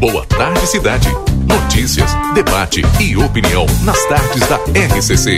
Boa 0.00 0.24
Tarde 0.24 0.66
Cidade. 0.66 1.08
Notícias, 1.46 2.10
debate 2.32 2.80
e 2.98 3.18
opinião 3.18 3.66
nas 3.84 4.02
tardes 4.06 4.48
da 4.48 4.56
RCC. 4.56 5.36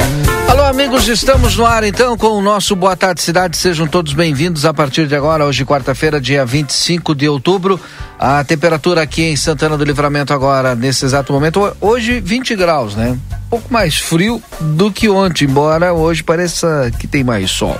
Alô, 0.49 0.63
amigos, 0.63 1.09
estamos 1.09 1.57
no 1.57 1.67
ar 1.67 1.83
então 1.83 2.17
com 2.17 2.29
o 2.29 2.41
nosso 2.41 2.77
Boa 2.77 2.97
Tarde 2.97 3.21
Cidade. 3.23 3.57
Sejam 3.57 3.89
todos 3.89 4.13
bem-vindos 4.13 4.65
a 4.65 4.73
partir 4.73 5.09
de 5.09 5.17
agora, 5.17 5.45
hoje, 5.45 5.65
quarta-feira, 5.65 6.21
dia 6.21 6.47
25 6.47 7.13
de 7.13 7.29
outubro. 7.29 7.81
A 8.17 8.45
temperatura 8.45 9.03
aqui 9.03 9.25
em 9.25 9.35
Santana 9.35 9.77
do 9.77 9.85
Livramento 9.85 10.33
agora, 10.33 10.77
nesse 10.77 11.05
exato 11.05 11.33
momento, 11.33 11.77
hoje 11.81 12.21
20 12.21 12.55
graus, 12.55 12.95
né? 12.95 13.19
Um 13.47 13.51
pouco 13.51 13.73
mais 13.73 13.99
frio 13.99 14.41
do 14.61 14.93
que 14.93 15.09
ontem, 15.09 15.45
embora 15.45 15.93
hoje 15.93 16.23
pareça 16.23 16.89
que 17.01 17.09
tem 17.09 17.25
mais 17.25 17.51
sol. 17.51 17.77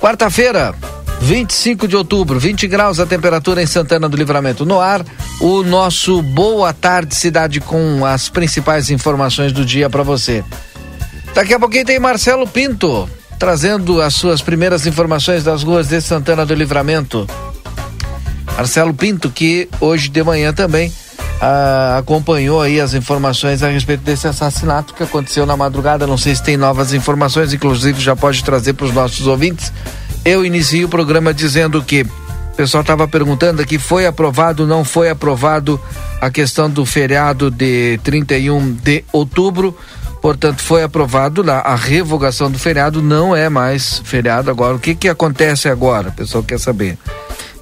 Quarta-feira, 0.00 0.74
25 1.20 1.86
de 1.86 1.96
outubro, 1.96 2.40
20 2.40 2.66
graus 2.66 2.98
a 2.98 3.06
temperatura 3.06 3.62
em 3.62 3.66
Santana 3.66 4.08
do 4.08 4.16
Livramento. 4.16 4.64
No 4.64 4.80
ar, 4.80 5.04
o 5.40 5.62
nosso 5.62 6.22
Boa 6.22 6.72
Tarde 6.72 7.14
Cidade 7.14 7.60
com 7.60 8.04
as 8.04 8.28
principais 8.28 8.90
informações 8.90 9.52
do 9.52 9.64
dia 9.64 9.88
para 9.88 10.02
você. 10.02 10.42
Daqui 11.34 11.54
a 11.54 11.60
pouquinho 11.60 11.84
tem 11.84 12.00
Marcelo 12.00 12.46
Pinto 12.46 13.08
trazendo 13.40 14.02
as 14.02 14.14
suas 14.14 14.42
primeiras 14.42 14.86
informações 14.86 15.42
das 15.42 15.62
ruas 15.62 15.88
de 15.88 15.98
Santana 16.02 16.44
do 16.44 16.52
Livramento. 16.52 17.26
Marcelo 18.54 18.92
Pinto, 18.92 19.30
que 19.30 19.66
hoje 19.80 20.10
de 20.10 20.22
manhã 20.22 20.52
também 20.52 20.92
ah, 21.40 21.96
acompanhou 21.98 22.60
aí 22.60 22.78
as 22.78 22.92
informações 22.92 23.62
a 23.62 23.70
respeito 23.70 24.02
desse 24.02 24.28
assassinato 24.28 24.92
que 24.92 25.02
aconteceu 25.02 25.46
na 25.46 25.56
madrugada. 25.56 26.06
Não 26.06 26.18
sei 26.18 26.34
se 26.34 26.42
tem 26.42 26.58
novas 26.58 26.92
informações, 26.92 27.54
inclusive 27.54 27.98
já 27.98 28.14
pode 28.14 28.44
trazer 28.44 28.74
para 28.74 28.84
os 28.84 28.92
nossos 28.92 29.26
ouvintes. 29.26 29.72
Eu 30.24 30.44
inicio 30.44 30.86
o 30.86 30.90
programa 30.90 31.32
dizendo 31.32 31.82
que 31.82 32.02
o 32.02 32.56
pessoal 32.56 32.82
estava 32.82 33.08
perguntando 33.08 33.62
aqui: 33.62 33.78
foi 33.78 34.06
aprovado, 34.06 34.66
não 34.66 34.84
foi 34.84 35.08
aprovado 35.08 35.80
a 36.20 36.30
questão 36.30 36.68
do 36.68 36.84
feriado 36.84 37.50
de 37.50 37.98
31 38.04 38.72
de 38.72 39.04
outubro. 39.12 39.76
Portanto, 40.20 40.62
foi 40.62 40.82
aprovado 40.82 41.42
lá. 41.42 41.60
A 41.60 41.74
revogação 41.74 42.50
do 42.50 42.58
feriado 42.58 43.00
não 43.00 43.34
é 43.34 43.48
mais 43.48 44.02
feriado 44.04 44.50
agora. 44.50 44.74
O 44.74 44.78
que 44.78 44.94
que 44.94 45.08
acontece 45.08 45.68
agora? 45.68 46.10
O 46.10 46.12
pessoal 46.12 46.44
quer 46.44 46.60
saber. 46.60 46.98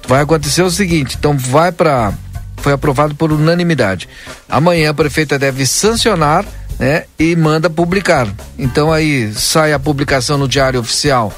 Vai 0.05 0.21
acontecer 0.21 0.61
o 0.61 0.69
seguinte: 0.69 1.15
então 1.17 1.37
vai 1.37 1.71
para. 1.71 2.13
Foi 2.57 2.73
aprovado 2.73 3.15
por 3.15 3.31
unanimidade. 3.31 4.09
Amanhã 4.49 4.89
a 4.89 4.93
prefeita 4.93 5.39
deve 5.39 5.65
sancionar 5.65 6.43
né, 6.77 7.05
e 7.17 7.33
manda 7.37 7.69
publicar. 7.69 8.27
Então 8.57 8.91
aí 8.91 9.31
sai 9.33 9.71
a 9.71 9.79
publicação 9.79 10.37
no 10.37 10.45
Diário 10.45 10.81
Oficial 10.81 11.31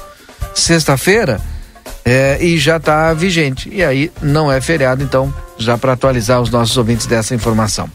sexta-feira 0.54 1.40
é, 2.04 2.38
e 2.40 2.58
já 2.58 2.76
está 2.76 3.12
vigente. 3.14 3.70
E 3.72 3.82
aí 3.82 4.10
não 4.20 4.50
é 4.50 4.60
feriado, 4.60 5.02
então, 5.02 5.32
já 5.58 5.78
para 5.78 5.92
atualizar 5.92 6.40
os 6.40 6.50
nossos 6.50 6.76
ouvintes 6.76 7.06
dessa 7.06 7.34
informação. 7.34 7.88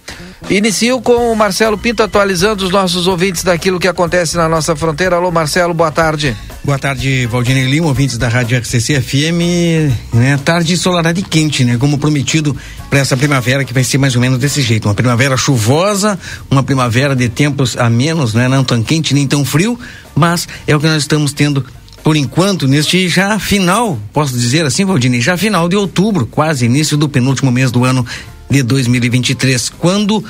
Inicio 0.49 1.01
com 1.01 1.31
o 1.31 1.35
Marcelo 1.35 1.77
Pinto 1.77 2.01
atualizando 2.01 2.63
os 2.63 2.71
nossos 2.71 3.05
ouvintes 3.05 3.43
daquilo 3.43 3.79
que 3.79 3.87
acontece 3.87 4.37
na 4.37 4.47
nossa 4.47 4.75
fronteira. 4.75 5.17
Alô, 5.17 5.29
Marcelo, 5.29 5.73
boa 5.73 5.91
tarde. 5.91 6.35
Boa 6.63 6.79
tarde, 6.79 7.25
Valdinei 7.25 7.65
Lima, 7.65 7.87
ouvintes 7.87 8.17
da 8.17 8.29
Rádio 8.29 8.57
RCC 8.57 9.01
FM. 9.01 10.13
Né? 10.13 10.39
Tarde 10.45 10.73
ensolarada 10.73 11.19
e 11.19 11.23
quente, 11.23 11.65
né? 11.65 11.77
Como 11.77 11.97
prometido 11.97 12.55
para 12.89 12.99
essa 12.99 13.17
primavera 13.17 13.65
que 13.65 13.73
vai 13.73 13.83
ser 13.83 13.97
mais 13.97 14.15
ou 14.15 14.21
menos 14.21 14.37
desse 14.37 14.61
jeito. 14.61 14.87
Uma 14.87 14.93
primavera 14.93 15.35
chuvosa, 15.35 16.17
uma 16.49 16.63
primavera 16.63 17.15
de 17.15 17.27
tempos 17.27 17.75
a 17.77 17.89
menos, 17.89 18.33
né? 18.33 18.47
Não 18.47 18.63
tão 18.63 18.81
quente 18.81 19.13
nem 19.13 19.27
tão 19.27 19.43
frio, 19.43 19.77
mas 20.15 20.47
é 20.65 20.75
o 20.75 20.79
que 20.79 20.87
nós 20.87 21.03
estamos 21.03 21.33
tendo 21.33 21.65
por 22.07 22.15
enquanto, 22.15 22.69
neste 22.69 23.09
já 23.09 23.37
final, 23.37 23.99
posso 24.13 24.31
dizer 24.31 24.65
assim, 24.65 24.85
Valdinei, 24.85 25.19
já 25.19 25.35
final 25.35 25.67
de 25.67 25.75
outubro, 25.75 26.25
quase 26.25 26.63
início 26.63 26.95
do 26.95 27.09
penúltimo 27.09 27.51
mês 27.51 27.69
do 27.69 27.83
ano 27.83 28.05
de 28.49 28.63
2023, 28.63 29.67
quando 29.77 30.23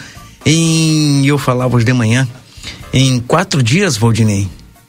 em, 0.44 1.24
eu 1.28 1.38
falava 1.38 1.76
hoje 1.76 1.86
de 1.86 1.94
manhã, 1.94 2.28
em 2.92 3.20
quatro 3.20 3.62
dias, 3.62 3.96
Valdinei, 3.96 4.48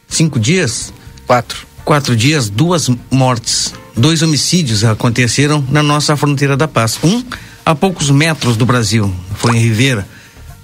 cinco 0.08 0.40
dias? 0.40 0.90
Quatro. 1.26 1.66
Quatro 1.84 2.16
dias, 2.16 2.48
duas 2.48 2.88
mortes, 3.10 3.74
dois 3.94 4.22
homicídios 4.22 4.82
aconteceram 4.82 5.62
na 5.68 5.82
nossa 5.82 6.16
fronteira 6.16 6.56
da 6.56 6.66
paz. 6.66 6.98
Um 7.04 7.22
a 7.66 7.74
poucos 7.74 8.08
metros 8.10 8.56
do 8.56 8.64
Brasil, 8.64 9.14
foi 9.34 9.58
em 9.58 9.60
Ribeira. 9.60 10.08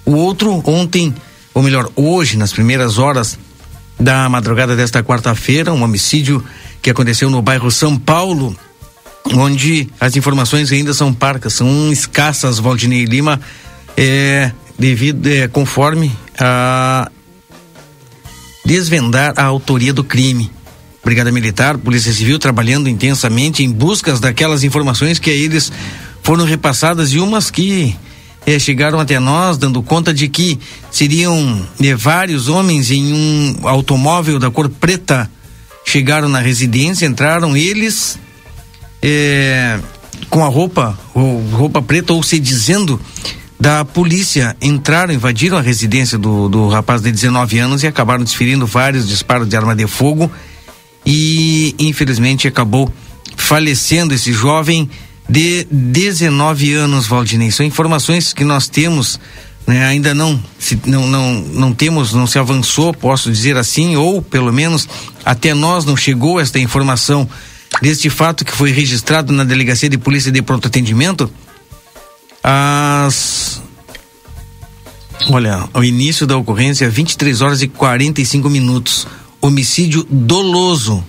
O 0.03 0.15
outro 0.15 0.59
ontem, 0.65 1.13
ou 1.53 1.61
melhor, 1.61 1.87
hoje, 1.95 2.35
nas 2.35 2.51
primeiras 2.51 2.97
horas 2.97 3.37
da 3.99 4.27
madrugada 4.29 4.75
desta 4.75 5.03
quarta-feira, 5.03 5.73
um 5.73 5.83
homicídio 5.83 6.43
que 6.81 6.89
aconteceu 6.89 7.29
no 7.29 7.41
bairro 7.41 7.71
São 7.71 7.97
Paulo, 7.97 8.55
onde 9.33 9.89
as 9.99 10.15
informações 10.15 10.71
ainda 10.71 10.93
são 10.93 11.13
parcas, 11.13 11.53
são 11.53 11.91
escassas, 11.91 12.59
Valdinei 12.59 13.05
Lima, 13.05 13.39
é, 13.97 14.51
devido, 14.77 15.27
é, 15.27 15.47
conforme 15.47 16.11
a 16.39 17.09
desvendar 18.65 19.33
a 19.37 19.43
autoria 19.43 19.93
do 19.93 20.03
crime. 20.03 20.51
Brigada 21.03 21.31
Militar, 21.31 21.77
Polícia 21.77 22.11
Civil 22.11 22.39
trabalhando 22.39 22.89
intensamente 22.89 23.63
em 23.63 23.71
buscas 23.71 24.19
daquelas 24.19 24.63
informações 24.63 25.19
que 25.19 25.29
a 25.29 25.33
eles 25.33 25.71
foram 26.23 26.45
repassadas 26.45 27.13
e 27.13 27.19
umas 27.19 27.51
que 27.51 27.95
eh, 28.45 28.59
chegaram 28.59 28.99
até 28.99 29.19
nós 29.19 29.57
dando 29.57 29.81
conta 29.81 30.13
de 30.13 30.27
que 30.27 30.59
seriam 30.91 31.67
eh, 31.81 31.95
vários 31.95 32.47
homens 32.47 32.91
em 32.91 33.11
um 33.11 33.67
automóvel 33.67 34.39
da 34.39 34.51
cor 34.51 34.69
preta. 34.69 35.29
Chegaram 35.83 36.29
na 36.29 36.39
residência, 36.39 37.05
entraram 37.05 37.55
eles 37.55 38.19
eh, 39.01 39.79
com 40.29 40.43
a 40.43 40.47
roupa, 40.47 40.97
ou 41.13 41.41
roupa 41.51 41.81
preta, 41.81 42.13
ou 42.13 42.23
se 42.23 42.39
dizendo 42.39 42.99
da 43.59 43.85
polícia, 43.85 44.55
entraram, 44.61 45.13
invadiram 45.13 45.57
a 45.57 45.61
residência 45.61 46.17
do, 46.17 46.49
do 46.49 46.67
rapaz 46.67 47.01
de 47.01 47.11
19 47.11 47.57
anos 47.57 47.83
e 47.83 47.87
acabaram 47.87 48.23
desferindo 48.23 48.67
vários 48.67 49.07
disparos 49.07 49.47
de 49.47 49.55
arma 49.55 49.75
de 49.75 49.87
fogo. 49.87 50.29
E 51.05 51.75
infelizmente 51.79 52.47
acabou 52.47 52.91
falecendo 53.37 54.13
esse 54.13 54.33
jovem 54.33 54.89
de 55.27 55.67
19 55.71 56.73
anos, 56.73 57.07
Valdinei. 57.07 57.51
São 57.51 57.65
informações 57.65 58.33
que 58.33 58.43
nós 58.43 58.67
temos, 58.67 59.19
né, 59.65 59.85
ainda 59.85 60.13
não, 60.13 60.41
se, 60.59 60.79
não, 60.85 61.07
não, 61.07 61.33
não 61.33 61.73
temos, 61.73 62.13
não 62.13 62.27
se 62.27 62.37
avançou, 62.37 62.93
posso 62.93 63.31
dizer 63.31 63.57
assim, 63.57 63.95
ou 63.95 64.21
pelo 64.21 64.53
menos 64.53 64.87
até 65.23 65.53
nós 65.53 65.85
não 65.85 65.97
chegou 65.97 66.39
esta 66.39 66.59
informação 66.59 67.27
deste 67.81 68.09
fato 68.09 68.45
que 68.45 68.51
foi 68.51 68.71
registrado 68.71 69.33
na 69.33 69.43
Delegacia 69.43 69.89
de 69.89 69.97
Polícia 69.97 70.31
de 70.31 70.41
Pronto 70.41 70.67
Atendimento. 70.67 71.29
As. 72.43 73.61
Olha, 75.29 75.67
o 75.73 75.83
início 75.83 76.27
da 76.27 76.37
ocorrência, 76.37 76.89
23 76.89 77.41
horas 77.41 77.61
e 77.61 77.67
45 77.67 78.49
minutos. 78.49 79.07
Homicídio 79.41 80.05
doloso 80.09 81.03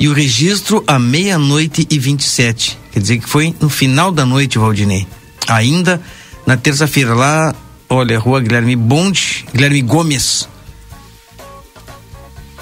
e 0.00 0.08
o 0.08 0.14
registro 0.14 0.82
à 0.86 0.98
meia-noite 0.98 1.86
e 1.90 1.98
27. 1.98 2.78
Quer 2.90 3.00
dizer 3.00 3.18
que 3.18 3.28
foi 3.28 3.54
no 3.60 3.68
final 3.68 4.10
da 4.10 4.24
noite, 4.24 4.58
Valdinei. 4.58 5.06
Ainda 5.46 6.00
na 6.46 6.56
terça-feira, 6.56 7.14
lá, 7.14 7.54
olha, 7.88 8.18
rua 8.18 8.40
Guilherme 8.40 8.74
Bonde, 8.74 9.44
Guilherme 9.52 9.82
Gomes. 9.82 10.48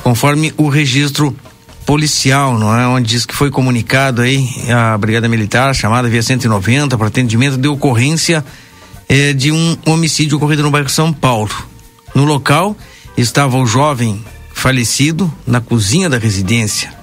Conforme 0.02 0.52
o 0.56 0.68
registro 0.68 1.34
policial, 1.86 2.58
não 2.58 2.76
é? 2.76 2.86
Onde 2.88 3.08
diz 3.08 3.24
que 3.24 3.34
foi 3.34 3.50
comunicado 3.50 4.20
aí 4.20 4.48
a 4.70 4.98
Brigada 4.98 5.28
Militar, 5.28 5.74
chamada 5.74 6.08
via 6.08 6.22
190, 6.22 6.98
para 6.98 7.06
atendimento 7.06 7.56
de 7.56 7.68
ocorrência 7.68 8.44
eh, 9.08 9.32
de 9.32 9.52
um 9.52 9.76
homicídio 9.86 10.36
ocorrido 10.36 10.62
no 10.64 10.70
bairro 10.70 10.88
São 10.88 11.12
Paulo. 11.12 11.50
No 12.14 12.24
local 12.24 12.76
estava 13.16 13.56
o 13.56 13.66
jovem 13.66 14.22
falecido 14.52 15.32
na 15.46 15.60
cozinha 15.60 16.10
da 16.10 16.18
residência. 16.18 16.97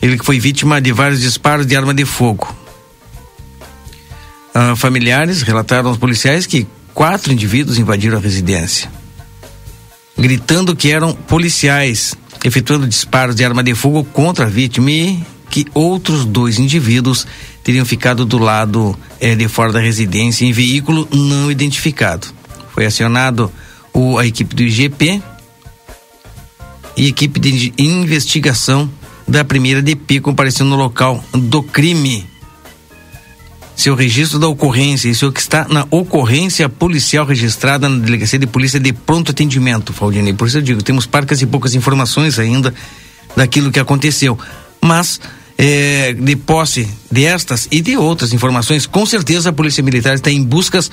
Ele 0.00 0.18
foi 0.18 0.38
vítima 0.38 0.80
de 0.80 0.92
vários 0.92 1.20
disparos 1.20 1.66
de 1.66 1.76
arma 1.76 1.92
de 1.92 2.04
fogo. 2.04 2.54
Ah, 4.54 4.74
familiares 4.76 5.42
relataram 5.42 5.88
aos 5.88 5.98
policiais 5.98 6.46
que 6.46 6.66
quatro 6.94 7.32
indivíduos 7.32 7.78
invadiram 7.78 8.18
a 8.18 8.20
residência, 8.20 8.90
gritando 10.16 10.74
que 10.74 10.90
eram 10.90 11.14
policiais, 11.14 12.16
efetuando 12.44 12.86
disparos 12.86 13.36
de 13.36 13.44
arma 13.44 13.62
de 13.62 13.74
fogo 13.74 14.02
contra 14.04 14.46
a 14.46 14.48
vítima 14.48 14.90
e 14.90 15.22
que 15.48 15.66
outros 15.74 16.24
dois 16.24 16.58
indivíduos 16.58 17.26
teriam 17.62 17.84
ficado 17.84 18.24
do 18.24 18.38
lado 18.38 18.98
eh, 19.20 19.34
de 19.34 19.46
fora 19.48 19.72
da 19.72 19.80
residência 19.80 20.44
em 20.44 20.52
veículo 20.52 21.08
não 21.12 21.50
identificado. 21.50 22.26
Foi 22.72 22.84
acionado 22.84 23.52
o, 23.92 24.18
a 24.18 24.26
equipe 24.26 24.54
do 24.54 24.62
IGP 24.62 25.22
e 26.96 27.06
equipe 27.06 27.38
de 27.38 27.72
investigação 27.78 28.90
da 29.28 29.44
primeira 29.44 29.82
DP 29.82 30.20
compareceu 30.20 30.64
no 30.64 30.76
local 30.76 31.22
do 31.32 31.62
crime. 31.62 32.26
Seu 33.76 33.94
registro 33.94 34.38
da 34.38 34.48
ocorrência, 34.48 35.08
isso 35.08 35.24
é 35.24 35.28
o 35.28 35.32
que 35.32 35.40
está 35.40 35.68
na 35.68 35.86
ocorrência 35.90 36.68
policial 36.68 37.24
registrada 37.24 37.88
na 37.88 37.98
Delegacia 37.98 38.38
de 38.38 38.46
Polícia 38.46 38.80
de 38.80 38.92
Pronto 38.92 39.30
Atendimento, 39.30 39.92
Faldinei. 39.92 40.32
Por 40.32 40.48
isso 40.48 40.58
eu 40.58 40.62
digo, 40.62 40.82
temos 40.82 41.06
parcas 41.06 41.40
e 41.42 41.46
poucas 41.46 41.74
informações 41.74 42.38
ainda 42.38 42.74
daquilo 43.36 43.70
que 43.70 43.78
aconteceu. 43.78 44.36
Mas 44.80 45.20
é, 45.56 46.12
de 46.12 46.34
posse 46.34 46.88
destas 47.10 47.68
e 47.70 47.80
de 47.80 47.96
outras 47.96 48.32
informações, 48.32 48.86
com 48.86 49.06
certeza 49.06 49.50
a 49.50 49.52
Polícia 49.52 49.82
Militar 49.82 50.14
está 50.14 50.30
em 50.30 50.42
buscas 50.42 50.90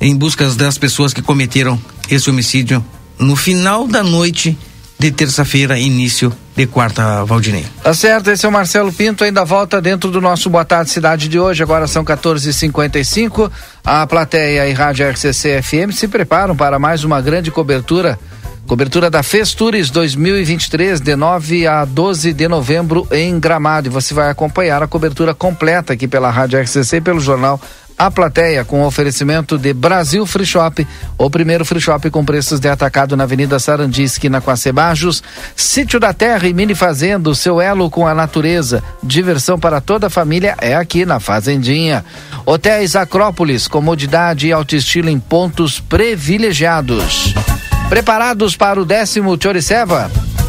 em 0.00 0.14
buscas 0.14 0.54
das 0.54 0.78
pessoas 0.78 1.12
que 1.12 1.22
cometeram 1.22 1.80
esse 2.08 2.30
homicídio 2.30 2.84
no 3.18 3.34
final 3.34 3.88
da 3.88 4.02
noite 4.02 4.56
de 4.98 5.10
terça-feira, 5.10 5.78
início 5.78 6.32
de 6.58 6.66
quarta, 6.66 7.24
Valdinei. 7.24 7.64
Tá 7.84 7.94
certo, 7.94 8.30
esse 8.32 8.44
é 8.44 8.48
o 8.48 8.52
Marcelo 8.52 8.92
Pinto, 8.92 9.22
ainda 9.22 9.44
volta 9.44 9.80
dentro 9.80 10.10
do 10.10 10.20
nosso 10.20 10.50
Boa 10.50 10.64
Tarde 10.64 10.90
Cidade 10.90 11.28
de 11.28 11.38
hoje, 11.38 11.62
agora 11.62 11.86
são 11.86 12.04
14h55. 12.04 13.48
A 13.84 14.04
plateia 14.08 14.68
e 14.68 14.72
Rádio 14.72 15.08
RCC 15.08 15.62
FM 15.62 15.92
se 15.92 16.08
preparam 16.08 16.56
para 16.56 16.76
mais 16.76 17.04
uma 17.04 17.20
grande 17.20 17.52
cobertura 17.52 18.18
Cobertura 18.66 19.08
da 19.08 19.22
Festures 19.22 19.88
2023, 19.88 21.00
de 21.00 21.16
9 21.16 21.66
a 21.66 21.86
12 21.86 22.34
de 22.34 22.46
novembro 22.48 23.08
em 23.10 23.40
Gramado. 23.40 23.88
E 23.88 23.90
você 23.90 24.12
vai 24.12 24.28
acompanhar 24.28 24.82
a 24.82 24.86
cobertura 24.86 25.34
completa 25.34 25.94
aqui 25.94 26.06
pela 26.06 26.28
Rádio 26.28 26.60
RCC 26.60 26.98
e 26.98 27.00
pelo 27.00 27.18
jornal 27.18 27.58
A 27.98 28.12
Plateia, 28.12 28.64
com 28.64 28.84
oferecimento 28.84 29.58
de 29.58 29.74
Brasil 29.74 30.24
Free 30.24 30.46
Shop, 30.46 30.86
o 31.18 31.28
primeiro 31.28 31.64
free 31.64 31.80
shop 31.80 32.08
com 32.10 32.24
preços 32.24 32.60
de 32.60 32.68
atacado 32.68 33.16
na 33.16 33.24
Avenida 33.24 33.58
Sarandi, 33.58 34.04
esquina 34.04 34.40
com 34.40 34.52
a 34.52 34.56
Cebajos. 34.56 35.20
Sítio 35.56 35.98
da 35.98 36.12
Terra 36.12 36.46
e 36.46 36.54
Mini 36.54 36.76
Fazenda, 36.76 37.34
seu 37.34 37.60
elo 37.60 37.90
com 37.90 38.06
a 38.06 38.14
natureza. 38.14 38.84
Diversão 39.02 39.58
para 39.58 39.80
toda 39.80 40.06
a 40.06 40.10
família 40.10 40.56
é 40.60 40.76
aqui 40.76 41.04
na 41.04 41.18
Fazendinha. 41.18 42.04
Hotéis 42.46 42.94
Acrópolis, 42.94 43.66
comodidade 43.66 44.46
e 44.46 44.52
alto 44.52 44.76
estilo 44.76 45.10
em 45.10 45.18
pontos 45.18 45.80
privilegiados. 45.80 47.34
Preparados 47.88 48.54
para 48.54 48.80
o 48.80 48.84
décimo 48.84 49.36
Choriceva? 49.42 50.08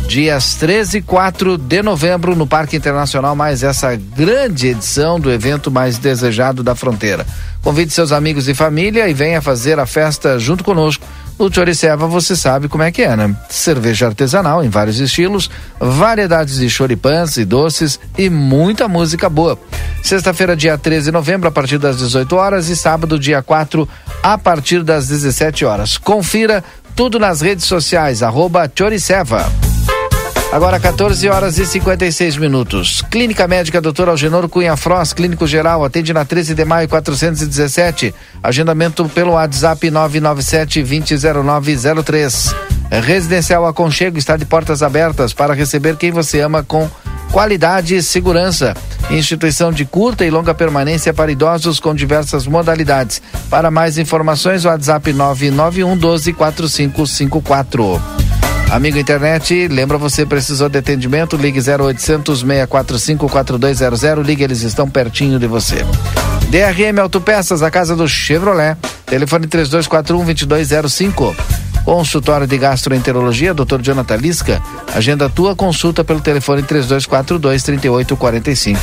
Dias 0.09 0.55
13 0.55 0.97
e 0.97 1.01
4 1.03 1.55
de 1.55 1.83
novembro 1.83 2.35
no 2.35 2.47
Parque 2.47 2.75
Internacional, 2.75 3.35
mais 3.35 3.61
essa 3.61 3.95
grande 3.95 4.69
edição 4.69 5.19
do 5.19 5.31
evento 5.31 5.69
mais 5.69 5.99
desejado 5.99 6.63
da 6.63 6.73
fronteira. 6.73 7.27
Convide 7.61 7.93
seus 7.93 8.11
amigos 8.11 8.49
e 8.49 8.55
família 8.55 9.07
e 9.07 9.13
venha 9.13 9.39
fazer 9.39 9.77
a 9.77 9.85
festa 9.85 10.39
junto 10.39 10.63
conosco. 10.63 11.05
No 11.37 11.53
Choriceva 11.53 12.07
você 12.07 12.35
sabe 12.35 12.67
como 12.67 12.81
é 12.81 12.91
que 12.91 13.03
é, 13.03 13.15
né? 13.15 13.35
Cerveja 13.49 14.07
artesanal 14.07 14.63
em 14.63 14.67
vários 14.67 14.99
estilos, 14.99 15.47
variedades 15.79 16.57
de 16.57 16.67
choripãs 16.71 17.37
e 17.37 17.45
doces 17.45 17.99
e 18.17 18.31
muita 18.31 18.87
música 18.87 19.29
boa. 19.29 19.59
Sexta-feira, 20.01 20.55
dia 20.55 20.75
13 20.75 21.05
de 21.05 21.11
novembro, 21.11 21.47
a 21.47 21.51
partir 21.51 21.77
das 21.77 21.99
18 21.99 22.35
horas 22.35 22.67
e 22.67 22.75
sábado, 22.75 23.19
dia 23.19 23.43
4, 23.43 23.87
a 24.23 24.39
partir 24.39 24.81
das 24.81 25.07
17 25.07 25.65
horas. 25.65 25.99
Confira 25.99 26.63
tudo 26.95 27.19
nas 27.19 27.41
redes 27.41 27.65
sociais, 27.65 28.23
arroba 28.23 28.67
Choriceva. 28.75 29.68
Agora 30.51 30.79
14 30.79 31.29
horas 31.29 31.59
e 31.59 31.65
56 31.65 32.37
minutos. 32.37 33.03
Clínica 33.11 33.47
Médica 33.47 33.79
Dr. 33.79 34.09
Algenor 34.09 34.49
Cunha 34.49 34.75
Frost, 34.75 35.13
Clínico 35.13 35.45
Geral, 35.45 35.85
atende 35.85 36.11
na 36.11 36.25
13 36.25 36.55
de 36.55 36.65
maio 36.65 36.89
417. 36.89 38.15
Agendamento 38.41 39.07
pelo 39.09 39.33
WhatsApp 39.33 39.91
997 39.91 40.81
200903. 40.81 42.55
Residencial 42.89 43.67
Aconchego 43.67 44.17
está 44.17 44.35
de 44.35 44.43
portas 44.43 44.81
abertas 44.81 45.33
para 45.33 45.53
receber 45.53 45.95
quem 45.97 46.11
você 46.11 46.41
ama 46.41 46.63
com 46.63 46.89
qualidade 47.31 47.95
e 47.95 48.01
segurança. 48.01 48.75
Instituição 49.11 49.71
de 49.71 49.85
curta 49.85 50.25
e 50.25 50.31
longa 50.31 50.55
permanência 50.55 51.13
para 51.13 51.31
idosos 51.31 51.79
com 51.79 51.93
diversas 51.93 52.47
modalidades. 52.47 53.21
Para 53.51 53.69
mais 53.69 53.99
informações, 53.99 54.65
WhatsApp 54.65 55.13
991 55.13 55.95
12 55.95 56.33
4554. 56.33 58.28
Amigo 58.71 58.99
internet, 58.99 59.67
lembra 59.67 59.97
você 59.97 60.27
precisou 60.27 60.69
de 60.69 60.77
atendimento? 60.77 61.35
Ligue 61.35 61.59
0800 61.59 62.41
645 62.41 63.27
4200. 63.27 64.25
Ligue, 64.25 64.43
eles 64.43 64.61
estão 64.61 64.87
pertinho 64.87 65.39
de 65.39 65.47
você. 65.47 65.83
DRM 66.49 66.99
Autopeças, 67.01 67.63
a 67.63 67.71
casa 67.71 67.95
do 67.95 68.07
Chevrolet. 68.07 68.77
Telefone 69.07 69.47
3241 69.47 70.45
2205. 70.45 71.35
Consultório 71.83 72.45
de 72.45 72.57
Gastroenterologia, 72.59 73.55
Dr. 73.55 73.81
Jonathan 73.81 74.17
Lisca. 74.17 74.61
Agenda 74.93 75.27
tua 75.27 75.55
consulta 75.55 76.03
pelo 76.03 76.21
telefone 76.21 76.61
3242 76.61 77.63
3845. 77.63 78.79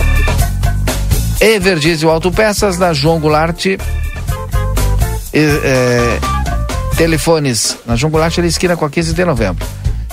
Everdiesel 1.41 2.11
Autopeças 2.11 2.77
na 2.77 2.93
João 2.93 3.21
Goulart. 3.21 3.67
É, 5.33 6.19
telefones 6.96 7.76
na 7.84 7.94
João 7.94 8.12
esquina 8.44 8.76
com 8.76 8.84
a 8.84 8.90
15 8.90 9.12
de 9.12 9.25
novembro. 9.25 9.66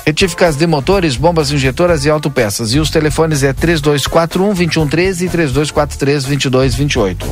Retíficas 0.06 0.58
de 0.58 0.68
motores, 0.68 1.16
bombas 1.16 1.50
injetoras 1.50 2.04
e 2.04 2.10
autopeças. 2.10 2.74
E 2.74 2.80
os 2.80 2.90
telefones 2.90 3.42
é 3.42 3.54
3241 3.54 4.54
2113 4.54 5.26
e 5.26 5.30
3243 5.30 6.24
2228. 6.26 7.26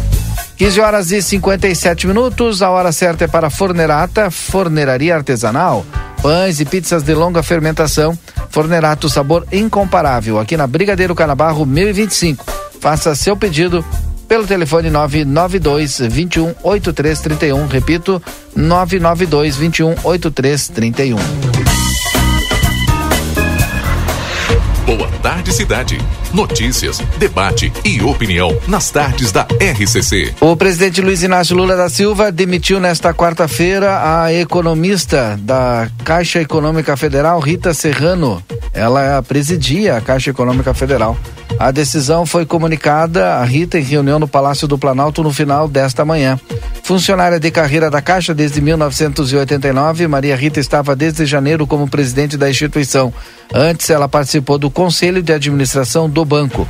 15 0.55 0.79
horas 0.79 1.11
e 1.11 1.21
57 1.21 2.07
minutos. 2.07 2.61
A 2.61 2.69
hora 2.69 2.93
certa 2.93 3.25
é 3.25 3.27
para 3.27 3.49
Fornerata, 3.49 4.31
forneraria 4.31 5.15
artesanal. 5.15 5.85
Pães 6.21 6.61
e 6.61 6.65
pizzas 6.65 7.03
de 7.03 7.13
longa 7.13 7.43
fermentação. 7.43 8.17
Fornerato, 8.49 9.09
sabor 9.09 9.45
incomparável. 9.51 10.39
Aqui 10.39 10.55
na 10.55 10.65
Brigadeiro 10.65 11.13
Canabarro 11.13 11.65
1025. 11.65 12.45
Faça 12.79 13.13
seu 13.15 13.35
pedido 13.35 13.83
pelo 14.31 14.47
telefone 14.47 14.89
992 14.89 16.07
21 16.07 16.55
8331. 16.63 17.67
Repito, 17.67 18.23
992 18.55 19.57
21 19.57 19.95
8331. 20.05 21.19
Boa 24.85 25.07
tarde, 25.21 25.53
cidade. 25.53 25.97
Notícias, 26.33 26.99
debate 27.19 27.73
e 27.83 28.01
opinião 28.01 28.57
nas 28.69 28.89
tardes 28.89 29.33
da 29.33 29.45
RCC. 29.59 30.33
O 30.39 30.55
presidente 30.55 31.01
Luiz 31.01 31.21
Inácio 31.23 31.53
Lula 31.53 31.75
da 31.75 31.89
Silva 31.89 32.31
demitiu 32.31 32.79
nesta 32.79 33.13
quarta-feira 33.13 34.23
a 34.23 34.33
economista 34.33 35.37
da 35.41 35.89
Caixa 36.05 36.39
Econômica 36.39 36.95
Federal, 36.95 37.37
Rita 37.41 37.73
Serrano. 37.73 38.41
Ela 38.73 39.21
presidia 39.21 39.97
a 39.97 40.01
Caixa 40.01 40.29
Econômica 40.29 40.73
Federal. 40.73 41.17
A 41.61 41.69
decisão 41.69 42.25
foi 42.25 42.43
comunicada 42.43 43.35
a 43.35 43.45
Rita 43.45 43.77
em 43.77 43.83
reunião 43.83 44.17
no 44.17 44.27
Palácio 44.27 44.67
do 44.67 44.79
Planalto 44.79 45.21
no 45.21 45.31
final 45.31 45.67
desta 45.67 46.03
manhã. 46.03 46.39
Funcionária 46.81 47.39
de 47.39 47.51
carreira 47.51 47.87
da 47.87 48.01
Caixa 48.01 48.33
desde 48.33 48.59
1989, 48.59 50.07
Maria 50.07 50.35
Rita 50.35 50.59
estava 50.59 50.95
desde 50.95 51.23
janeiro 51.23 51.67
como 51.67 51.87
presidente 51.87 52.35
da 52.35 52.49
instituição. 52.49 53.13
Antes, 53.53 53.91
ela 53.91 54.09
participou 54.09 54.57
do 54.57 54.71
Conselho 54.71 55.21
de 55.21 55.31
Administração 55.31 56.09
do 56.09 56.25
banco. 56.25 56.67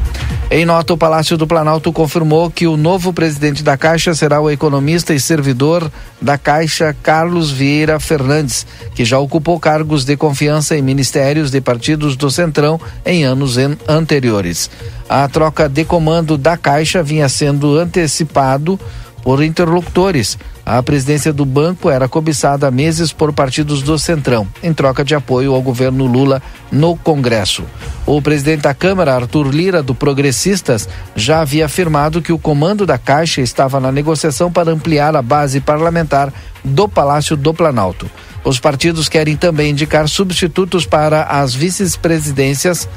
Em 0.49 0.65
nota, 0.65 0.93
o 0.93 0.97
Palácio 0.97 1.37
do 1.37 1.47
Planalto 1.47 1.93
confirmou 1.93 2.51
que 2.51 2.67
o 2.67 2.75
novo 2.75 3.13
presidente 3.13 3.63
da 3.63 3.77
Caixa 3.77 4.13
será 4.13 4.41
o 4.41 4.51
economista 4.51 5.13
e 5.13 5.19
servidor 5.19 5.89
da 6.21 6.37
Caixa 6.37 6.93
Carlos 7.01 7.49
Vieira 7.49 7.99
Fernandes, 8.01 8.67
que 8.93 9.05
já 9.05 9.17
ocupou 9.17 9.57
cargos 9.59 10.03
de 10.03 10.17
confiança 10.17 10.75
em 10.75 10.81
ministérios 10.81 11.51
de 11.51 11.61
partidos 11.61 12.17
do 12.17 12.29
Centrão 12.29 12.81
em 13.05 13.23
anos 13.23 13.55
anteriores. 13.87 14.69
A 15.09 15.27
troca 15.27 15.67
de 15.67 15.83
comando 15.83 16.37
da 16.37 16.55
Caixa 16.57 17.03
vinha 17.03 17.27
sendo 17.27 17.77
antecipado 17.77 18.79
por 19.23 19.43
interlocutores. 19.43 20.37
A 20.65 20.81
presidência 20.81 21.33
do 21.33 21.43
banco 21.43 21.89
era 21.89 22.07
cobiçada 22.07 22.67
há 22.67 22.71
meses 22.71 23.11
por 23.11 23.33
partidos 23.33 23.81
do 23.81 23.97
Centrão, 23.97 24.47
em 24.61 24.73
troca 24.73 25.03
de 25.03 25.15
apoio 25.15 25.53
ao 25.53 25.61
governo 25.61 26.05
Lula 26.05 26.41
no 26.71 26.95
Congresso. 26.95 27.63
O 28.05 28.21
presidente 28.21 28.61
da 28.61 28.73
Câmara, 28.73 29.15
Arthur 29.15 29.47
Lira, 29.49 29.83
do 29.83 29.95
Progressistas, 29.95 30.87
já 31.15 31.41
havia 31.41 31.65
afirmado 31.65 32.21
que 32.21 32.31
o 32.31 32.39
comando 32.39 32.85
da 32.85 32.97
Caixa 32.97 33.41
estava 33.41 33.79
na 33.79 33.91
negociação 33.91 34.51
para 34.51 34.71
ampliar 34.71 35.15
a 35.15 35.21
base 35.21 35.59
parlamentar 35.59 36.31
do 36.63 36.87
Palácio 36.87 37.35
do 37.35 37.53
Planalto. 37.53 38.09
Os 38.43 38.59
partidos 38.59 39.07
querem 39.07 39.35
também 39.35 39.71
indicar 39.71 40.07
substitutos 40.07 40.85
para 40.85 41.23
as 41.23 41.53
vice-presidências 41.53 42.87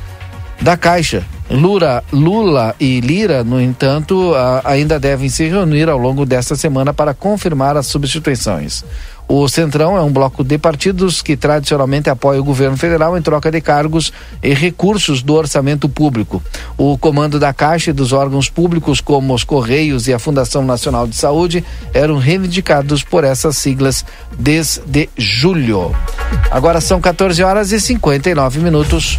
da 0.65 0.79
Caixa. 0.79 1.23
Lula, 1.51 2.03
Lula 2.11 2.75
e 2.81 2.99
Lira, 2.99 3.45
no 3.45 3.61
entanto, 3.61 4.33
ainda 4.65 4.99
devem 4.99 5.29
se 5.29 5.47
reunir 5.47 5.91
ao 5.91 5.99
longo 5.99 6.25
desta 6.25 6.57
semana 6.57 6.95
para 6.95 7.13
confirmar 7.13 7.77
as 7.77 7.87
substituições. 7.87 8.83
O 9.29 9.47
Centrão 9.47 9.95
é 9.95 10.01
um 10.01 10.11
bloco 10.11 10.43
de 10.43 10.57
partidos 10.57 11.21
que 11.21 11.37
tradicionalmente 11.37 12.09
apoia 12.09 12.41
o 12.41 12.45
governo 12.45 12.79
federal 12.79 13.17
em 13.17 13.21
troca 13.21 13.51
de 13.51 13.61
cargos 13.61 14.11
e 14.43 14.55
recursos 14.55 15.23
do 15.23 15.35
orçamento 15.35 15.87
público. 15.87 16.43
O 16.79 16.97
comando 16.97 17.39
da 17.39 17.53
Caixa 17.53 17.91
e 17.91 17.95
dos 17.95 18.15
órgãos 18.15 18.49
públicos, 18.49 19.03
como 19.03 19.35
os 19.35 19.45
Correios 19.45 20.09
e 20.09 20.15
a 20.15 20.19
Fundação 20.19 20.65
Nacional 20.65 21.07
de 21.07 21.15
Saúde, 21.15 21.63
eram 21.93 22.17
reivindicados 22.17 23.03
por 23.03 23.23
essas 23.23 23.59
siglas 23.59 24.03
desde 24.39 25.11
julho. 25.15 25.95
Agora 26.51 26.81
são 26.81 27.03
14 27.03 27.43
horas 27.43 27.71
e 27.71 27.79
59 27.79 28.61
minutos. 28.61 29.19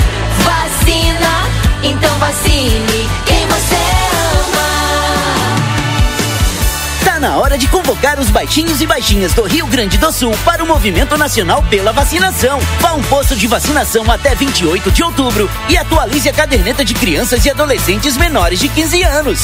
então 1.83 2.17
vacine 2.19 3.09
quem 3.25 3.47
você 3.47 3.75
ama. 3.75 4.61
Tá 7.03 7.19
na 7.19 7.37
hora 7.37 7.57
de 7.57 7.67
convocar 7.67 8.19
os 8.19 8.29
baixinhos 8.29 8.81
e 8.81 8.87
baixinhas 8.87 9.33
do 9.33 9.43
Rio 9.43 9.65
Grande 9.65 9.97
do 9.97 10.11
Sul 10.11 10.31
para 10.45 10.63
o 10.63 10.67
Movimento 10.67 11.17
Nacional 11.17 11.63
pela 11.63 11.91
Vacinação. 11.91 12.59
Vá 12.79 12.89
a 12.89 12.93
um 12.93 13.01
posto 13.03 13.35
de 13.35 13.47
vacinação 13.47 14.09
até 14.11 14.35
28 14.35 14.91
de 14.91 15.03
outubro 15.03 15.49
e 15.69 15.77
atualize 15.77 16.29
a 16.29 16.33
caderneta 16.33 16.85
de 16.85 16.93
crianças 16.93 17.45
e 17.45 17.49
adolescentes 17.49 18.15
menores 18.17 18.59
de 18.59 18.69
15 18.69 19.03
anos. 19.03 19.41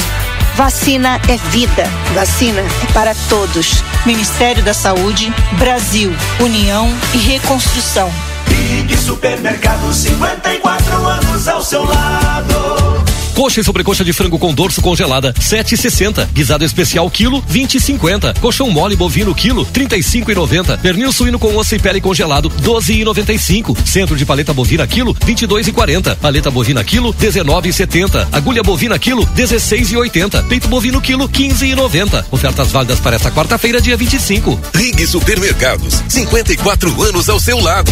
Vacina 0.55 1.19
é 1.27 1.37
vida. 1.49 1.85
Vacina 2.13 2.61
é 2.61 2.93
para 2.93 3.15
todos. 3.29 3.83
Ministério 4.05 4.63
da 4.63 4.73
Saúde, 4.73 5.33
Brasil, 5.57 6.11
União 6.39 6.87
e 7.13 7.17
Reconstrução. 7.17 8.11
Big 8.57 8.97
Supermercado, 8.97 9.93
54 9.93 11.07
anos 11.07 11.47
ao 11.47 11.63
seu 11.63 11.83
lado. 11.83 12.87
Coxa 13.37 13.61
e 13.61 13.63
sobrecoxa 13.63 14.03
de 14.03 14.11
frango 14.11 14.39
com 14.39 14.51
dorso 14.51 14.81
congelada, 14.81 15.31
7,60. 15.31 16.27
Guisado 16.33 16.65
especial 16.65 17.07
quilo, 17.07 17.39
20,50. 17.43 18.39
Colchão 18.39 18.67
mole 18.71 18.95
bovino 18.95 19.35
quilo, 19.35 19.63
35,90. 19.63 20.79
Pernil 20.79 21.11
suíno 21.11 21.37
com 21.37 21.55
osso 21.55 21.75
e 21.75 21.79
pele 21.79 22.01
congelado, 22.01 22.49
12,95. 22.49 23.77
Centro 23.85 24.15
de 24.15 24.25
paleta 24.25 24.55
bovina 24.55 24.87
quilo, 24.87 25.13
22,40. 25.13 26.15
Paleta 26.15 26.49
bovina 26.49 26.83
quilo, 26.83 27.13
19,70. 27.13 28.27
Agulha 28.31 28.63
bovina 28.63 28.97
quilo, 28.97 29.23
16,80. 29.27 30.47
Peito 30.47 30.67
bovino 30.67 30.99
quilo, 30.99 31.29
15,90. 31.29 32.25
Ofertas 32.31 32.71
válidas 32.71 32.99
para 32.99 33.17
esta 33.17 33.29
quarta-feira, 33.29 33.79
dia 33.79 33.95
25. 33.95 34.59
Rig 34.73 35.05
Supermercados, 35.05 36.01
54 36.09 37.03
anos 37.03 37.29
ao 37.29 37.39
seu 37.39 37.59
lado. 37.61 37.91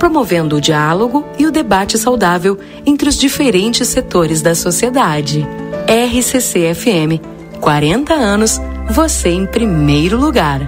promovendo 0.00 0.56
o 0.56 0.60
diálogo 0.60 1.26
e 1.38 1.46
o 1.46 1.52
debate 1.52 1.98
saudável 1.98 2.58
entre 2.86 3.06
os 3.06 3.18
diferentes 3.18 3.86
setores 3.86 4.40
da 4.40 4.54
sociedade. 4.54 5.46
RCC 5.86 6.74
FM, 6.74 7.20
40 7.60 8.14
anos, 8.14 8.58
você 8.88 9.28
em 9.28 9.44
primeiro 9.44 10.18
lugar. 10.18 10.66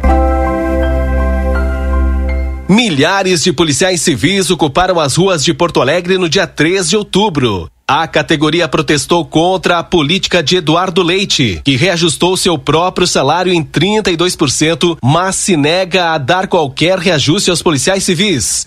Milhares 2.68 3.42
de 3.42 3.52
policiais 3.54 4.02
civis 4.02 4.50
ocuparam 4.50 5.00
as 5.00 5.16
ruas 5.16 5.42
de 5.42 5.54
Porto 5.54 5.80
Alegre 5.80 6.18
no 6.18 6.28
dia 6.28 6.46
3 6.46 6.90
de 6.90 6.96
outubro. 6.96 7.70
A 7.88 8.06
categoria 8.06 8.68
protestou 8.68 9.24
contra 9.24 9.78
a 9.78 9.82
política 9.82 10.42
de 10.42 10.56
Eduardo 10.56 11.02
Leite, 11.02 11.60
que 11.64 11.76
reajustou 11.76 12.36
seu 12.36 12.58
próprio 12.58 13.06
salário 13.06 13.52
em 13.52 13.62
32%, 13.62 14.96
mas 15.02 15.36
se 15.36 15.56
nega 15.56 16.10
a 16.10 16.18
dar 16.18 16.48
qualquer 16.48 16.98
reajuste 16.98 17.50
aos 17.50 17.62
policiais 17.62 18.04
civis. 18.04 18.66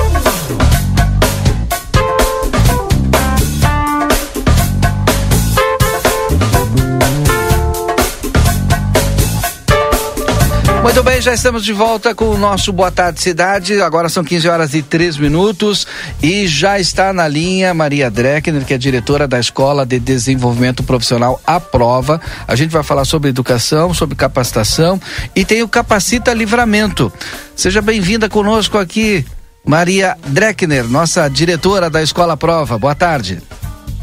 Muito 10.81 11.03
bem, 11.03 11.21
já 11.21 11.31
estamos 11.31 11.63
de 11.63 11.73
volta 11.73 12.15
com 12.15 12.25
o 12.25 12.37
nosso 12.37 12.73
Boa 12.73 12.89
Tarde 12.89 13.21
Cidade. 13.21 13.79
Agora 13.79 14.09
são 14.09 14.23
15 14.23 14.49
horas 14.49 14.73
e 14.73 14.81
3 14.81 15.15
minutos 15.17 15.85
e 16.23 16.47
já 16.47 16.79
está 16.79 17.13
na 17.13 17.27
linha 17.27 17.71
Maria 17.71 18.09
Dreckner, 18.09 18.65
que 18.65 18.73
é 18.73 18.79
diretora 18.79 19.27
da 19.27 19.39
Escola 19.39 19.85
de 19.85 19.99
Desenvolvimento 19.99 20.81
Profissional 20.81 21.39
A 21.45 21.59
Prova. 21.59 22.19
A 22.47 22.55
gente 22.55 22.71
vai 22.71 22.81
falar 22.81 23.05
sobre 23.05 23.29
educação, 23.29 23.93
sobre 23.93 24.15
capacitação 24.15 24.99
e 25.35 25.45
tem 25.45 25.61
o 25.61 25.67
Capacita 25.67 26.33
Livramento. 26.33 27.13
Seja 27.55 27.79
bem-vinda 27.79 28.27
conosco 28.27 28.79
aqui, 28.79 29.23
Maria 29.63 30.17
Dreckner, 30.25 30.89
nossa 30.89 31.29
diretora 31.29 31.91
da 31.91 32.01
Escola 32.01 32.35
Prova. 32.35 32.79
Boa 32.79 32.95
tarde. 32.95 33.39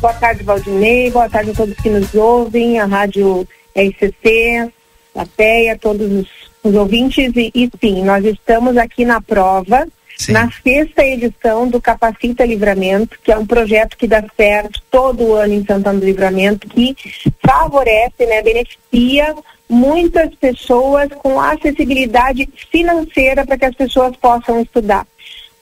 Boa 0.00 0.14
tarde, 0.14 0.44
Valdinei. 0.44 1.10
Boa 1.10 1.28
tarde 1.28 1.50
a 1.50 1.54
todos 1.54 1.74
que 1.74 1.90
nos 1.90 2.14
ouvem, 2.14 2.78
a 2.78 2.86
Rádio 2.86 3.46
RCC, 3.74 4.72
a 5.16 5.26
PEA, 5.26 5.76
todos 5.76 6.10
os 6.12 6.37
os 6.62 6.74
ouvintes 6.74 7.32
e, 7.36 7.50
e 7.54 7.70
sim, 7.80 8.04
nós 8.04 8.24
estamos 8.24 8.76
aqui 8.76 9.04
na 9.04 9.20
prova, 9.20 9.86
sim. 10.16 10.32
na 10.32 10.50
sexta 10.50 11.04
edição 11.04 11.68
do 11.68 11.80
Capacita 11.80 12.44
Livramento, 12.44 13.18
que 13.22 13.32
é 13.32 13.38
um 13.38 13.46
projeto 13.46 13.96
que 13.96 14.06
dá 14.06 14.24
certo 14.36 14.80
todo 14.90 15.34
ano 15.34 15.54
em 15.54 15.64
Santana 15.64 15.98
do 15.98 16.06
Livramento, 16.06 16.68
que 16.68 16.96
favorece, 17.44 18.26
né, 18.26 18.42
beneficia 18.42 19.34
muitas 19.68 20.34
pessoas 20.36 21.08
com 21.22 21.40
acessibilidade 21.40 22.48
financeira 22.70 23.44
para 23.44 23.58
que 23.58 23.66
as 23.66 23.74
pessoas 23.74 24.16
possam 24.16 24.60
estudar. 24.60 25.06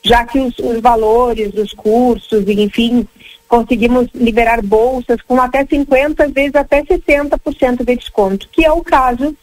Já 0.03 0.25
que 0.25 0.39
os, 0.39 0.57
os 0.59 0.81
valores 0.81 1.51
dos 1.51 1.73
cursos, 1.73 2.49
enfim, 2.49 3.07
conseguimos 3.49 4.09
liberar 4.15 4.63
bolsas 4.63 5.21
com 5.23 5.41
até 5.41 5.65
50, 5.65 6.29
vezes 6.29 6.55
até 6.55 6.83
60% 6.83 7.85
de 7.85 7.97
desconto, 7.97 8.49
que 8.53 8.65
é 8.65 8.71
o 8.71 8.83
caso 8.83 9.37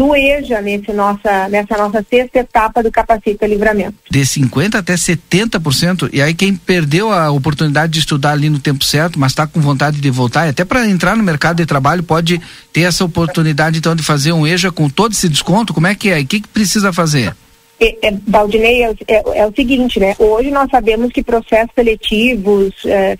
do 0.00 0.16
EJA 0.16 0.62
nesse 0.62 0.94
nossa, 0.94 1.46
nessa 1.50 1.76
nossa 1.76 2.02
sexta 2.08 2.38
etapa 2.38 2.82
do 2.82 2.90
Capacita 2.90 3.46
Livramento. 3.46 3.96
De 4.10 4.20
50% 4.20 4.74
até 4.74 4.94
70%. 4.94 6.08
E 6.10 6.22
aí 6.22 6.32
quem 6.32 6.56
perdeu 6.56 7.12
a 7.12 7.30
oportunidade 7.30 7.92
de 7.92 7.98
estudar 7.98 8.32
ali 8.32 8.48
no 8.48 8.58
tempo 8.58 8.82
certo, 8.82 9.20
mas 9.20 9.32
está 9.32 9.46
com 9.46 9.60
vontade 9.60 10.00
de 10.00 10.10
voltar, 10.10 10.48
até 10.48 10.64
para 10.64 10.88
entrar 10.88 11.14
no 11.18 11.22
mercado 11.22 11.58
de 11.58 11.66
trabalho, 11.66 12.02
pode 12.02 12.40
ter 12.72 12.80
essa 12.80 13.04
oportunidade 13.04 13.76
então 13.76 13.94
de 13.94 14.02
fazer 14.02 14.32
um 14.32 14.46
EJA 14.46 14.72
com 14.72 14.88
todo 14.88 15.12
esse 15.12 15.28
desconto? 15.28 15.74
Como 15.74 15.86
é 15.86 15.94
que 15.94 16.08
é? 16.08 16.18
E 16.18 16.24
o 16.24 16.26
que, 16.26 16.40
que 16.40 16.48
precisa 16.48 16.94
fazer? 16.94 17.36
É, 17.80 18.08
é, 18.08 18.08
é, 18.08 18.90
é, 19.08 19.38
é, 19.38 19.46
o 19.46 19.54
seguinte, 19.54 19.98
né? 19.98 20.14
Hoje 20.18 20.50
nós 20.50 20.70
sabemos 20.70 21.10
que 21.10 21.22
processos 21.22 21.74
seletivos, 21.74 22.74
é, 22.84 23.16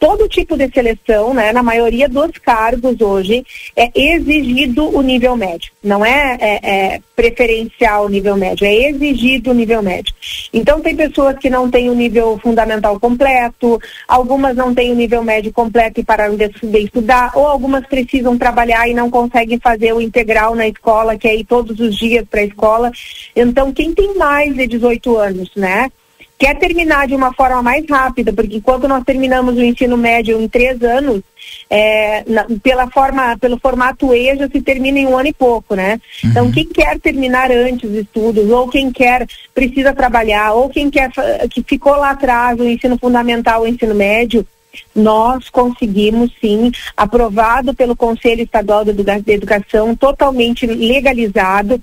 todo 0.00 0.28
tipo 0.28 0.56
de 0.56 0.66
seleção, 0.70 1.34
né? 1.34 1.52
Na 1.52 1.62
maioria 1.62 2.08
dos 2.08 2.30
cargos 2.38 3.00
hoje 3.00 3.44
é 3.76 3.90
exigido 3.94 4.88
o 4.96 5.02
nível 5.02 5.36
médio. 5.36 5.70
Não 5.84 6.04
é, 6.04 6.38
é, 6.40 6.70
é 6.70 7.00
preferencial 7.18 8.08
nível 8.08 8.36
médio, 8.36 8.64
é 8.64 8.90
exigido 8.90 9.50
o 9.50 9.54
nível 9.54 9.82
médio. 9.82 10.14
Então 10.52 10.80
tem 10.80 10.94
pessoas 10.94 11.36
que 11.36 11.50
não 11.50 11.68
têm 11.68 11.90
o 11.90 11.94
nível 11.94 12.38
fundamental 12.40 13.00
completo, 13.00 13.80
algumas 14.06 14.54
não 14.54 14.72
têm 14.72 14.92
o 14.92 14.94
nível 14.94 15.24
médio 15.24 15.52
completo 15.52 15.98
e 15.98 16.04
pararam 16.04 16.36
de 16.36 16.48
estudar, 16.78 17.32
ou 17.34 17.44
algumas 17.44 17.84
precisam 17.84 18.38
trabalhar 18.38 18.88
e 18.88 18.94
não 18.94 19.10
conseguem 19.10 19.58
fazer 19.58 19.92
o 19.92 20.00
integral 20.00 20.54
na 20.54 20.68
escola, 20.68 21.18
que 21.18 21.26
é 21.26 21.34
ir 21.34 21.44
todos 21.44 21.80
os 21.80 21.96
dias 21.96 22.24
para 22.30 22.40
a 22.40 22.44
escola. 22.44 22.92
Então 23.34 23.72
quem 23.72 23.92
tem 23.92 24.16
mais 24.16 24.54
de 24.54 24.68
18 24.68 25.16
anos, 25.16 25.50
né? 25.56 25.90
Quer 26.38 26.56
terminar 26.56 27.08
de 27.08 27.14
uma 27.16 27.32
forma 27.34 27.60
mais 27.62 27.84
rápida, 27.90 28.32
porque 28.32 28.56
enquanto 28.56 28.86
nós 28.86 29.02
terminamos 29.04 29.56
o 29.56 29.62
ensino 29.62 29.96
médio 29.96 30.40
em 30.40 30.48
três 30.48 30.80
anos, 30.82 31.20
é, 31.68 32.22
na- 32.26 32.46
pela 32.62 32.88
forma, 32.88 33.36
pelo 33.38 33.58
formato 33.58 34.14
EJA 34.14 34.48
se 34.50 34.62
termina 34.62 35.00
em 35.00 35.06
um 35.06 35.16
ano 35.16 35.28
e 35.28 35.32
pouco, 35.32 35.74
né? 35.74 36.00
Então 36.24 36.50
quem 36.52 36.64
quer 36.64 36.98
terminar 37.00 37.50
antes 37.50 37.90
os 37.90 37.96
estudos, 37.96 38.48
ou 38.50 38.68
quem 38.68 38.92
quer 38.92 39.26
precisa 39.52 39.92
trabalhar, 39.92 40.52
ou 40.52 40.68
quem 40.68 40.88
quer 40.88 41.10
que 41.50 41.62
ficou 41.62 41.96
lá 41.96 42.10
atrás 42.10 42.58
o 42.60 42.64
ensino 42.68 42.96
fundamental, 42.98 43.62
o 43.62 43.68
ensino 43.68 43.94
médio, 43.94 44.46
nós 44.94 45.48
conseguimos 45.48 46.30
sim, 46.40 46.70
aprovado 46.96 47.74
pelo 47.74 47.96
Conselho 47.96 48.42
Estadual 48.42 48.84
de 48.84 48.92
Educação, 49.32 49.96
totalmente 49.96 50.66
legalizado, 50.66 51.82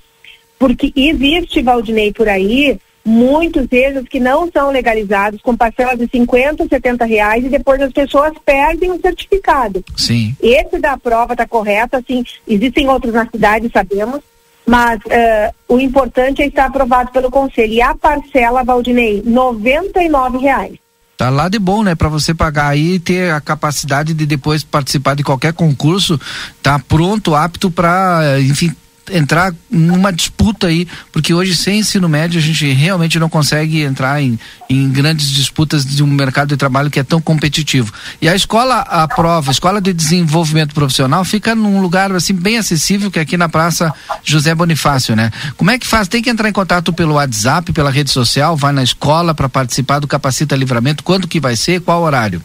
porque 0.58 0.94
existe, 0.96 1.62
Valdinei, 1.62 2.14
por 2.14 2.30
aí, 2.30 2.80
muitos 3.06 3.68
deles 3.68 4.08
que 4.10 4.20
não 4.20 4.50
são 4.52 4.72
legalizados, 4.72 5.40
com 5.42 5.56
parcelas 5.56 6.00
de 6.00 6.10
50, 6.12 6.68
70 6.68 7.06
reais, 7.06 7.46
e 7.46 7.50
depois 7.50 7.80
as 7.80 7.94
pessoas 7.94 8.34
perdem 8.44 8.92
o 8.92 9.00
certificado. 9.00 9.84
Sim. 9.96 10.36
Esse 10.42 10.80
da 10.80 10.98
prova 10.98 11.34
está 11.34 11.48
correto, 11.48 11.98
assim, 11.98 12.24
existem 12.48 12.90
outros 12.90 13.14
na 13.14 13.30
cidade, 13.30 13.70
sabemos, 13.72 14.22
mas 14.66 15.00
eh, 15.08 15.54
o 15.70 15.80
importante 15.80 16.42
é 16.42 16.48
estar 16.48 16.66
aprovado 16.66 17.12
pelo 17.12 17.30
Conselho. 17.30 17.74
E 17.74 17.82
a 17.82 17.94
parcela, 17.94 18.64
Valdinei, 18.64 19.22
99 19.24 20.40
reais. 20.40 20.74
Tá 21.16 21.30
lá 21.30 21.48
de 21.48 21.60
bom, 21.60 21.84
né? 21.84 21.96
Para 21.96 22.10
você 22.10 22.34
pagar 22.34 22.70
aí 22.70 22.96
e 22.96 23.00
ter 23.00 23.32
a 23.32 23.40
capacidade 23.40 24.14
de 24.14 24.26
depois 24.26 24.64
participar 24.64 25.16
de 25.16 25.24
qualquer 25.24 25.54
concurso, 25.54 26.20
tá 26.62 26.78
pronto, 26.80 27.36
apto 27.36 27.72
para, 27.72 28.40
enfim, 28.42 28.76
entrar 29.12 29.54
numa 29.70 30.12
disputa 30.12 30.68
aí, 30.68 30.88
porque 31.12 31.34
hoje 31.34 31.56
sem 31.56 31.80
ensino 31.80 32.08
médio 32.08 32.40
a 32.40 32.42
gente 32.42 32.66
realmente 32.72 33.20
não 33.20 33.30
consegue 33.30 33.82
entrar 33.82 34.22
em, 34.22 34.40
em 34.70 34.90
grandes 34.92 35.30
disputas 35.30 35.86
de 35.86 36.04
um 36.04 36.08
mercado 36.08 36.50
de 36.50 36.58
trabalho 36.58 36.90
que 36.90 37.00
é 37.00 37.04
tão 37.04 37.22
competitivo. 37.22 37.94
E 38.22 38.28
a 38.28 38.36
escola, 38.36 38.80
a 38.80 39.08
prova, 39.08 39.52
a 39.52 39.54
escola 39.54 39.82
de 39.82 39.94
desenvolvimento 39.94 40.74
profissional 40.74 41.24
fica 41.24 41.54
num 41.56 41.82
lugar 41.82 42.12
assim 42.12 42.34
bem 42.34 42.58
acessível 42.58 43.12
que 43.12 43.20
é 43.20 43.22
aqui 43.22 43.38
na 43.38 43.50
Praça 43.50 43.94
José 44.24 44.54
Bonifácio, 44.56 45.16
né? 45.16 45.32
Como 45.58 45.72
é 45.72 45.78
que 45.78 45.88
faz? 45.88 46.08
Tem 46.08 46.22
que 46.22 46.30
entrar 46.30 46.50
em 46.50 46.54
contato 46.54 46.94
pelo 46.94 47.16
WhatsApp, 47.16 47.72
pela 47.74 47.92
rede 47.92 48.12
social, 48.12 48.56
vai 48.56 48.72
na 48.72 48.84
escola 48.84 49.34
para 49.34 49.50
participar 49.50 50.00
do 50.00 50.08
Capacita 50.08 50.56
Livramento, 50.56 51.04
quando 51.04 51.28
que 51.28 51.40
vai 51.40 51.56
ser, 51.56 51.82
qual 51.82 52.02
horário? 52.02 52.42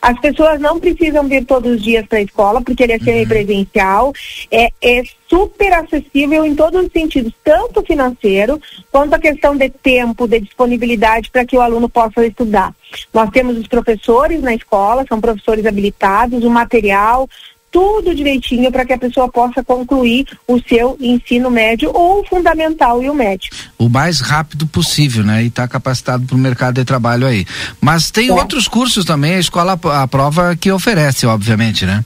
As 0.02 0.20
pessoas 0.20 0.60
não 0.60 0.80
precisam 0.80 1.28
vir 1.28 1.46
todos 1.46 1.72
os 1.72 1.82
dias 1.82 2.06
para 2.06 2.20
a 2.20 2.24
escola, 2.24 2.62
porque 2.62 2.84
ele 2.84 2.94
é 2.94 3.00
semipresencial. 3.00 4.14
É, 4.50 4.70
é 4.82 5.04
super 5.28 5.74
acessível 5.74 6.46
em 6.46 6.56
todos 6.56 6.84
os 6.86 6.92
sentidos, 6.92 7.34
tanto 7.44 7.82
financeiro 7.84 8.62
quanto 8.92 9.14
a 9.14 9.20
questão 9.20 9.56
de 9.56 9.70
tempo, 9.70 10.28
de 10.28 10.40
disponibilidade 10.40 11.30
para 11.32 11.46
que 11.46 11.58
o 11.58 11.62
aluno 11.62 11.90
possa 11.90 12.26
estudar. 12.26 12.76
Nós 13.14 13.30
temos 13.30 13.58
os 13.58 13.68
professores 13.68 14.42
na 14.42 14.54
escola, 14.54 15.06
são 15.08 15.20
professores 15.20 15.66
habilitados, 15.66 16.44
o 16.44 16.50
material, 16.50 17.28
tudo 17.72 18.14
direitinho 18.14 18.70
para 18.72 18.86
que 18.86 18.94
a 18.94 18.98
pessoa 18.98 19.30
possa 19.30 19.64
concluir 19.64 20.28
o 20.46 20.60
seu 20.60 20.98
ensino 21.00 21.50
médio 21.50 21.90
ou 21.94 22.20
o 22.20 22.26
fundamental 22.26 23.02
e 23.02 23.10
o 23.10 23.14
médio. 23.14 23.50
o 23.80 23.88
mais 23.88 24.20
rápido 24.20 24.68
possível, 24.68 25.24
né? 25.24 25.44
E 25.44 25.48
está 25.48 25.68
capacitado 25.68 26.26
para 26.26 26.36
o 26.36 26.40
mercado 26.40 26.76
de 26.76 26.86
trabalho 26.86 27.26
aí. 27.26 27.46
Mas 27.80 28.12
tem 28.12 28.30
outros 28.30 28.68
cursos 28.68 29.06
também, 29.06 29.36
a 29.36 29.40
escola 29.40 29.80
a 29.84 30.08
prova 30.08 30.56
que 30.56 30.72
oferece, 30.72 31.26
obviamente, 31.26 31.86
né? 31.86 32.04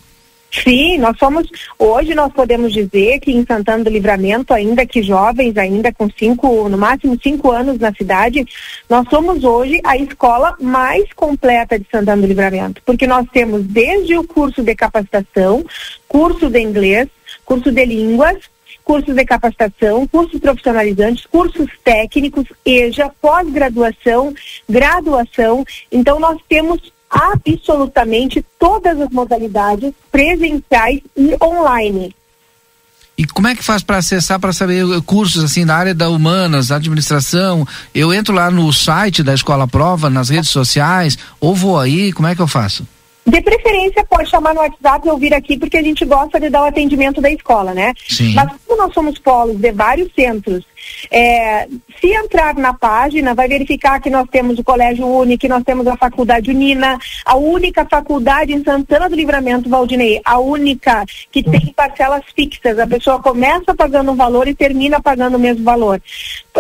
Sim, 0.64 0.98
nós 1.00 1.18
somos, 1.18 1.48
hoje 1.78 2.16
nós 2.16 2.32
podemos 2.32 2.72
dizer 2.72 3.20
que 3.20 3.32
em 3.32 3.46
Santana 3.46 3.84
do 3.84 3.90
Livramento, 3.90 4.54
ainda 4.54 4.86
que 4.86 5.04
jovens, 5.04 5.58
ainda 5.58 5.92
com 5.92 6.10
cinco, 6.10 6.70
no 6.70 6.78
máximo 6.78 7.18
cinco 7.22 7.52
anos 7.52 7.78
na 7.78 7.94
cidade, 7.94 8.46
nós 8.90 9.08
somos 9.10 9.44
hoje 9.44 9.82
a 9.84 9.98
escola 9.98 10.56
mais 10.62 11.12
completa 11.14 11.78
de 11.78 11.86
Santana 11.92 12.22
do 12.22 12.28
Livramento, 12.28 12.82
porque 12.86 13.06
nós 13.06 13.28
temos 13.34 13.64
desde 13.64 14.18
o 14.18 14.24
curso 14.24 14.64
de 14.64 14.76
capacitação, 14.76 15.66
curso 16.08 16.50
de 16.50 16.60
inglês, 16.60 17.10
curso 17.44 17.72
de 17.72 17.86
línguas, 17.86 18.38
cursos 18.84 19.16
de 19.16 19.26
capacitação, 19.26 20.08
cursos 20.08 20.40
profissionalizantes, 20.40 21.26
cursos 21.26 21.70
técnicos, 21.84 22.46
EJA, 22.64 23.12
pós-graduação, 23.20 24.34
graduação. 24.70 25.66
Então 25.92 26.20
nós 26.20 26.40
temos 26.48 26.94
absolutamente 27.10 28.46
todas 28.60 29.00
as 29.00 29.10
modalidades 29.10 29.94
presenciais 30.12 31.02
e 31.16 31.36
online. 31.42 32.16
E 33.18 33.26
como 33.26 33.48
é 33.48 33.56
que 33.56 33.64
faz 33.64 33.82
para 33.82 33.98
acessar, 33.98 34.40
para 34.40 34.52
saber 34.52 34.84
eh, 34.84 35.02
cursos 35.06 35.44
assim 35.44 35.66
da 35.66 35.76
área 35.76 35.94
da 35.94 36.10
humanas, 36.10 36.70
administração? 36.70 37.66
Eu 37.94 38.14
entro 38.14 38.34
lá 38.34 38.52
no 38.52 38.72
site 38.74 39.24
da 39.24 39.34
Escola 39.34 39.68
Prova, 39.68 40.10
nas 40.10 40.30
redes 40.30 40.50
sociais, 40.50 41.18
ou 41.40 41.56
vou 41.56 41.80
aí, 41.80 42.12
como 42.12 42.28
é 42.28 42.36
que 42.36 42.42
eu 42.42 42.48
faço? 42.48 42.86
De 43.26 43.42
preferência, 43.42 44.06
pode 44.06 44.30
chamar 44.30 44.54
no 44.54 44.60
WhatsApp 44.60 45.10
ou 45.10 45.18
vir 45.18 45.34
aqui, 45.34 45.58
porque 45.58 45.78
a 45.78 45.82
gente 45.82 46.06
gosta 46.06 46.40
de 46.40 46.50
dar 46.50 46.64
o 46.64 46.66
atendimento 46.66 47.22
da 47.22 47.32
escola, 47.32 47.74
né? 47.74 47.94
Sim. 48.08 48.34
Mas 48.34 48.52
como 48.68 48.84
nós 48.84 48.94
somos 48.94 49.18
polos 49.18 49.58
de 49.58 49.72
vários 49.72 50.14
centros, 50.14 50.64
é, 51.12 51.68
se 52.00 52.08
entrar 52.14 52.56
na 52.56 52.74
página, 52.74 53.34
vai 53.34 53.48
verificar 53.48 54.00
que 54.00 54.10
nós 54.10 54.28
temos 54.30 54.60
o 54.60 54.64
Colégio 54.64 55.08
Uni, 55.08 55.38
que 55.38 55.48
nós 55.48 55.64
temos 55.64 55.88
a 55.88 55.98
Faculdade 55.98 56.52
Unina, 56.52 56.98
a 57.26 57.36
única 57.36 57.86
faculdade 57.86 58.54
em 58.54 58.64
Santana 58.64 59.10
do 59.10 59.16
Livramento, 59.16 59.70
Valdinei, 59.70 60.22
a 60.24 60.40
única 60.40 61.06
que 61.32 61.44
tem 61.44 61.74
parcelas 61.76 62.24
fixas. 62.36 62.80
A 62.80 62.88
pessoa 62.88 63.22
começa 63.22 63.74
pagando 63.76 64.12
um 64.12 64.16
valor 64.16 64.48
e 64.48 64.56
termina 64.56 65.02
pagando 65.02 65.36
o 65.36 65.40
mesmo 65.40 65.64
valor. 65.64 66.02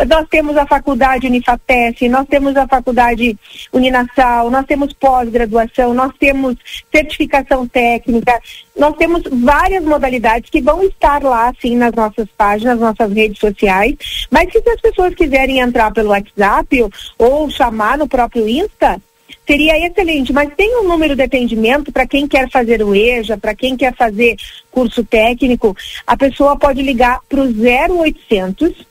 Nós 0.07 0.27
temos 0.29 0.57
a 0.57 0.65
Faculdade 0.65 1.27
Unifapes, 1.27 2.09
nós 2.09 2.27
temos 2.27 2.55
a 2.57 2.67
Faculdade 2.67 3.37
Uninasal, 3.71 4.51
nós 4.51 4.65
temos 4.65 4.93
pós-graduação, 4.93 5.93
nós 5.93 6.11
temos 6.19 6.55
certificação 6.91 7.67
técnica, 7.67 8.39
nós 8.77 8.95
temos 8.97 9.23
várias 9.31 9.83
modalidades 9.83 10.49
que 10.49 10.61
vão 10.61 10.83
estar 10.83 11.23
lá, 11.23 11.53
sim, 11.61 11.75
nas 11.75 11.93
nossas 11.93 12.27
páginas, 12.37 12.79
nas 12.79 12.95
nossas 12.97 13.15
redes 13.15 13.39
sociais, 13.39 13.95
mas 14.29 14.51
que 14.51 14.61
se 14.61 14.69
as 14.69 14.81
pessoas 14.81 15.15
quiserem 15.15 15.59
entrar 15.59 15.91
pelo 15.91 16.09
WhatsApp 16.09 16.83
ou, 16.83 16.91
ou 17.17 17.49
chamar 17.49 17.97
no 17.97 18.07
próprio 18.07 18.47
Insta, 18.47 19.01
seria 19.47 19.87
excelente, 19.87 20.33
mas 20.33 20.53
tem 20.55 20.77
um 20.79 20.87
número 20.87 21.15
de 21.15 21.23
atendimento 21.23 21.91
para 21.91 22.05
quem 22.05 22.27
quer 22.27 22.49
fazer 22.49 22.83
o 22.83 22.93
EJA, 22.93 23.37
para 23.37 23.55
quem 23.55 23.77
quer 23.77 23.95
fazer 23.95 24.35
curso 24.71 25.03
técnico, 25.03 25.75
a 26.05 26.17
pessoa 26.17 26.57
pode 26.57 26.81
ligar 26.81 27.19
para 27.29 27.41
o 27.41 27.45
0800 27.45 28.85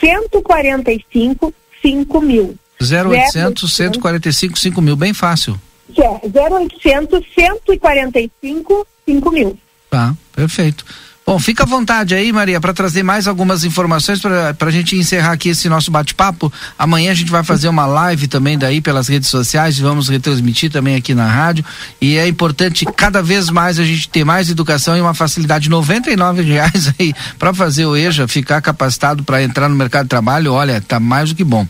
145 0.00 1.54
5000. 1.82 2.54
0800 2.80 3.74
145 3.74 4.58
5 4.58 4.82
mil, 4.82 4.96
bem 4.96 5.14
fácil. 5.14 5.58
Que 5.94 6.02
é 6.02 6.20
0800 6.24 7.24
145 7.34 8.86
5000. 9.06 9.58
Tá, 9.90 10.14
perfeito. 10.34 10.84
Bom, 11.26 11.38
fica 11.38 11.62
à 11.62 11.66
vontade 11.66 12.14
aí, 12.14 12.30
Maria, 12.30 12.60
para 12.60 12.74
trazer 12.74 13.02
mais 13.02 13.26
algumas 13.26 13.64
informações 13.64 14.20
para 14.20 14.54
a 14.60 14.70
gente 14.70 14.94
encerrar 14.94 15.32
aqui 15.32 15.48
esse 15.48 15.70
nosso 15.70 15.90
bate-papo. 15.90 16.52
Amanhã 16.78 17.12
a 17.12 17.14
gente 17.14 17.30
vai 17.30 17.42
fazer 17.42 17.66
uma 17.66 17.86
live 17.86 18.28
também 18.28 18.58
daí 18.58 18.82
pelas 18.82 19.08
redes 19.08 19.30
sociais, 19.30 19.78
vamos 19.78 20.10
retransmitir 20.10 20.70
também 20.70 20.96
aqui 20.96 21.14
na 21.14 21.26
rádio. 21.26 21.64
E 21.98 22.18
é 22.18 22.28
importante 22.28 22.84
cada 22.84 23.22
vez 23.22 23.48
mais 23.48 23.78
a 23.78 23.84
gente 23.84 24.06
ter 24.06 24.22
mais 24.22 24.50
educação 24.50 24.98
e 24.98 25.00
uma 25.00 25.14
facilidade. 25.14 25.70
99 25.70 26.42
reais 26.42 26.92
aí 26.98 27.14
para 27.38 27.54
fazer 27.54 27.86
o 27.86 27.96
EJA, 27.96 28.28
ficar 28.28 28.60
capacitado 28.60 29.24
para 29.24 29.42
entrar 29.42 29.70
no 29.70 29.76
mercado 29.76 30.04
de 30.04 30.10
trabalho, 30.10 30.52
olha, 30.52 30.78
tá 30.78 31.00
mais 31.00 31.30
do 31.30 31.36
que 31.36 31.44
bom. 31.44 31.66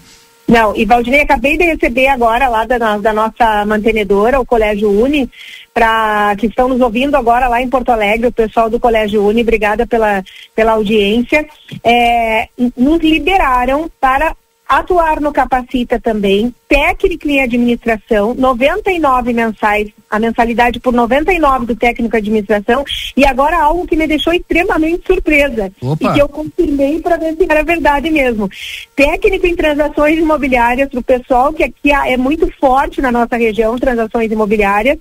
Não, 0.47 0.77
e 0.77 0.85
Valdinei, 0.85 1.23
acabei 1.23 1.57
de 1.57 1.65
receber 1.65 2.09
agora 2.09 2.49
lá 2.49 2.67
da, 2.67 2.99
da 2.99 3.13
nossa 3.13 3.65
mantenedora, 3.65 4.39
o 4.39 4.45
Colégio 4.45 4.91
Uni, 4.91 5.29
para 5.73 6.37
que 6.37 6.47
estão 6.47 6.69
nos 6.69 6.81
ouvindo 6.81 7.17
agora 7.17 7.49
lá 7.49 7.63
em 7.63 7.69
Porto 7.69 7.91
Alegre, 7.91 8.27
o 8.27 8.33
pessoal 8.33 8.69
do 8.69 8.79
Colégio 8.79 9.25
Uni, 9.27 9.41
obrigada 9.41 9.87
pela, 9.87 10.23
pela 10.55 10.73
audiência, 10.73 11.47
é, 11.83 12.49
nos 12.77 13.01
liberaram 13.01 13.91
para 13.99 14.37
atuar 14.69 15.21
no 15.21 15.33
Capacita 15.33 16.01
também, 16.01 16.55
técnico 16.69 17.29
em 17.29 17.43
administração, 17.43 18.35
99 18.35 19.33
mensais, 19.33 19.91
a 20.11 20.19
mensalidade 20.19 20.81
por 20.81 20.93
99 20.93 21.67
do 21.67 21.77
técnico 21.77 22.17
em 22.17 22.19
administração, 22.19 22.85
e 23.17 23.27
agora 23.27 23.61
algo 23.61 23.87
que 23.87 23.97
me 23.97 24.07
deixou 24.07 24.33
extremamente 24.33 25.07
surpresa 25.07 25.71
Opa. 25.81 26.05
e 26.05 26.13
que 26.15 26.19
eu 26.19 26.29
confirmei 26.29 27.01
para 27.01 27.17
ver 27.17 27.37
se 27.37 27.47
era 27.49 27.63
verdade 27.63 28.11
mesmo. 28.11 28.49
Técnico 28.97 29.47
em 29.47 29.55
transações 29.55 30.19
imobiliárias 30.19 30.89
para 30.89 31.01
o 31.01 31.05
pessoal 31.05 31.53
que 31.53 31.63
aqui 31.63 31.93
é 31.93 32.17
muito 32.17 32.51
forte 32.59 33.01
na 33.01 33.13
nossa 33.13 33.37
região, 33.37 33.79
transações 33.79 34.33
imobiliárias, 34.33 34.99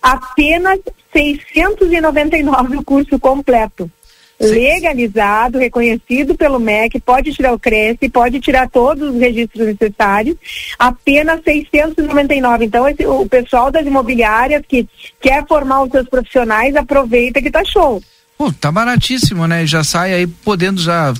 apenas 0.00 0.78
699 1.12 2.76
o 2.76 2.84
curso 2.84 3.18
completo 3.18 3.90
legalizado, 4.40 5.58
reconhecido 5.58 6.34
pelo 6.34 6.58
MEC, 6.58 6.98
pode 7.00 7.32
tirar 7.32 7.52
o 7.52 7.58
Cresce, 7.58 8.08
pode 8.08 8.40
tirar 8.40 8.68
todos 8.68 9.10
os 9.14 9.20
registros 9.20 9.66
necessários, 9.66 10.36
apenas 10.78 11.40
699. 11.44 12.64
Então, 12.64 12.88
esse, 12.88 13.06
o 13.06 13.26
pessoal 13.28 13.70
das 13.70 13.86
imobiliárias 13.86 14.62
que 14.66 14.88
quer 15.20 15.46
formar 15.46 15.82
os 15.82 15.90
seus 15.90 16.08
profissionais, 16.08 16.74
aproveita 16.76 17.42
que 17.42 17.50
tá 17.50 17.62
show. 17.64 18.02
Pô, 18.38 18.50
tá 18.50 18.72
baratíssimo, 18.72 19.46
né? 19.46 19.66
Já 19.66 19.84
sai 19.84 20.14
aí 20.14 20.26
podendo 20.26 20.80
já. 20.80 21.12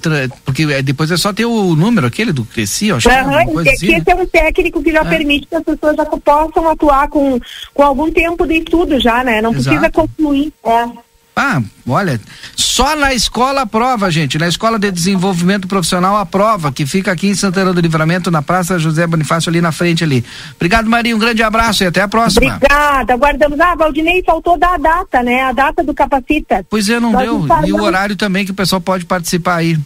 Porque 0.43 0.63
é, 0.63 0.81
depois 0.81 1.11
é 1.11 1.19
só 1.19 1.35
ter 1.35 1.45
o 1.45 1.77
número 1.77 2.07
aquele 2.07 2.33
do 2.33 2.47
Cresci, 2.47 2.89
eu 2.89 2.97
acho 2.97 3.11
é 3.11 3.45
coisa 3.45 3.63
que- 3.65 3.69
assim. 3.77 3.87
que 3.89 3.93
né? 3.93 3.99
esse 3.99 4.11
é 4.11 4.15
um 4.15 4.27
técnico 4.27 4.83
que 4.83 4.91
já 4.91 5.01
É. 5.03 5.05
permite 5.05 5.47
que 5.47 5.55
as 5.55 5.63
pessoas 5.63 5.97
já 5.97 6.07
possam 6.07 6.67
atuar 6.71 7.09
com, 7.11 7.39
com 7.75 7.83
algum 7.83 8.11
tempo 8.11 8.47
de 8.47 8.55
estudo 8.55 8.99
já, 8.99 9.23
né? 9.23 9.43
Não 9.43 9.53
precisa 9.53 9.75
Exato. 9.75 9.93
concluir. 10.01 10.51
É. 10.65 11.10
Ah, 11.43 11.63
olha, 11.89 12.21
só 12.55 12.95
na 12.95 13.15
escola 13.15 13.63
aprova, 13.63 14.11
gente. 14.11 14.37
Na 14.37 14.47
Escola 14.47 14.79
de 14.79 14.91
Desenvolvimento 14.91 15.67
Profissional 15.67 16.19
aprova, 16.19 16.71
que 16.71 16.85
fica 16.85 17.11
aqui 17.11 17.29
em 17.29 17.35
Santana 17.35 17.73
do 17.73 17.81
Livramento, 17.81 18.31
na 18.31 18.43
Praça 18.43 18.79
José 18.79 19.07
Bonifácio, 19.07 19.49
ali 19.49 19.59
na 19.59 19.73
frente 19.73 20.05
ali. 20.05 20.23
Obrigado, 20.55 20.91
Maria. 20.91 21.17
Um 21.17 21.19
grande 21.19 21.43
abraço 21.43 21.83
e 21.83 21.87
até 21.87 22.03
a 22.03 22.09
próxima. 22.09 22.57
Obrigada, 22.57 23.15
aguardamos. 23.15 23.59
Ah, 23.59 23.75
Valdinei, 23.75 24.23
faltou 24.23 24.59
dar 24.59 24.75
a 24.75 24.77
data, 24.77 25.23
né? 25.23 25.41
A 25.45 25.53
data 25.53 25.83
do 25.83 25.95
capacita. 25.95 26.63
Pois 26.69 26.91
é, 26.91 27.01
não 27.01 27.13
Nós 27.13 27.23
deu. 27.23 27.47
E 27.65 27.73
o 27.73 27.83
horário 27.83 28.17
também 28.17 28.45
que 28.45 28.51
o 28.51 28.55
pessoal 28.55 28.83
pode 28.83 29.07
participar 29.07 29.57
aí. 29.57 29.79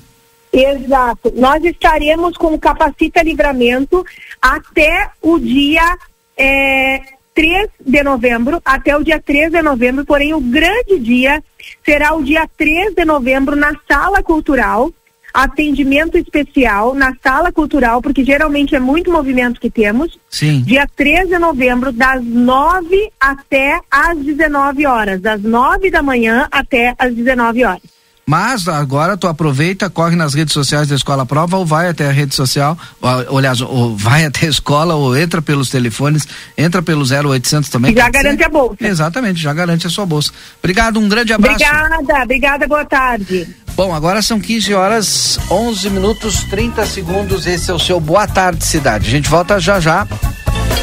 Exato. 0.52 1.32
Nós 1.36 1.62
estaremos 1.62 2.36
com 2.36 2.52
o 2.52 2.58
Capacita 2.58 3.22
Livramento 3.22 4.04
até 4.42 5.08
o 5.22 5.38
dia 5.38 5.96
eh, 6.36 7.00
3 7.34 7.68
de 7.84 8.02
novembro, 8.02 8.62
até 8.64 8.96
o 8.96 9.02
dia 9.02 9.20
3 9.20 9.50
de 9.50 9.60
novembro, 9.60 10.04
porém 10.04 10.32
o 10.32 10.40
grande 10.40 10.98
dia 10.98 11.42
será 11.84 12.14
o 12.14 12.22
dia 12.22 12.48
3 12.56 12.94
de 12.94 13.04
novembro 13.04 13.56
na 13.56 13.74
Sala 13.88 14.22
Cultural, 14.22 14.92
atendimento 15.34 16.16
especial 16.16 16.94
na 16.94 17.12
Sala 17.20 17.50
Cultural, 17.50 18.00
porque 18.00 18.24
geralmente 18.24 18.76
é 18.76 18.80
muito 18.80 19.10
movimento 19.10 19.60
que 19.60 19.68
temos. 19.68 20.16
Sim. 20.30 20.62
Dia 20.62 20.86
13 20.94 21.30
de 21.30 21.38
novembro, 21.38 21.90
das 21.90 22.24
9 22.24 23.10
até 23.18 23.80
às 23.90 24.16
19 24.16 24.86
horas. 24.86 25.20
Das 25.20 25.42
9 25.42 25.90
da 25.90 26.02
manhã 26.02 26.46
até 26.52 26.94
às 26.96 27.12
19 27.12 27.64
horas. 27.64 27.82
Mas 28.26 28.66
agora 28.68 29.16
tu 29.16 29.26
aproveita, 29.26 29.90
corre 29.90 30.16
nas 30.16 30.32
redes 30.34 30.54
sociais 30.54 30.88
da 30.88 30.94
Escola 30.94 31.26
Prova 31.26 31.56
ou 31.58 31.66
vai 31.66 31.88
até 31.88 32.08
a 32.08 32.12
rede 32.12 32.34
social, 32.34 32.76
ou, 33.00 33.10
ou, 33.32 33.38
aliás, 33.38 33.60
ou 33.60 33.96
vai 33.96 34.24
até 34.26 34.46
a 34.46 34.50
escola 34.50 34.94
ou 34.94 35.16
entra 35.16 35.42
pelos 35.42 35.68
telefones, 35.68 36.26
entra 36.56 36.82
pelo 36.82 37.04
0800 37.04 37.68
também. 37.68 37.92
E 37.92 37.94
já 37.94 38.04
pode 38.04 38.16
ser? 38.16 38.22
garante 38.22 38.44
a 38.44 38.48
bolsa. 38.48 38.76
Exatamente, 38.80 39.40
já 39.40 39.52
garante 39.52 39.86
a 39.86 39.90
sua 39.90 40.06
bolsa. 40.06 40.32
Obrigado, 40.58 40.98
um 40.98 41.08
grande 41.08 41.32
abraço. 41.32 41.62
Obrigada, 41.64 42.22
obrigada, 42.22 42.66
boa 42.66 42.84
tarde. 42.84 43.48
Bom, 43.76 43.92
agora 43.92 44.22
são 44.22 44.40
15 44.40 44.72
horas, 44.72 45.38
11 45.50 45.90
minutos, 45.90 46.44
30 46.44 46.86
segundos. 46.86 47.46
Esse 47.46 47.70
é 47.70 47.74
o 47.74 47.78
seu 47.78 47.98
Boa 47.98 48.26
Tarde 48.26 48.64
Cidade. 48.64 49.08
A 49.08 49.10
gente 49.10 49.28
volta 49.28 49.58
já 49.58 49.80
já. 49.80 50.06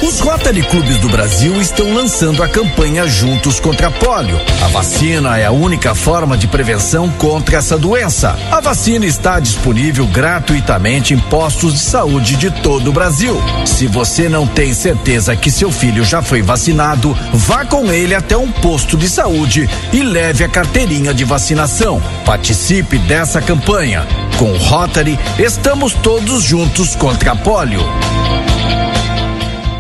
Os 0.02 0.20
Rotary 0.20 0.64
Clubes 0.64 0.98
do 0.98 1.08
Brasil 1.10 1.62
estão 1.62 1.94
lançando 1.94 2.42
a 2.42 2.48
campanha 2.48 3.08
Juntos 3.08 3.60
contra 3.60 3.88
a 3.88 3.92
Polio. 3.92 4.36
A 4.66 4.68
vacina 4.68 5.38
é 5.38 5.46
a 5.46 5.52
única 5.52 5.94
forma 5.94 6.36
de 6.36 6.48
prevenção 6.48 7.08
contra 7.12 7.31
essa 7.54 7.78
doença. 7.78 8.38
A 8.52 8.60
vacina 8.60 9.06
está 9.06 9.40
disponível 9.40 10.06
gratuitamente 10.08 11.14
em 11.14 11.20
postos 11.20 11.74
de 11.74 11.80
saúde 11.80 12.36
de 12.36 12.52
todo 12.52 12.90
o 12.90 12.94
Brasil. 12.94 13.40
Se 13.66 13.88
você 13.88 14.28
não 14.28 14.46
tem 14.46 14.74
certeza 14.74 15.36
que 15.36 15.52
seu 15.52 15.72
filho 15.72 16.04
já 16.04 16.22
foi 16.22 16.42
vacinado, 16.42 17.18
vá 17.34 17.64
com 17.64 17.92
ele 17.92 18.14
até 18.14 18.36
um 18.36 18.52
posto 18.52 18.98
de 18.98 19.08
saúde 19.08 19.70
e 19.94 20.02
leve 20.02 20.44
a 20.44 20.50
carteirinha 20.50 21.14
de 21.14 21.24
vacinação. 21.24 22.02
Participe 22.26 22.98
dessa 22.98 23.42
campanha. 23.42 24.06
Com 24.38 24.52
o 24.52 24.58
Rotary, 24.58 25.20
estamos 25.40 25.94
todos 25.94 26.44
juntos 26.44 26.96
contra 26.96 27.32
a 27.32 27.36
polio. 27.36 27.82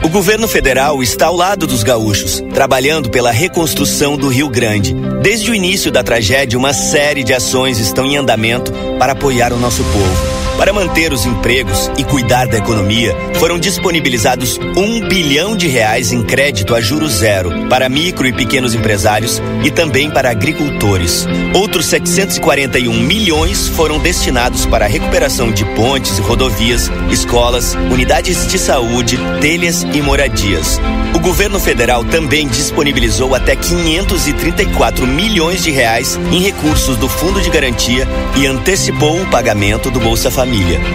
O 0.03 0.09
governo 0.09 0.47
federal 0.47 1.03
está 1.03 1.27
ao 1.27 1.35
lado 1.35 1.67
dos 1.67 1.83
gaúchos, 1.83 2.43
trabalhando 2.53 3.09
pela 3.11 3.29
reconstrução 3.29 4.17
do 4.17 4.29
Rio 4.29 4.49
Grande. 4.49 4.95
Desde 5.21 5.51
o 5.51 5.55
início 5.55 5.91
da 5.91 6.03
tragédia, 6.03 6.57
uma 6.57 6.73
série 6.73 7.23
de 7.23 7.35
ações 7.35 7.77
estão 7.77 8.03
em 8.05 8.17
andamento 8.17 8.73
para 8.97 9.11
apoiar 9.11 9.53
o 9.53 9.59
nosso 9.59 9.83
povo. 9.83 10.40
Para 10.61 10.73
manter 10.73 11.11
os 11.11 11.25
empregos 11.25 11.89
e 11.97 12.03
cuidar 12.03 12.45
da 12.45 12.59
economia, 12.59 13.15
foram 13.39 13.57
disponibilizados 13.57 14.59
um 14.77 15.07
bilhão 15.07 15.57
de 15.57 15.67
reais 15.67 16.11
em 16.11 16.21
crédito 16.21 16.75
a 16.75 16.79
juros 16.79 17.13
zero 17.13 17.67
para 17.67 17.89
micro 17.89 18.27
e 18.27 18.31
pequenos 18.31 18.75
empresários 18.75 19.41
e 19.63 19.71
também 19.71 20.11
para 20.11 20.29
agricultores. 20.29 21.25
Outros 21.55 21.87
741 21.87 22.93
milhões 22.93 23.69
foram 23.69 23.97
destinados 23.97 24.63
para 24.67 24.85
a 24.85 24.87
recuperação 24.87 25.51
de 25.51 25.65
pontes 25.65 26.19
e 26.19 26.21
rodovias, 26.21 26.91
escolas, 27.09 27.73
unidades 27.73 28.45
de 28.45 28.59
saúde, 28.59 29.17
telhas 29.41 29.81
e 29.81 29.99
moradias. 29.99 30.79
O 31.15 31.19
governo 31.19 31.59
federal 31.59 32.05
também 32.05 32.47
disponibilizou 32.47 33.33
até 33.33 33.55
534 33.55 35.07
milhões 35.07 35.63
de 35.63 35.71
reais 35.71 36.19
em 36.31 36.39
recursos 36.39 36.97
do 36.97 37.09
Fundo 37.09 37.41
de 37.41 37.49
Garantia 37.49 38.07
e 38.37 38.45
antecipou 38.45 39.19
o 39.19 39.25
pagamento 39.25 39.89
do 39.89 39.99
Bolsa 39.99 40.29
Família. 40.29 40.50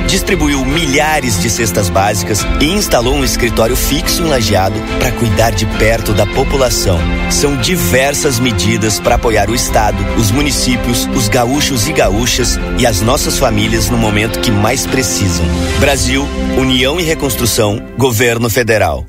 Distribuiu 0.07 0.65
milhares 0.65 1.41
de 1.41 1.49
cestas 1.49 1.89
básicas 1.89 2.47
e 2.61 2.67
instalou 2.67 3.15
um 3.15 3.25
escritório 3.25 3.77
fixo 3.77 4.23
em 4.23 4.27
Lajeado 4.27 4.79
para 4.99 5.13
cuidar 5.13 5.51
de 5.51 5.67
perto 5.79 6.13
da 6.13 6.27
população. 6.27 6.99
São 7.31 7.57
diversas 7.57 8.39
medidas 8.39 9.01
para 9.01 9.15
apoiar 9.15 9.51
o 9.51 9.55
Estado, 9.55 9.99
os 10.19 10.31
municípios, 10.31 11.07
os 11.15 11.29
gaúchos 11.29 11.89
e 11.89 11.93
gaúchas 11.93 12.59
e 12.79 12.87
as 12.87 13.01
nossas 13.01 13.39
famílias 13.39 13.89
no 13.89 13.97
momento 13.97 14.41
que 14.41 14.51
mais 14.51 14.87
precisam. 14.87 15.45
Brasil, 15.81 16.27
União 16.59 17.01
e 17.01 17.03
Reconstrução, 17.03 17.83
Governo 17.97 18.51
Federal. 18.51 19.07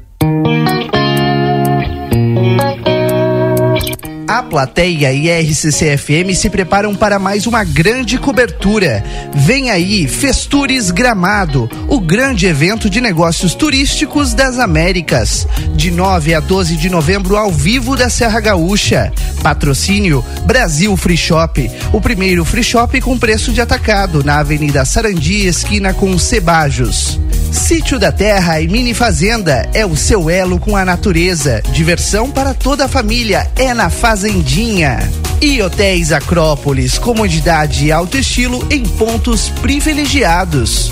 A 4.38 4.43
plateia 4.43 5.12
e 5.12 5.32
a 5.32 5.39
RCCFM 5.39 6.36
se 6.36 6.47
preparam 6.47 6.93
para 6.93 7.17
mais 7.17 7.47
uma 7.47 7.63
grande 7.63 8.19
cobertura. 8.19 9.04
Vem 9.34 9.71
aí 9.71 10.08
Festures 10.08 10.91
Gramado, 10.91 11.67
o 11.88 12.00
grande 12.00 12.45
evento 12.45 12.88
de 12.88 13.02
negócios 13.02 13.56
turísticos 13.56 14.36
das 14.36 14.60
Américas. 14.60 15.47
De 15.76 15.89
9 15.89 16.36
a 16.36 16.39
12 16.39 16.76
de 16.76 16.88
novembro, 16.88 17.36
ao 17.36 17.52
vivo 17.52 17.95
da 17.95 18.12
Serra 18.12 18.39
Gaúcha. 18.39 19.12
Patrocínio 19.41 20.23
Brasil 20.45 20.95
Free 20.95 21.17
Shop, 21.17 21.71
o 21.91 22.00
primeiro 22.00 22.45
free 22.45 22.63
shop 22.63 23.02
com 23.02 23.17
preço 23.17 23.52
de 23.52 23.60
atacado 23.60 24.23
na 24.23 24.38
Avenida 24.38 24.86
Sarandi, 24.86 25.47
esquina 25.47 25.95
com 25.95 26.15
Cebajos. 26.19 27.19
Sítio 27.51 27.99
da 27.99 28.12
Terra 28.12 28.60
e 28.62 28.67
Mini 28.67 28.93
Fazenda 28.93 29.69
é 29.73 29.86
o 29.86 29.95
seu 29.95 30.29
elo 30.29 30.60
com 30.60 30.75
a 30.75 30.86
natureza. 30.86 31.62
Diversão 31.71 32.29
para 32.29 32.53
toda 32.53 32.86
a 32.86 32.88
família 32.88 33.49
é 33.55 33.73
na 33.73 33.89
Fazendinha. 33.89 34.99
E 35.41 35.62
Hotéis 35.62 36.12
Acrópolis, 36.12 36.97
comodidade 36.97 37.86
e 37.86 37.91
alto 37.91 38.17
estilo 38.17 38.65
em 38.71 38.83
pontos 38.83 39.49
privilegiados. 39.62 40.91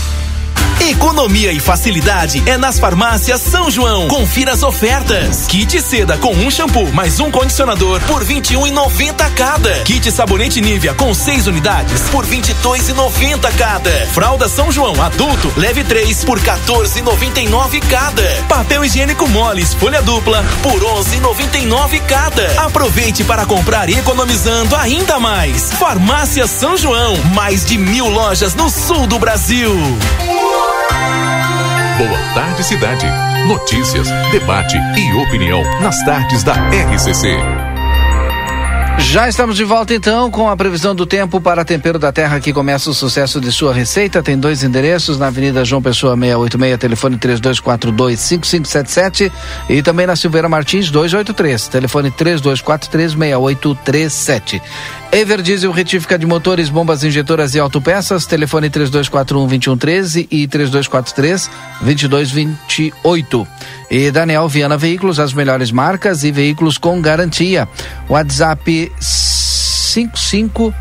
Economia 0.79 1.51
e 1.51 1.59
facilidade 1.59 2.41
é 2.45 2.57
nas 2.57 2.79
farmácias 2.79 3.41
São 3.41 3.69
João. 3.69 4.07
Confira 4.07 4.53
as 4.53 4.63
ofertas. 4.63 5.45
Kit 5.47 5.81
seda 5.81 6.17
com 6.17 6.33
um 6.33 6.49
shampoo 6.49 6.91
mais 6.93 7.19
um 7.19 7.29
condicionador 7.29 7.99
por 8.01 8.23
21,90 8.23 9.31
cada. 9.35 9.71
Kit 9.83 10.11
sabonete 10.11 10.61
Nivea 10.61 10.93
com 10.93 11.13
seis 11.13 11.47
unidades 11.47 12.01
por 12.09 12.25
22,90 12.25 13.51
cada. 13.57 13.91
Fralda 14.07 14.47
São 14.47 14.71
João 14.71 15.01
adulto 15.01 15.51
leve 15.57 15.83
3 15.83 16.23
por 16.23 16.39
14,99 16.39 17.81
cada. 17.89 18.23
Papel 18.47 18.85
higiênico 18.85 19.27
moles 19.27 19.73
folha 19.73 20.01
dupla 20.01 20.43
por 20.63 20.81
11,99 20.81 22.01
cada. 22.07 22.61
Aproveite 22.61 23.23
para 23.23 23.45
comprar 23.45 23.89
economizando 23.89 24.75
ainda 24.75 25.19
mais. 25.19 25.71
Farmácia 25.73 26.47
São 26.47 26.75
João, 26.77 27.15
mais 27.33 27.65
de 27.65 27.77
mil 27.77 28.07
lojas 28.07 28.53
no 28.53 28.69
sul 28.69 29.07
do 29.07 29.19
Brasil. 29.19 29.71
Boa 31.97 32.19
tarde, 32.33 32.63
cidade. 32.63 33.05
Notícias, 33.47 34.07
debate 34.31 34.77
e 34.77 35.13
opinião 35.13 35.61
nas 35.81 36.01
tardes 36.03 36.43
da 36.43 36.53
RCC. 36.53 37.35
Já 38.99 39.27
estamos 39.27 39.57
de 39.57 39.63
volta 39.63 39.93
então 39.93 40.31
com 40.31 40.47
a 40.47 40.55
previsão 40.55 40.95
do 40.95 41.05
tempo 41.05 41.41
para 41.41 41.65
Tempero 41.65 41.99
da 41.99 42.11
Terra 42.11 42.39
que 42.39 42.53
começa 42.53 42.89
o 42.89 42.93
sucesso 42.93 43.41
de 43.41 43.51
sua 43.51 43.73
receita. 43.73 44.23
Tem 44.23 44.37
dois 44.37 44.63
endereços 44.63 45.17
na 45.17 45.27
Avenida 45.27 45.65
João 45.65 45.81
Pessoa 45.81 46.15
686, 46.15 46.79
telefone 46.79 47.17
32425577 47.17 49.31
e 49.69 49.81
também 49.81 50.07
na 50.07 50.15
Silveira 50.15 50.47
Martins 50.47 50.89
283, 50.91 51.67
telefone 51.67 52.11
32436837. 52.11 54.61
Everdiesel 55.11 55.71
retífica 55.71 56.17
de 56.17 56.25
motores, 56.25 56.69
bombas 56.69 57.03
injetoras 57.03 57.53
e 57.53 57.59
autopeças, 57.59 58.25
telefone 58.25 58.69
3241-2113 58.69 60.25
e 60.31 60.47
3243-2228. 60.47 63.45
E 63.89 64.09
Daniel 64.09 64.47
Viana 64.47 64.77
Veículos, 64.77 65.19
as 65.19 65.33
melhores 65.33 65.69
marcas 65.69 66.23
e 66.23 66.31
veículos 66.31 66.77
com 66.77 67.01
garantia. 67.01 67.67
WhatsApp 68.07 68.89
55 69.01 70.73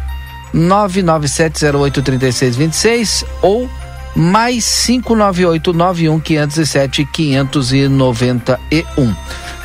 997083626 0.54 3.24
ou 3.42 3.68
mais 4.14 4.64
59891 4.64 6.20
507 6.20 7.04
591. 7.04 9.12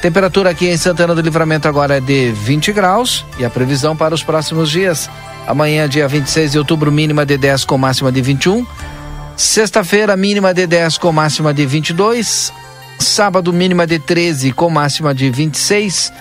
Temperatura 0.06 0.52
aqui 0.52 0.68
em 0.68 0.78
Santana 0.78 1.16
do 1.16 1.22
Livramento 1.22 1.68
agora 1.68 1.98
é 1.98 2.00
de 2.00 2.32
20 2.32 2.72
graus 2.74 3.26
e 3.40 3.44
a 3.44 3.50
previsão 3.50 3.98
para 3.98 4.14
os 4.14 4.22
próximos 4.22 4.70
dias. 4.70 5.10
Amanhã, 5.48 5.90
dia 5.90 6.08
26 6.08 6.52
de 6.52 6.60
outubro, 6.60 6.92
mínima 6.92 7.26
de 7.26 7.36
10 7.36 7.66
com 7.66 7.76
máxima 7.76 8.12
de 8.12 8.22
21. 8.22 8.68
Sexta-feira, 9.36 10.16
mínima 10.16 10.54
de 10.54 10.68
10 10.68 11.00
com 11.00 11.12
máxima 11.12 11.52
de 11.52 11.66
22. 11.66 12.54
Sábado, 13.00 13.52
mínima 13.52 13.88
de 13.88 13.98
13 13.98 14.52
com 14.52 14.70
máxima 14.70 15.12
de 15.12 15.28
26. 15.32 16.14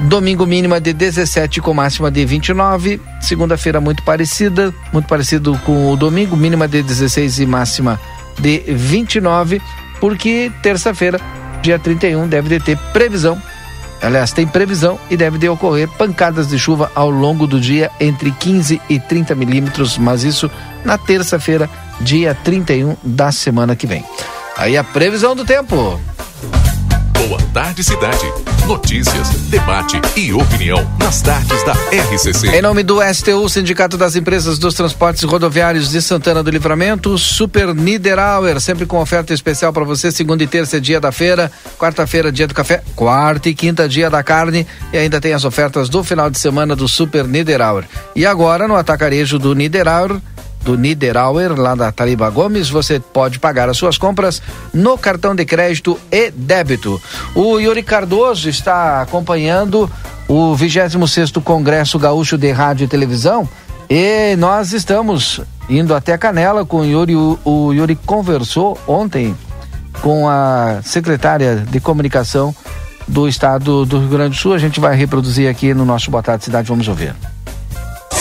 Domingo, 0.00 0.44
mínima 0.44 0.78
de 0.78 0.92
17 0.92 1.62
com 1.62 1.72
máxima 1.72 2.10
de 2.10 2.26
29. 2.26 3.00
Segunda-feira, 3.22 3.80
muito 3.80 4.02
parecida, 4.02 4.70
muito 4.92 5.08
parecido 5.08 5.58
com 5.64 5.90
o 5.90 5.96
domingo, 5.96 6.36
mínima 6.36 6.68
de 6.68 6.82
16 6.82 7.38
e 7.38 7.46
máxima 7.46 7.98
de 8.38 8.58
29. 8.66 9.62
Porque 9.98 10.52
terça-feira, 10.62 11.18
dia 11.64 11.78
31, 11.78 12.28
deve 12.28 12.50
de 12.50 12.62
ter 12.62 12.76
previsão. 12.92 13.40
Aliás, 14.02 14.32
tem 14.32 14.46
previsão 14.46 15.00
e 15.10 15.16
deve 15.16 15.38
de 15.38 15.48
ocorrer 15.48 15.88
pancadas 15.88 16.48
de 16.48 16.58
chuva 16.58 16.92
ao 16.94 17.08
longo 17.08 17.46
do 17.46 17.58
dia 17.58 17.90
entre 17.98 18.30
15 18.30 18.80
e 18.88 19.00
30 19.00 19.34
milímetros, 19.34 19.96
mas 19.96 20.24
isso 20.24 20.50
na 20.84 20.98
terça-feira, 20.98 21.70
dia 22.02 22.34
31 22.34 22.96
da 23.02 23.32
semana 23.32 23.74
que 23.74 23.86
vem. 23.86 24.04
Aí 24.58 24.76
a 24.76 24.84
previsão 24.84 25.34
do 25.34 25.44
tempo. 25.44 25.98
Boa 27.26 27.40
tarde, 27.54 27.82
cidade. 27.82 28.20
Notícias, 28.66 29.28
debate 29.48 29.98
e 30.14 30.30
opinião 30.34 30.86
nas 30.98 31.22
tardes 31.22 31.62
da 31.64 31.72
RCC. 31.72 32.48
Em 32.48 32.60
nome 32.60 32.82
do 32.82 32.98
STU, 33.14 33.48
Sindicato 33.48 33.96
das 33.96 34.14
Empresas 34.14 34.58
dos 34.58 34.74
Transportes 34.74 35.22
Rodoviários 35.22 35.90
de 35.90 36.02
Santana 36.02 36.42
do 36.42 36.50
Livramento, 36.50 37.16
Super 37.16 37.74
Niederauer, 37.74 38.60
sempre 38.60 38.84
com 38.84 38.98
oferta 39.00 39.32
especial 39.32 39.72
para 39.72 39.84
você, 39.84 40.12
segunda 40.12 40.44
e 40.44 40.46
terça 40.46 40.76
é 40.76 40.80
dia 40.80 41.00
da 41.00 41.10
feira, 41.10 41.50
quarta-feira 41.78 42.30
dia 42.30 42.46
do 42.46 42.52
café, 42.52 42.82
quarta 42.94 43.48
e 43.48 43.54
quinta 43.54 43.88
dia 43.88 44.10
da 44.10 44.22
carne 44.22 44.66
e 44.92 44.98
ainda 44.98 45.18
tem 45.18 45.32
as 45.32 45.46
ofertas 45.46 45.88
do 45.88 46.04
final 46.04 46.28
de 46.28 46.38
semana 46.38 46.76
do 46.76 46.86
Super 46.86 47.26
Niederauer. 47.26 47.84
E 48.14 48.26
agora 48.26 48.68
no 48.68 48.76
atacarejo 48.76 49.38
do 49.38 49.54
Niederauer, 49.54 50.20
do 50.64 50.76
Niederauer, 50.76 51.52
lá 51.52 51.74
da 51.74 51.92
Tariba 51.92 52.28
Gomes, 52.30 52.70
você 52.70 52.98
pode 52.98 53.38
pagar 53.38 53.68
as 53.68 53.76
suas 53.76 53.98
compras 53.98 54.42
no 54.72 54.96
cartão 54.96 55.34
de 55.34 55.44
crédito 55.44 55.98
e 56.10 56.30
débito. 56.30 57.00
O 57.34 57.58
Yuri 57.58 57.82
Cardoso 57.82 58.48
está 58.48 59.02
acompanhando 59.02 59.90
o 60.26 60.56
26º 60.56 61.42
Congresso 61.42 61.98
Gaúcho 61.98 62.38
de 62.38 62.50
Rádio 62.50 62.84
e 62.84 62.88
Televisão 62.88 63.48
e 63.88 64.34
nós 64.36 64.72
estamos 64.72 65.40
indo 65.68 65.94
até 65.94 66.16
Canela 66.16 66.64
com 66.64 66.78
o 66.78 66.84
Yuri. 66.84 67.14
O, 67.14 67.38
o 67.44 67.72
Yuri 67.72 67.96
conversou 67.96 68.78
ontem 68.86 69.34
com 70.00 70.28
a 70.28 70.80
secretária 70.82 71.56
de 71.56 71.80
comunicação 71.80 72.54
do 73.06 73.28
estado 73.28 73.84
do 73.84 73.98
Rio 73.98 74.08
Grande 74.08 74.30
do 74.30 74.36
Sul. 74.36 74.54
A 74.54 74.58
gente 74.58 74.80
vai 74.80 74.96
reproduzir 74.96 75.48
aqui 75.48 75.74
no 75.74 75.84
nosso 75.84 76.10
Boa 76.10 76.22
Tarde 76.22 76.44
Cidade. 76.44 76.68
Vamos 76.68 76.88
ouvir. 76.88 77.14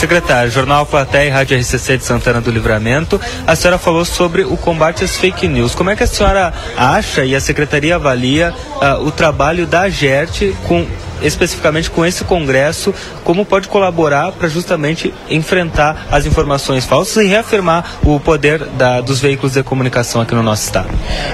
Secretário, 0.03 0.51
Jornal 0.51 0.85
Platéia 0.85 1.27
e 1.27 1.29
Rádio 1.29 1.57
RCC 1.57 1.97
de 1.97 2.03
Santana 2.03 2.41
do 2.41 2.51
Livramento, 2.51 3.21
a 3.47 3.55
senhora 3.55 3.77
falou 3.77 4.03
sobre 4.03 4.43
o 4.43 4.57
combate 4.57 5.01
às 5.01 5.15
fake 5.15 5.47
news. 5.47 5.73
Como 5.73 5.89
é 5.89 5.95
que 5.95 6.03
a 6.03 6.07
senhora 6.07 6.53
acha 6.75 7.23
e 7.23 7.33
a 7.33 7.39
Secretaria 7.39 7.95
avalia 7.95 8.53
uh, 8.81 9.01
o 9.01 9.11
trabalho 9.11 9.65
da 9.65 9.87
GERT 9.87 10.53
com 10.67 10.85
especificamente 11.23 11.89
com 11.89 12.05
esse 12.05 12.23
congresso, 12.23 12.93
como 13.23 13.45
pode 13.45 13.67
colaborar 13.67 14.31
para 14.33 14.47
justamente 14.47 15.13
enfrentar 15.29 16.07
as 16.11 16.25
informações 16.25 16.85
falsas 16.85 17.23
e 17.23 17.27
reafirmar 17.27 17.99
o 18.03 18.19
poder 18.19 18.65
da, 18.65 19.01
dos 19.01 19.19
veículos 19.19 19.53
de 19.53 19.63
comunicação 19.63 20.21
aqui 20.21 20.35
no 20.35 20.43
nosso 20.43 20.63
estado? 20.63 20.89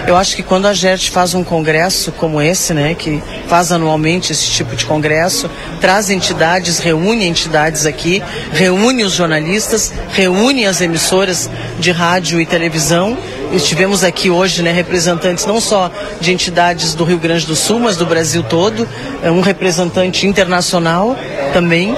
Eu 0.08 0.15
acho 0.15 0.36
que 0.36 0.43
quando 0.43 0.67
a 0.67 0.73
GERT 0.73 1.10
faz 1.10 1.34
um 1.34 1.43
congresso 1.43 2.12
como 2.12 2.41
esse, 2.41 2.73
né, 2.73 2.95
que 2.95 3.21
faz 3.47 3.71
anualmente 3.71 4.32
esse 4.32 4.49
tipo 4.52 4.75
de 4.75 4.86
congresso, 4.86 5.49
traz 5.82 6.10
entidades, 6.10 6.80
reúne 6.80 7.25
entidades 7.25 7.86
aqui, 7.86 8.21
reúne 8.52 9.04
os 9.04 9.13
jornalistas, 9.13 9.93
reúne 10.10 10.65
as 10.65 10.82
emissoras 10.82 11.49
de 11.80 11.91
rádio 11.91 12.39
e 12.39 12.45
televisão. 12.45 13.17
Estivemos 13.51 14.03
aqui 14.03 14.29
hoje, 14.29 14.62
né, 14.62 14.71
representantes 14.71 15.45
não 15.45 15.59
só 15.59 15.91
de 16.21 16.31
entidades 16.31 16.93
do 16.93 17.03
Rio 17.03 17.17
Grande 17.17 17.45
do 17.45 17.55
Sul, 17.55 17.79
mas 17.79 17.97
do 17.97 18.05
Brasil 18.05 18.43
todo, 18.43 18.88
é 19.23 19.31
um 19.31 19.41
representante 19.41 20.27
internacional 20.27 21.15
também. 21.51 21.95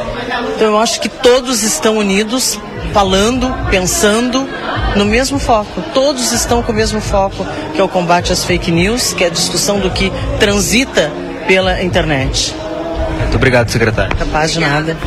Então 0.56 0.68
eu 0.68 0.78
acho 0.78 1.02
que 1.02 1.10
todos 1.10 1.64
estão 1.64 1.98
unidos, 1.98 2.58
falando, 2.94 3.54
pensando 3.70 4.48
no 4.96 5.06
mesmo 5.06 5.40
foco. 5.40 5.82
Todos 5.94 6.32
estão 6.32 6.62
com 6.62 6.72
o 6.72 6.76
mesmo 6.76 7.02
foco, 7.02 7.46
que 7.74 7.82
é 7.82 7.84
o 7.84 7.90
combate 7.90 8.32
às 8.32 8.44
fake 8.44 8.72
news, 8.72 9.14
que 9.14 9.24
é 9.24 9.28
a 9.28 9.30
discussão 9.30 9.80
do 9.80 9.90
que 9.90 10.12
transita 10.40 11.12
pela 11.48 11.82
internet. 11.84 12.56
Muito 13.20 13.36
obrigado, 13.36 13.70
secretária. 13.70 14.16
Capaz 14.16 14.52
de 14.52 14.60
nada. 14.60 14.98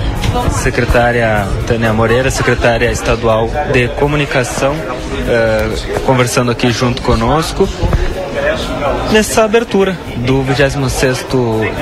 Secretária 0.50 1.46
Tânia 1.66 1.92
Moreira, 1.92 2.30
secretária 2.30 2.90
estadual 2.90 3.48
de 3.72 3.88
comunicação, 3.88 4.74
eh, 5.28 6.00
conversando 6.04 6.50
aqui 6.50 6.70
junto 6.70 7.02
conosco. 7.02 7.68
Nessa 9.12 9.44
abertura. 9.44 9.96
Do 10.16 10.42
26 10.42 11.26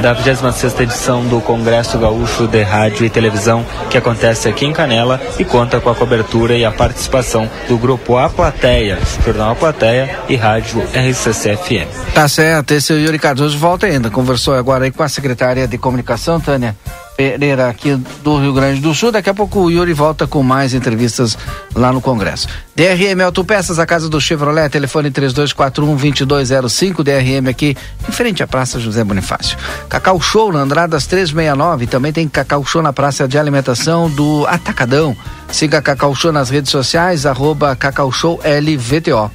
da 0.03 0.12
26 0.12 0.81
edição 0.81 1.25
do 1.25 1.40
Congresso 1.40 1.99
Gaúcho 1.99 2.47
de 2.47 2.62
Rádio 2.62 3.07
e 3.07 3.11
Televisão 3.11 3.64
que 3.90 3.97
acontece 3.97 4.49
aqui 4.49 4.66
em 4.66 4.73
Canela 4.73 5.21
e 5.38 5.45
conta 5.45 5.81
com 5.81 5.90
a 5.90 5.95
cobertura 5.95 6.55
e 6.55 6.64
a 6.64 6.71
participação 6.71 7.49
do 7.68 7.79
grupo 7.79 8.16
A 8.16 8.29
Plateia, 8.29 8.99
Jornal 9.25 9.53
A 9.53 9.55
Plateia 9.55 10.18
e 10.29 10.37
Rádio 10.37 10.83
RCC 10.92 11.57
FM. 11.57 12.14
Tá 12.14 12.29
certo, 12.29 12.73
esse 12.73 12.92
é 12.92 12.97
o 12.97 12.99
Yuri 12.99 13.18
Cardoso 13.18 13.57
volta 13.59 13.87
ainda, 13.87 14.11
conversou 14.11 14.55
agora 14.55 14.85
aí 14.85 14.90
com 14.90 15.03
a 15.03 15.09
secretária 15.09 15.66
de 15.66 15.79
comunicação, 15.79 16.40
Tânia 16.40 16.77
Pereira, 17.23 17.69
aqui 17.69 17.95
do 18.25 18.37
Rio 18.37 18.53
Grande 18.53 18.81
do 18.81 18.93
Sul. 18.93 19.13
Daqui 19.13 19.31
a 19.31 19.35
pouco 19.35 19.61
o 19.61 19.71
Yuri 19.71 19.93
volta 19.93 20.27
com 20.27 20.43
mais 20.43 20.75
entrevistas 20.75 21.39
lá 21.73 21.93
no 21.93 22.01
Congresso. 22.01 22.49
DRM 22.75 23.21
Autopeças, 23.25 23.79
a 23.79 23.87
casa 23.87 24.09
do 24.09 24.21
Chevrolet, 24.21 24.69
telefone 24.69 25.09
3241-2205, 25.13 27.05
DRM 27.05 27.49
aqui, 27.49 27.77
em 28.09 28.13
frente 28.13 28.43
à 28.43 28.47
Praça 28.49 28.81
José 28.81 29.05
Bonifácio. 29.05 29.57
Cacau 29.89 30.21
Show 30.21 30.53
na 30.53 30.63
Andradas 30.63 31.07
369, 31.07 31.87
também 31.87 32.13
tem 32.13 32.27
Cacau 32.27 32.65
Show 32.65 32.83
na 32.83 32.93
Praça 32.93 33.29
de 33.29 33.39
Alimentação 33.39 34.11
do 34.11 34.45
Atacadão. 34.49 35.17
Siga 35.49 35.81
Cacau 35.81 36.17
Show 36.17 36.33
nas 36.33 36.51
redes 36.51 36.73
sociais, 36.73 37.25
arroba 37.25 37.77
Cacau 37.77 38.11
Show 38.11 38.41
LVTO. 38.45 39.31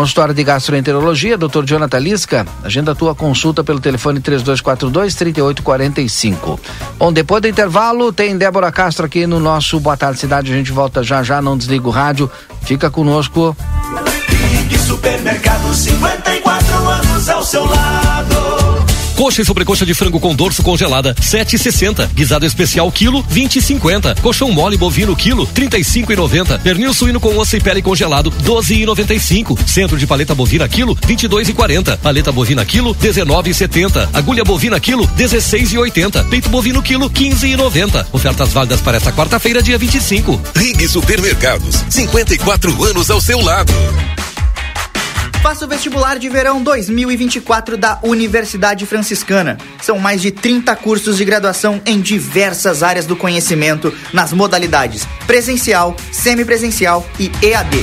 Consultório 0.00 0.32
de 0.32 0.42
Gastroenterologia, 0.42 1.36
Dr. 1.36 1.62
Jonathan 1.62 1.98
Lisca. 1.98 2.46
Agenda 2.64 2.94
tua 2.94 3.14
consulta 3.14 3.62
pelo 3.62 3.78
telefone 3.78 4.18
3242-3845. 4.20 6.58
Bom, 6.98 7.12
depois 7.12 7.42
do 7.42 7.48
intervalo, 7.48 8.10
tem 8.10 8.38
Débora 8.38 8.72
Castro 8.72 9.04
aqui 9.04 9.26
no 9.26 9.38
nosso 9.38 9.78
Boa 9.78 9.98
Tarde 9.98 10.18
Cidade. 10.18 10.50
A 10.50 10.56
gente 10.56 10.72
volta 10.72 11.02
já 11.02 11.22
já, 11.22 11.42
não 11.42 11.54
desliga 11.54 11.86
o 11.86 11.90
rádio. 11.90 12.30
Fica 12.62 12.90
conosco. 12.90 13.54
Rig 14.26 14.78
Supermercados, 14.78 15.76
54 15.76 16.88
anos 16.88 17.28
ao 17.28 17.44
seu 17.44 17.66
lado. 17.66 18.59
Coxa 19.20 19.42
e 19.42 19.44
sobrecoxa 19.44 19.84
de 19.84 19.92
frango 19.92 20.18
com 20.18 20.34
dorso 20.34 20.62
congelada, 20.62 21.14
7,60. 21.14 22.08
Guisado 22.14 22.46
especial 22.46 22.90
quilo, 22.90 23.22
20,50. 23.24 24.18
Colchão 24.22 24.50
mole 24.50 24.78
bovino 24.78 25.14
quilo, 25.14 25.46
35,90. 25.48 26.58
Pernil 26.60 26.94
suíno 26.94 27.20
com 27.20 27.36
osso 27.36 27.54
e 27.54 27.60
pele 27.60 27.82
congelado, 27.82 28.32
12,95. 28.42 29.58
Centro 29.68 29.98
de 29.98 30.06
paleta 30.06 30.34
bovina 30.34 30.66
quilo, 30.66 30.96
22,40. 30.96 31.98
Paleta 31.98 32.32
bovina 32.32 32.64
quilo, 32.64 32.94
19,70. 32.94 34.08
Agulha 34.14 34.42
bovina 34.42 34.80
quilo, 34.80 35.06
16,80. 35.08 36.26
Peito 36.30 36.48
bovino 36.48 36.80
quilo, 36.80 37.10
15,90. 37.10 38.06
Ofertas 38.14 38.54
válidas 38.54 38.80
para 38.80 38.96
esta 38.96 39.12
quarta-feira, 39.12 39.62
dia 39.62 39.76
25. 39.76 40.40
Rig 40.56 40.88
Supermercados, 40.88 41.84
54 41.90 42.84
anos 42.84 43.10
ao 43.10 43.20
seu 43.20 43.38
lado. 43.42 43.70
Faça 45.42 45.64
o 45.64 45.68
vestibular 45.68 46.18
de 46.18 46.28
verão 46.28 46.62
2024 46.62 47.78
da 47.78 47.98
Universidade 48.02 48.84
Franciscana. 48.84 49.56
São 49.80 49.98
mais 49.98 50.20
de 50.20 50.30
30 50.30 50.76
cursos 50.76 51.16
de 51.16 51.24
graduação 51.24 51.80
em 51.86 51.98
diversas 51.98 52.82
áreas 52.82 53.06
do 53.06 53.16
conhecimento, 53.16 53.92
nas 54.12 54.34
modalidades 54.34 55.08
presencial, 55.26 55.96
semipresencial 56.12 57.06
e 57.18 57.32
EAD. 57.42 57.78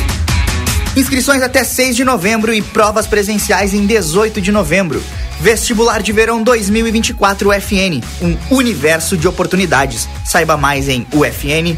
Inscrições 0.95 1.41
até 1.41 1.63
6 1.63 1.95
de 1.95 2.03
novembro 2.03 2.53
e 2.53 2.61
provas 2.61 3.07
presenciais 3.07 3.73
em 3.73 3.87
18 3.87 4.39
de 4.39 4.51
novembro. 4.51 5.03
Vestibular 5.41 6.03
de 6.03 6.11
Verão 6.11 6.43
2024 6.43 7.49
UFN, 7.49 8.01
um 8.21 8.37
universo 8.55 9.17
de 9.17 9.27
oportunidades. 9.27 10.07
Saiba 10.23 10.57
mais 10.57 10.87
em 10.87 11.07
ufn.edu.br. 11.11 11.77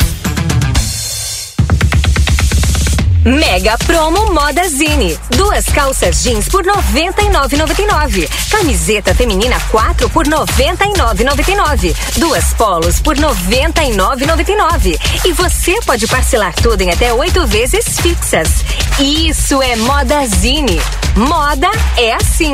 Mega 3.23 3.77
Promo 3.77 4.33
Moda 4.33 4.67
Zine. 4.67 5.17
Duas 5.37 5.65
calças 5.65 6.23
jeans 6.23 6.49
por 6.49 6.63
99,99. 6.63 8.27
Camiseta 8.49 9.13
feminina 9.13 9.59
4 9.69 10.09
por 10.09 10.25
99,99. 10.27 11.95
Duas 12.17 12.53
polos 12.53 12.99
por 12.99 13.15
99,99. 13.15 14.99
E 15.23 15.33
você 15.33 15.79
pode 15.85 16.07
parcelar 16.07 16.53
tudo 16.55 16.81
em 16.81 16.89
até 16.89 17.13
oito 17.13 17.45
vezes 17.45 17.99
fixas. 17.99 18.49
Isso 18.99 19.61
é 19.61 19.75
Moda 19.75 20.25
Zine. 20.25 20.81
Moda 21.15 21.69
é 21.97 22.13
assim. 22.13 22.53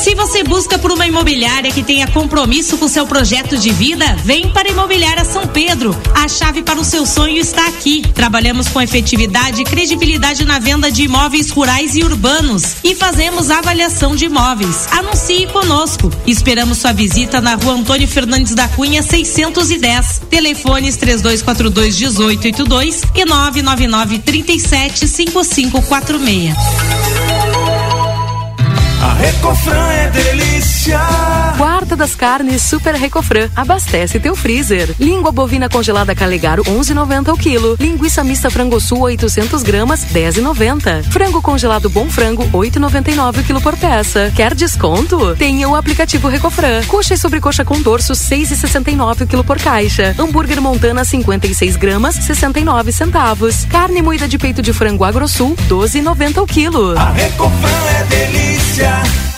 Se 0.00 0.14
você 0.14 0.44
busca 0.44 0.78
por 0.78 0.92
uma 0.92 1.06
imobiliária 1.06 1.72
que 1.72 1.82
tenha 1.82 2.06
compromisso 2.06 2.78
com 2.78 2.86
seu 2.86 3.06
projeto 3.06 3.58
de 3.58 3.70
vida, 3.70 4.16
vem 4.24 4.48
para 4.50 4.68
a 4.68 4.72
Imobiliária 4.72 5.24
São 5.24 5.44
Pedro. 5.46 5.96
A 6.14 6.28
chave 6.28 6.62
para 6.62 6.78
o 6.78 6.84
seu 6.84 7.04
sonho 7.04 7.36
está 7.36 7.66
aqui. 7.66 8.02
Trabalhamos 8.14 8.68
com 8.68 8.80
efetividade 8.80 9.62
e 9.62 9.64
credibilidade 9.64 10.44
na 10.44 10.60
venda 10.60 10.90
de 10.90 11.02
imóveis 11.02 11.50
rurais 11.50 11.96
e 11.96 12.04
urbanos 12.04 12.76
e 12.84 12.94
fazemos 12.94 13.50
avaliação 13.50 14.14
de 14.14 14.26
imóveis. 14.26 14.86
Anuncie 14.92 15.48
conosco. 15.48 16.12
Esperamos 16.26 16.78
sua 16.78 16.92
visita 16.92 17.40
na 17.40 17.56
Rua 17.56 17.74
Antônio 17.74 18.06
Fernandes 18.06 18.54
da 18.54 18.68
Cunha 18.68 19.02
610. 19.02 20.22
Telefones 20.30 20.96
3242 20.96 21.98
1882 21.98 23.02
e 23.16 23.24
999 23.24 24.20
37 24.20 25.08
5546. 25.08 27.57
A 29.00 29.12
Recofran 29.14 29.92
é 29.92 30.10
delícia. 30.10 30.98
Quarta 31.56 31.94
das 31.94 32.16
carnes 32.16 32.62
Super 32.62 32.96
Recofran. 32.96 33.48
Abastece 33.54 34.18
teu 34.18 34.34
freezer. 34.34 34.92
Língua 34.98 35.30
bovina 35.30 35.68
congelada 35.68 36.16
Calegaro 36.16 36.64
11,90 36.64 37.32
o 37.32 37.36
quilo. 37.36 37.76
Linguiça 37.78 38.24
mista 38.24 38.50
frango 38.50 38.80
sul 38.80 39.02
800 39.02 39.62
gramas 39.62 40.04
10,90. 40.06 41.04
Frango 41.04 41.40
congelado 41.40 41.88
Bom 41.88 42.10
Frango 42.10 42.44
8,99 42.50 43.40
o 43.40 43.44
quilo 43.44 43.60
por 43.60 43.76
peça. 43.76 44.32
Quer 44.34 44.52
desconto? 44.52 45.36
Tenha 45.36 45.68
o 45.68 45.76
aplicativo 45.76 46.26
Recofran. 46.26 46.82
Coxa 46.88 47.14
e 47.14 47.18
sobrecoxa 47.18 47.64
com 47.64 47.80
dorso 47.80 48.14
6,69 48.14 49.22
o 49.22 49.26
quilo 49.28 49.44
por 49.44 49.60
caixa. 49.60 50.12
Hambúrguer 50.18 50.60
Montana 50.60 51.04
56 51.04 51.76
gramas 51.76 52.16
69 52.16 52.90
centavos. 52.90 53.64
Carne 53.66 54.02
moída 54.02 54.26
de 54.26 54.38
peito 54.38 54.60
de 54.60 54.72
frango 54.72 55.04
Agrosul 55.04 55.54
12,90 55.68 56.42
o 56.42 56.46
quilo. 56.46 56.98
A 56.98 57.10
Recofran 57.10 57.86
é 58.00 58.04
delícia. 58.04 58.87
yeah. 58.88 59.37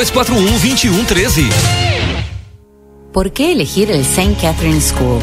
3241 0.00 0.50
2113. 0.50 1.50
¿Por 3.12 3.34
qué 3.34 3.52
elegir 3.52 3.90
el 3.90 4.00
St. 4.00 4.34
Catherine 4.40 4.80
School? 4.80 5.20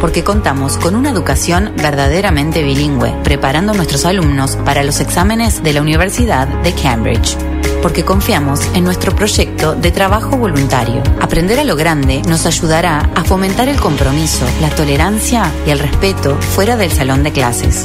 Porque 0.00 0.22
contamos 0.22 0.76
con 0.76 0.94
una 0.94 1.10
educación 1.10 1.72
verdaderamente 1.76 2.62
bilingüe, 2.62 3.12
preparando 3.24 3.72
a 3.72 3.74
nuestros 3.74 4.04
alumnos 4.04 4.54
para 4.54 4.84
los 4.84 5.00
exámenes 5.00 5.64
de 5.64 5.72
la 5.72 5.82
Universidad 5.82 6.46
de 6.46 6.72
Cambridge. 6.74 7.36
Porque 7.82 8.04
confiamos 8.04 8.60
en 8.76 8.84
nuestro 8.84 9.16
proyecto 9.16 9.74
de 9.74 9.90
trabajo 9.90 10.36
voluntario. 10.36 11.02
Aprender 11.20 11.58
a 11.58 11.64
lo 11.64 11.74
grande 11.74 12.22
nos 12.28 12.46
ayudará 12.46 13.10
a 13.16 13.24
fomentar 13.24 13.68
el 13.68 13.80
compromiso, 13.80 14.46
la 14.60 14.70
tolerancia 14.70 15.50
y 15.66 15.70
el 15.70 15.80
respeto 15.80 16.36
fuera 16.36 16.76
del 16.76 16.92
salón 16.92 17.24
de 17.24 17.32
clases. 17.32 17.84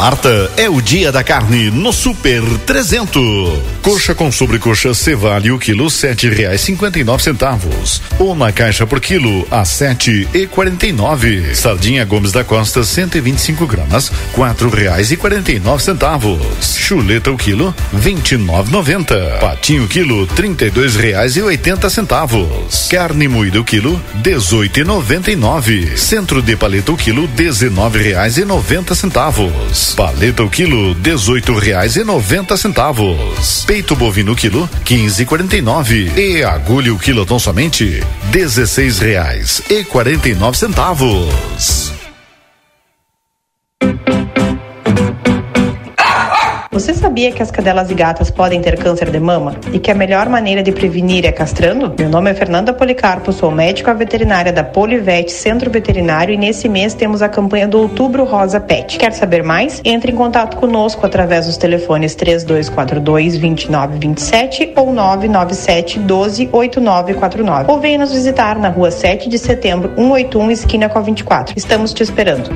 Quarta 0.00 0.50
é 0.56 0.66
o 0.66 0.80
dia 0.80 1.12
da 1.12 1.22
carne 1.22 1.70
no 1.70 1.92
Super 1.92 2.42
300. 2.64 3.22
Coxa 3.82 4.14
com 4.14 4.32
sobrecoxa 4.32 4.94
Cevale 4.94 5.52
o 5.52 5.58
quilo 5.58 5.90
sete 5.90 6.26
reais 6.26 6.62
cinquenta 6.62 6.98
e 6.98 7.04
nove 7.04 7.22
centavos. 7.22 8.00
Ou 8.18 8.34
na 8.34 8.50
caixa 8.50 8.86
por 8.86 8.98
quilo 8.98 9.46
a 9.50 9.62
sete 9.62 10.26
e 10.32 10.46
quarenta 10.46 10.86
e 10.86 10.92
nove. 10.92 11.54
Sardinha 11.54 12.02
Gomes 12.06 12.32
da 12.32 12.42
Costa 12.42 12.82
125 12.82 13.66
gramas 13.66 14.10
quatro 14.32 14.70
reais 14.70 15.10
e 15.10 15.18
quarenta 15.18 15.52
e 15.52 15.60
nove 15.60 15.82
centavos. 15.82 16.78
Chuleta 16.78 17.30
o 17.30 17.36
quilo 17.36 17.74
vinte 17.92 18.32
e 18.32 18.38
nove 18.38 18.72
noventa. 18.72 19.36
Patinho 19.38 19.86
quilo 19.86 20.26
trinta 20.28 20.64
e 20.64 20.70
dois 20.70 20.96
reais 20.96 21.36
e 21.36 21.42
oitenta 21.42 21.90
centavos. 21.90 22.88
Carne 22.88 23.28
moída 23.28 23.60
o 23.60 23.64
quilo 23.64 24.00
dezoito 24.14 24.80
e 24.80 24.84
noventa 24.84 25.30
e 25.30 25.36
nove. 25.36 25.94
Centro 25.98 26.40
de 26.40 26.56
paleta 26.56 26.90
o 26.90 26.96
quilo 26.96 27.26
dezenove 27.28 28.02
reais 28.02 28.38
e 28.38 28.46
noventa 28.46 28.94
centavos. 28.94 29.89
Paleta 29.92 30.42
o 30.42 30.50
quilo 30.50 30.94
dezoito 30.94 31.54
reais 31.54 31.96
e 31.96 32.04
noventa 32.04 32.56
centavos. 32.56 33.64
Peito 33.66 33.94
bovino 33.94 34.34
quilo 34.34 34.68
quinze 34.84 35.22
e 35.22 35.26
quarenta 35.26 35.56
e 35.56 35.60
nove. 35.60 36.10
E 36.16 36.42
agulha 36.42 36.92
o 36.92 36.98
quilo 36.98 37.26
tão 37.26 37.38
somente 37.38 38.02
dezesseis 38.30 38.98
reais 38.98 39.62
e 39.68 39.84
quarenta 39.84 40.28
e 40.28 40.34
nove 40.34 40.56
centavos. 40.56 41.92
Sabia 47.10 47.32
que 47.32 47.42
as 47.42 47.50
cadelas 47.50 47.90
e 47.90 47.94
gatas 47.94 48.30
podem 48.30 48.60
ter 48.60 48.78
câncer 48.78 49.10
de 49.10 49.18
mama 49.18 49.56
e 49.72 49.80
que 49.80 49.90
a 49.90 49.94
melhor 49.96 50.28
maneira 50.28 50.62
de 50.62 50.70
prevenir 50.70 51.26
é 51.26 51.32
castrando? 51.32 51.92
Meu 51.98 52.08
nome 52.08 52.30
é 52.30 52.34
Fernanda 52.34 52.72
Policarpo, 52.72 53.32
sou 53.32 53.50
médica 53.50 53.92
veterinária 53.92 54.52
da 54.52 54.62
Polivete 54.62 55.32
Centro 55.32 55.68
Veterinário 55.72 56.32
e 56.32 56.36
nesse 56.36 56.68
mês 56.68 56.94
temos 56.94 57.20
a 57.20 57.28
campanha 57.28 57.66
do 57.66 57.80
Outubro 57.80 58.22
Rosa 58.22 58.60
Pet. 58.60 58.96
Quer 58.96 59.12
saber 59.12 59.42
mais? 59.42 59.82
Entre 59.84 60.12
em 60.12 60.14
contato 60.14 60.56
conosco 60.56 61.04
através 61.04 61.46
dos 61.46 61.56
telefones 61.56 62.14
3242 62.14 63.38
2927 63.38 64.74
ou 64.76 64.92
997 64.92 65.98
12 65.98 66.48
8949 66.52 67.72
ou 67.72 67.80
venha 67.80 67.98
nos 67.98 68.12
visitar 68.12 68.56
na 68.56 68.68
rua 68.68 68.92
7 68.92 69.28
de 69.28 69.36
setembro 69.36 69.90
181 69.96 70.50
esquina 70.52 70.88
com 70.88 71.00
a 71.00 71.02
24. 71.02 71.54
Estamos 71.58 71.92
te 71.92 72.04
esperando. 72.04 72.50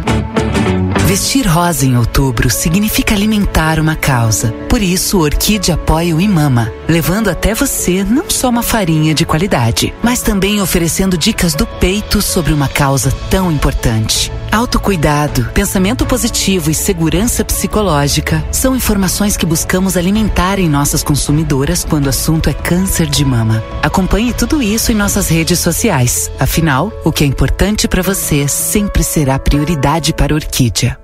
Vestir 1.15 1.47
rosa 1.47 1.87
em 1.87 1.97
outubro 1.97 2.51
significa 2.51 3.15
alimentar 3.15 3.79
uma 3.79 3.95
causa. 3.95 4.51
Por 4.69 4.83
isso, 4.83 5.21
Orquídea 5.21 5.77
apoia 5.77 6.17
o 6.17 6.21
Imama, 6.21 6.73
levando 6.89 7.31
até 7.31 7.55
você 7.55 8.03
não 8.03 8.29
só 8.29 8.49
uma 8.49 8.65
farinha 8.65 9.15
de 9.15 9.25
qualidade, 9.25 9.95
mas 10.03 10.23
também 10.23 10.61
oferecendo 10.61 11.17
dicas 11.17 11.55
do 11.55 11.69
peito 11.69 12.21
sobre 12.21 12.53
uma 12.53 12.67
causa 12.67 13.13
tão 13.31 13.53
importante. 13.53 14.33
Autocuidado, 14.51 15.45
pensamento 15.55 16.05
positivo 16.05 16.69
e 16.69 16.75
segurança 16.75 17.45
psicológica 17.45 18.45
são 18.51 18.75
informações 18.75 19.37
que 19.37 19.47
buscamos 19.47 19.97
alimentar 19.97 20.59
em 20.59 20.69
nossas 20.69 21.05
consumidoras 21.05 21.85
quando 21.85 22.07
o 22.07 22.11
assunto 22.11 22.51
é 22.51 22.53
câncer 22.53 23.07
de 23.07 23.25
mama. 23.25 23.63
Acompanhe 23.85 24.33
tudo 24.33 24.61
isso 24.61 24.91
em 24.91 24.97
nossas 24.97 25.29
redes 25.29 25.61
sociais. 25.61 26.29
Afinal, 26.41 26.93
o 27.05 27.13
que 27.13 27.23
é 27.23 27.27
importante 27.29 27.87
para 27.87 28.03
você 28.03 28.49
sempre 28.49 29.05
será 29.05 29.39
prioridade 29.39 30.13
para 30.13 30.35
a 30.35 30.37
Orquídea. 30.37 31.04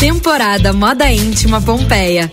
Temporada 0.00 0.72
Moda 0.72 1.10
Íntima 1.10 1.60
Pompeia. 1.60 2.32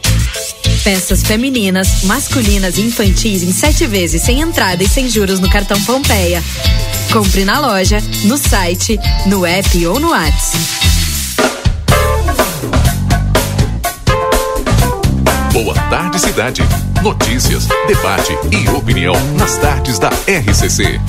Peças 0.84 1.24
femininas, 1.24 2.04
masculinas 2.04 2.78
e 2.78 2.82
infantis 2.82 3.42
em 3.42 3.52
sete 3.52 3.88
vezes 3.88 4.22
sem 4.22 4.40
entrada 4.40 4.84
e 4.84 4.88
sem 4.88 5.10
juros 5.10 5.40
no 5.40 5.50
cartão 5.50 5.82
Pompeia. 5.82 6.44
Compre 7.12 7.44
na 7.44 7.60
loja, 7.60 7.98
no 8.26 8.38
site, 8.38 9.00
no 9.26 9.44
app 9.48 9.88
ou 9.88 10.00
no 10.00 10.12
WhatsApp. 10.12 10.64
Boa 15.52 15.74
tarde, 15.90 16.20
cidade. 16.20 16.62
Notícias, 17.02 17.68
debate 17.88 18.38
e 18.52 18.70
opinião 18.70 19.16
nas 19.40 19.58
tardes 19.58 19.98
da 19.98 20.10
RCC. 20.10 21.02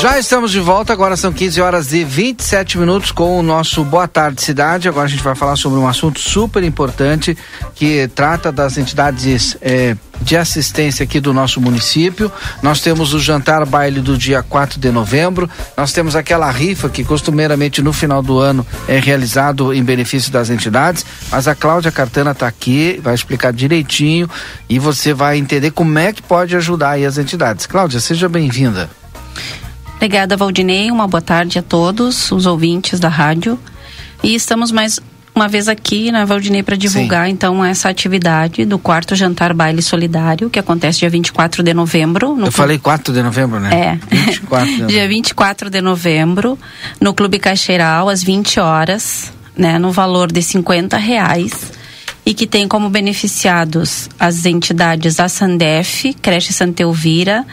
Já 0.00 0.18
estamos 0.18 0.50
de 0.50 0.60
volta, 0.60 0.94
agora 0.94 1.14
são 1.14 1.30
15 1.30 1.60
horas 1.60 1.92
e 1.92 2.04
27 2.04 2.78
minutos 2.78 3.12
com 3.12 3.38
o 3.38 3.42
nosso 3.42 3.84
Boa 3.84 4.08
Tarde 4.08 4.40
Cidade. 4.40 4.88
Agora 4.88 5.04
a 5.04 5.10
gente 5.10 5.22
vai 5.22 5.34
falar 5.34 5.56
sobre 5.56 5.78
um 5.78 5.86
assunto 5.86 6.18
super 6.18 6.64
importante 6.64 7.36
que 7.74 8.08
trata 8.14 8.50
das 8.50 8.78
entidades 8.78 9.58
eh, 9.60 9.94
de 10.22 10.38
assistência 10.38 11.04
aqui 11.04 11.20
do 11.20 11.34
nosso 11.34 11.60
município. 11.60 12.32
Nós 12.62 12.80
temos 12.80 13.12
o 13.12 13.20
jantar 13.20 13.66
baile 13.66 14.00
do 14.00 14.16
dia 14.16 14.42
4 14.42 14.80
de 14.80 14.90
novembro. 14.90 15.50
Nós 15.76 15.92
temos 15.92 16.16
aquela 16.16 16.50
rifa 16.50 16.88
que 16.88 17.04
costumeiramente 17.04 17.82
no 17.82 17.92
final 17.92 18.22
do 18.22 18.38
ano 18.38 18.66
é 18.88 18.98
realizado 18.98 19.70
em 19.70 19.84
benefício 19.84 20.32
das 20.32 20.48
entidades. 20.48 21.04
Mas 21.30 21.46
a 21.46 21.54
Cláudia 21.54 21.92
Cartana 21.92 22.30
está 22.30 22.46
aqui, 22.46 22.98
vai 23.02 23.14
explicar 23.14 23.52
direitinho 23.52 24.30
e 24.66 24.78
você 24.78 25.12
vai 25.12 25.36
entender 25.36 25.72
como 25.72 25.98
é 25.98 26.10
que 26.10 26.22
pode 26.22 26.56
ajudar 26.56 26.92
aí 26.92 27.04
as 27.04 27.18
entidades. 27.18 27.66
Cláudia, 27.66 28.00
seja 28.00 28.30
bem-vinda. 28.30 28.88
Obrigada, 30.00 30.34
Valdinei. 30.34 30.90
Uma 30.90 31.06
boa 31.06 31.20
tarde 31.20 31.58
a 31.58 31.62
todos 31.62 32.32
os 32.32 32.46
ouvintes 32.46 32.98
da 32.98 33.10
rádio. 33.10 33.58
E 34.22 34.34
estamos 34.34 34.72
mais 34.72 34.98
uma 35.34 35.46
vez 35.46 35.68
aqui, 35.68 36.10
né, 36.10 36.24
Valdinei, 36.24 36.62
para 36.62 36.74
divulgar 36.74 37.26
Sim. 37.26 37.32
então 37.32 37.62
essa 37.62 37.90
atividade 37.90 38.64
do 38.64 38.78
quarto 38.78 39.14
jantar 39.14 39.52
baile 39.52 39.82
solidário, 39.82 40.48
que 40.48 40.58
acontece 40.58 41.00
dia 41.00 41.10
24 41.10 41.62
de 41.62 41.74
novembro. 41.74 42.28
Eu 42.28 42.34
clube... 42.36 42.50
falei 42.50 42.78
4 42.78 43.12
de 43.12 43.22
novembro, 43.22 43.60
né? 43.60 43.98
É. 44.10 44.16
24 44.16 44.74
de 44.74 44.86
dia 44.88 45.06
24 45.06 45.68
de 45.68 45.82
novembro, 45.82 46.58
no 46.98 47.12
Clube 47.12 47.38
Caixeiral, 47.38 48.08
às 48.08 48.22
20 48.22 48.58
horas, 48.58 49.30
né, 49.54 49.78
no 49.78 49.92
valor 49.92 50.32
de 50.32 50.42
50 50.42 50.96
reais 50.96 51.72
e 52.24 52.32
que 52.32 52.46
tem 52.46 52.66
como 52.66 52.88
beneficiados 52.88 54.08
as 54.18 54.46
entidades 54.46 55.20
a 55.20 55.28
Sandef, 55.28 56.14
Creche 56.22 56.54
Santa 56.54 56.84
Elvira, 56.84 57.44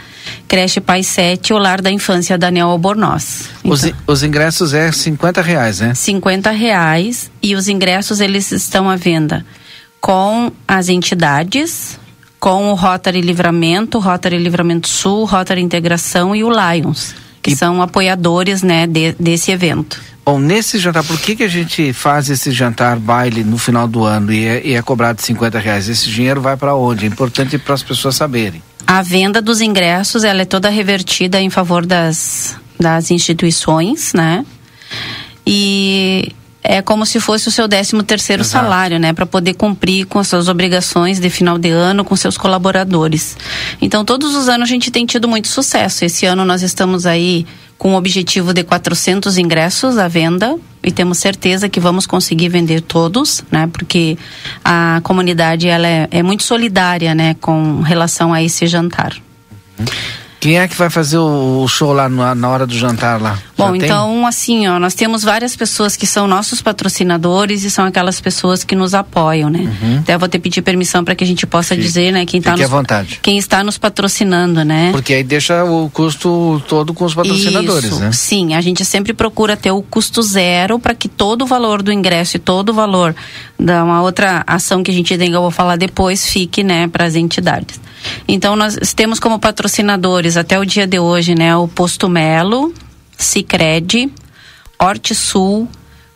Creche 0.47 0.79
Pai 0.79 1.03
7 1.03 1.49
e 1.49 1.53
o 1.53 1.57
Lar 1.57 1.81
da 1.81 1.91
Infância 1.91 2.37
Daniel 2.37 2.69
Albornoz. 2.69 3.49
Então, 3.59 3.71
os, 3.71 3.91
os 4.05 4.23
ingressos 4.23 4.73
é 4.73 4.91
50 4.91 5.41
reais, 5.41 5.79
né? 5.79 5.93
50 5.93 6.51
reais 6.51 7.31
e 7.41 7.55
os 7.55 7.67
ingressos 7.67 8.19
eles 8.19 8.51
estão 8.51 8.89
à 8.89 8.95
venda 8.95 9.45
com 9.99 10.51
as 10.67 10.89
entidades, 10.89 11.99
com 12.39 12.71
o 12.71 12.75
Rotary 12.75 13.21
Livramento, 13.21 13.99
Rotary 13.99 14.37
Livramento 14.37 14.87
Sul, 14.87 15.25
Rotary 15.25 15.61
Integração 15.61 16.35
e 16.35 16.43
o 16.43 16.49
Lions, 16.49 17.15
que 17.41 17.51
e... 17.51 17.55
são 17.55 17.81
apoiadores 17.81 18.61
né, 18.63 18.87
de, 18.87 19.13
desse 19.19 19.51
evento. 19.51 19.99
Bom, 20.27 20.39
nesse 20.39 20.77
jantar, 20.77 21.05
por 21.05 21.17
que, 21.21 21.37
que 21.37 21.43
a 21.43 21.47
gente 21.47 21.93
faz 21.93 22.29
esse 22.29 22.51
jantar 22.51 22.99
baile 22.99 23.45
no 23.45 23.57
final 23.57 23.87
do 23.87 24.03
ano 24.03 24.33
e 24.33 24.45
é, 24.45 24.61
e 24.61 24.73
é 24.73 24.81
cobrado 24.81 25.21
50 25.21 25.57
reais? 25.57 25.87
Esse 25.87 26.09
dinheiro 26.09 26.41
vai 26.41 26.57
para 26.57 26.75
onde? 26.75 27.05
É 27.05 27.07
importante 27.07 27.57
para 27.57 27.73
as 27.73 27.81
pessoas 27.81 28.17
saberem. 28.17 28.61
A 28.85 29.01
venda 29.01 29.41
dos 29.41 29.61
ingressos 29.61 30.25
ela 30.25 30.41
é 30.41 30.45
toda 30.45 30.67
revertida 30.67 31.39
em 31.39 31.49
favor 31.49 31.85
das, 31.85 32.57
das 32.77 33.09
instituições, 33.09 34.11
né? 34.11 34.45
E 35.45 36.33
é 36.61 36.81
como 36.81 37.05
se 37.05 37.21
fosse 37.21 37.47
o 37.47 37.51
seu 37.51 37.65
13 37.65 38.03
terceiro 38.03 38.43
Exato. 38.43 38.65
salário, 38.65 38.99
né, 38.99 39.13
para 39.13 39.25
poder 39.25 39.53
cumprir 39.53 40.05
com 40.07 40.19
as 40.19 40.27
suas 40.27 40.49
obrigações 40.49 41.21
de 41.21 41.29
final 41.29 41.57
de 41.57 41.69
ano 41.69 42.03
com 42.03 42.13
seus 42.17 42.37
colaboradores. 42.37 43.37
Então, 43.81 44.03
todos 44.03 44.35
os 44.35 44.49
anos 44.49 44.67
a 44.67 44.71
gente 44.73 44.91
tem 44.91 45.05
tido 45.05 45.25
muito 45.25 45.47
sucesso. 45.47 46.03
Esse 46.03 46.25
ano 46.25 46.43
nós 46.43 46.63
estamos 46.63 47.05
aí 47.05 47.45
com 47.77 47.93
o 47.93 47.97
objetivo 47.97 48.53
de 48.53 48.63
400 48.63 49.37
ingressos 49.37 49.97
à 49.97 50.07
venda 50.07 50.57
e 50.83 50.91
temos 50.91 51.17
certeza 51.17 51.69
que 51.69 51.79
vamos 51.79 52.05
conseguir 52.07 52.49
vender 52.49 52.81
todos, 52.81 53.43
né? 53.51 53.67
Porque 53.71 54.17
a 54.63 54.99
comunidade 55.03 55.67
ela 55.67 55.87
é, 55.87 56.07
é 56.09 56.23
muito 56.23 56.43
solidária, 56.43 57.13
né, 57.13 57.35
com 57.35 57.81
relação 57.81 58.33
a 58.33 58.41
esse 58.41 58.65
jantar. 58.67 59.13
Quem 60.39 60.59
é 60.59 60.67
que 60.67 60.75
vai 60.75 60.89
fazer 60.89 61.17
o 61.17 61.67
show 61.67 61.91
lá 61.91 62.07
na, 62.07 62.49
hora 62.49 62.67
do 62.67 62.77
jantar 62.77 63.19
lá? 63.19 63.39
Bom, 63.57 63.75
então 63.75 64.25
assim, 64.27 64.67
ó, 64.67 64.77
nós 64.77 64.93
temos 64.93 65.23
várias 65.23 65.55
pessoas 65.55 65.95
que 65.95 66.05
são 66.05 66.27
nossos 66.27 66.61
patrocinadores 66.61 67.63
e 67.63 67.71
são 67.71 67.85
aquelas 67.85 68.21
pessoas 68.21 68.63
que 68.63 68.75
nos 68.75 68.93
apoiam, 68.93 69.49
né? 69.49 69.59
Uhum. 69.81 69.99
Até 69.99 70.15
vou 70.17 70.29
ter 70.29 70.37
pedir 70.37 70.61
permissão 70.61 71.03
para 71.03 71.15
que 71.15 71.23
a 71.23 71.27
gente 71.27 71.47
possa 71.47 71.73
Fique- 71.73 71.87
dizer, 71.87 72.11
né, 72.11 72.25
quem 72.25 72.37
está 72.37 72.51
nos 72.51 72.61
à 72.61 72.67
vontade. 72.67 73.19
quem 73.21 73.37
está 73.37 73.63
nos 73.63 73.77
patrocinando, 73.79 74.63
né? 74.63 74.91
Porque 74.91 75.13
aí 75.13 75.23
deixa 75.23 75.63
o 75.63 75.89
custo 75.89 76.61
todo 76.67 76.93
com 76.93 77.05
os 77.05 77.15
patrocinadores, 77.15 77.85
Isso, 77.91 77.99
né? 77.99 78.11
Sim, 78.11 78.53
a 78.53 78.61
gente 78.61 78.85
sempre 78.85 79.13
procura 79.13 79.57
ter 79.57 79.71
o 79.71 79.81
custo 79.81 80.21
zero 80.21 80.77
para 80.77 80.93
que 80.93 81.07
todo 81.07 81.41
o 81.43 81.45
valor 81.47 81.81
do 81.81 81.91
ingresso 81.91 82.37
e 82.37 82.39
todo 82.39 82.69
o 82.69 82.73
valor 82.73 83.15
da 83.59 83.83
uma 83.83 84.03
outra 84.03 84.43
ação 84.45 84.83
que 84.83 84.91
a 84.91 84.93
gente 84.93 85.17
tem, 85.17 85.31
que 85.31 85.35
eu 85.35 85.41
vou 85.41 85.51
falar 85.51 85.77
depois, 85.77 86.27
fique, 86.27 86.63
né, 86.63 86.87
para 86.87 87.05
as 87.05 87.15
entidades. 87.15 87.79
Então 88.27 88.55
nós 88.55 88.77
temos 88.95 89.19
como 89.19 89.39
patrocinadores 89.39 90.37
até 90.37 90.59
o 90.59 90.65
dia 90.65 90.85
de 90.85 90.99
hoje, 90.99 91.35
né, 91.35 91.55
o 91.55 91.67
Posto 91.67 92.09
Melo, 92.09 92.73
Sicredi, 93.17 94.11
Horti 94.79 95.15
Sul, 95.15 95.67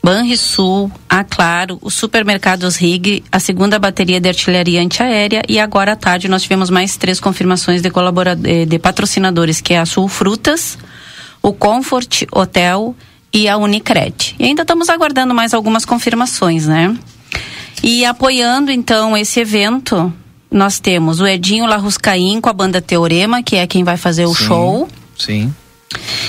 Banrisul, 0.04 0.92
a 1.08 1.24
Claro, 1.24 1.78
os 1.82 1.94
supermercados 1.94 2.76
Rig, 2.76 3.24
a 3.32 3.40
segunda 3.40 3.78
bateria 3.78 4.20
de 4.20 4.30
artilharia 4.30 4.82
antiaérea 4.82 5.44
e 5.48 5.60
agora 5.60 5.94
à 5.94 5.96
tarde 5.96 6.28
nós 6.28 6.42
tivemos 6.42 6.70
mais 6.72 6.98
três 6.98 7.20
confirmações 7.20 7.82
de, 7.82 7.90
de 8.66 8.80
patrocinadores, 8.80 9.62
que 9.62 9.74
é 9.74 9.80
a 9.80 9.86
Sul 9.86 10.08
Frutas, 10.08 10.78
o 11.42 11.54
Comfort 11.54 12.24
Hotel 12.32 12.96
e 13.32 13.48
a 13.48 13.58
Unicred. 13.58 14.36
E 14.40 14.46
ainda 14.46 14.64
estamos 14.64 14.90
aguardando 14.90 15.36
mais 15.36 15.54
algumas 15.54 15.86
confirmações, 15.86 16.66
né? 16.66 16.96
E 17.84 18.04
apoiando 18.04 18.72
então 18.72 19.16
esse 19.16 19.40
evento, 19.40 20.12
nós 20.52 20.80
temos 20.80 21.22
o 21.22 21.28
Edinho 21.28 21.66
Larruscaim 21.66 22.42
com 22.42 22.50
a 22.50 22.54
banda 22.54 22.82
Teorema, 22.82 23.42
que 23.42 23.56
é 23.56 23.66
quem 23.66 23.84
vai 23.84 23.96
fazer 23.96 24.26
o 24.26 24.36
Sim, 24.36 24.46
show. 24.46 24.90
Sim. 25.18 25.56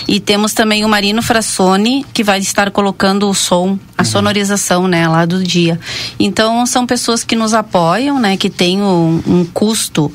E 0.06 0.20
temos 0.20 0.52
também 0.52 0.84
o 0.84 0.88
Marino 0.88 1.22
Frassoni, 1.22 2.04
que 2.12 2.24
vai 2.24 2.38
estar 2.38 2.70
colocando 2.70 3.28
o 3.28 3.34
som, 3.34 3.78
a 3.96 4.04
sonorização, 4.04 4.88
né, 4.88 5.06
lá 5.08 5.24
do 5.24 5.42
dia. 5.42 5.78
Então, 6.18 6.64
são 6.66 6.86
pessoas 6.86 7.22
que 7.24 7.36
nos 7.36 7.54
apoiam, 7.54 8.18
né, 8.18 8.36
que 8.36 8.50
têm 8.50 8.82
um, 8.82 9.22
um 9.26 9.44
custo 9.44 10.10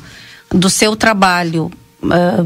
do 0.50 0.68
seu 0.68 0.94
trabalho 0.96 1.70
ah, 2.10 2.44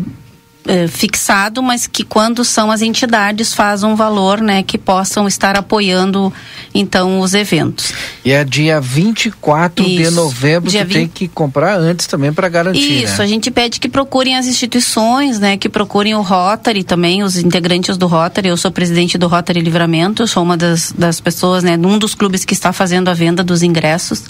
eh, 0.66 0.86
fixado, 0.86 1.62
mas 1.62 1.86
que 1.88 2.04
quando 2.04 2.44
são 2.44 2.70
as 2.70 2.82
entidades 2.82 3.52
faz 3.52 3.82
um 3.82 3.96
valor, 3.96 4.40
né, 4.40 4.62
que 4.62 4.78
possam 4.78 5.26
estar 5.26 5.56
apoiando, 5.56 6.32
então, 6.72 7.20
os 7.20 7.34
eventos. 7.34 7.92
E 8.24 8.30
é 8.30 8.44
dia 8.44 8.80
24 8.80 9.84
de 9.84 10.02
Isso. 10.02 10.12
novembro 10.12 10.70
Dia 10.70 10.86
que 10.86 10.92
tem 10.92 11.02
20. 11.02 11.12
que 11.12 11.28
comprar 11.28 11.76
antes 11.78 12.06
também 12.06 12.32
para 12.32 12.48
garantir, 12.48 13.02
Isso, 13.02 13.18
né? 13.18 13.24
a 13.24 13.26
gente 13.26 13.50
pede 13.50 13.80
que 13.80 13.88
procurem 13.88 14.36
as 14.36 14.46
instituições, 14.46 15.40
né? 15.40 15.56
Que 15.56 15.68
procurem 15.68 16.14
o 16.14 16.22
Rotary 16.22 16.84
também, 16.84 17.22
os 17.22 17.36
integrantes 17.36 17.96
do 17.96 18.06
Rotary. 18.06 18.48
Eu 18.48 18.56
sou 18.56 18.70
presidente 18.70 19.18
do 19.18 19.26
Rotary 19.26 19.60
Livramento, 19.60 20.26
sou 20.26 20.42
uma 20.42 20.56
das, 20.56 20.92
das 20.92 21.20
pessoas, 21.20 21.64
né? 21.64 21.76
Um 21.76 21.98
dos 21.98 22.14
clubes 22.14 22.44
que 22.44 22.54
está 22.54 22.72
fazendo 22.72 23.08
a 23.08 23.14
venda 23.14 23.42
dos 23.42 23.62
ingressos. 23.62 24.24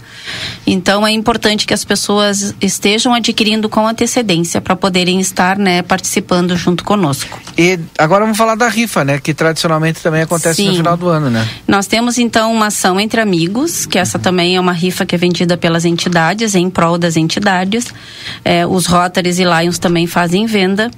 Então 0.66 1.06
é 1.06 1.12
importante 1.12 1.66
que 1.66 1.74
as 1.74 1.84
pessoas 1.84 2.54
estejam 2.60 3.12
adquirindo 3.12 3.68
com 3.68 3.86
antecedência 3.86 4.60
para 4.60 4.74
poderem 4.74 5.20
estar, 5.20 5.58
né? 5.58 5.82
Participando 5.82 6.21
junto 6.56 6.84
conosco. 6.84 7.40
E 7.56 7.78
agora 7.98 8.24
vamos 8.24 8.38
falar 8.38 8.54
da 8.54 8.68
rifa, 8.68 9.04
né? 9.04 9.18
Que 9.18 9.34
tradicionalmente 9.34 10.00
também 10.00 10.22
acontece 10.22 10.62
no 10.64 10.70
Sim. 10.70 10.76
final 10.78 10.96
do 10.96 11.08
ano, 11.08 11.28
né? 11.30 11.48
Nós 11.66 11.86
temos 11.86 12.18
então 12.18 12.52
uma 12.52 12.66
ação 12.66 12.98
entre 12.98 13.20
amigos, 13.20 13.86
que 13.86 13.98
essa 13.98 14.18
também 14.18 14.56
é 14.56 14.60
uma 14.60 14.72
rifa 14.72 15.04
que 15.04 15.14
é 15.14 15.18
vendida 15.18 15.56
pelas 15.56 15.84
entidades, 15.84 16.54
em 16.54 16.70
prol 16.70 16.98
das 16.98 17.16
entidades. 17.16 17.92
É, 18.44 18.66
os 18.66 18.86
Rotaries 18.86 19.38
e 19.38 19.44
Lions 19.44 19.78
também 19.78 20.06
fazem 20.06 20.46
venda. 20.46 20.90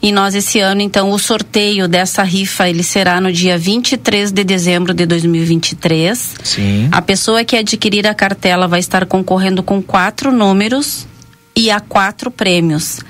E 0.00 0.12
nós 0.12 0.34
esse 0.34 0.60
ano, 0.60 0.80
então, 0.80 1.10
o 1.10 1.18
sorteio 1.18 1.88
dessa 1.88 2.22
rifa, 2.22 2.68
ele 2.68 2.82
será 2.82 3.20
no 3.20 3.32
dia 3.32 3.58
23 3.58 4.30
de 4.30 4.44
dezembro 4.44 4.92
de 4.92 5.06
2023. 5.06 6.34
Sim. 6.42 6.88
A 6.92 7.00
pessoa 7.02 7.44
que 7.44 7.56
adquirir 7.56 8.06
a 8.06 8.14
cartela 8.14 8.68
vai 8.68 8.80
estar 8.80 9.06
concorrendo 9.06 9.62
com 9.62 9.82
quatro 9.82 10.32
números 10.32 11.06
e 11.54 11.70
a 11.70 11.80
quatro 11.80 12.30
prêmios, 12.30 13.00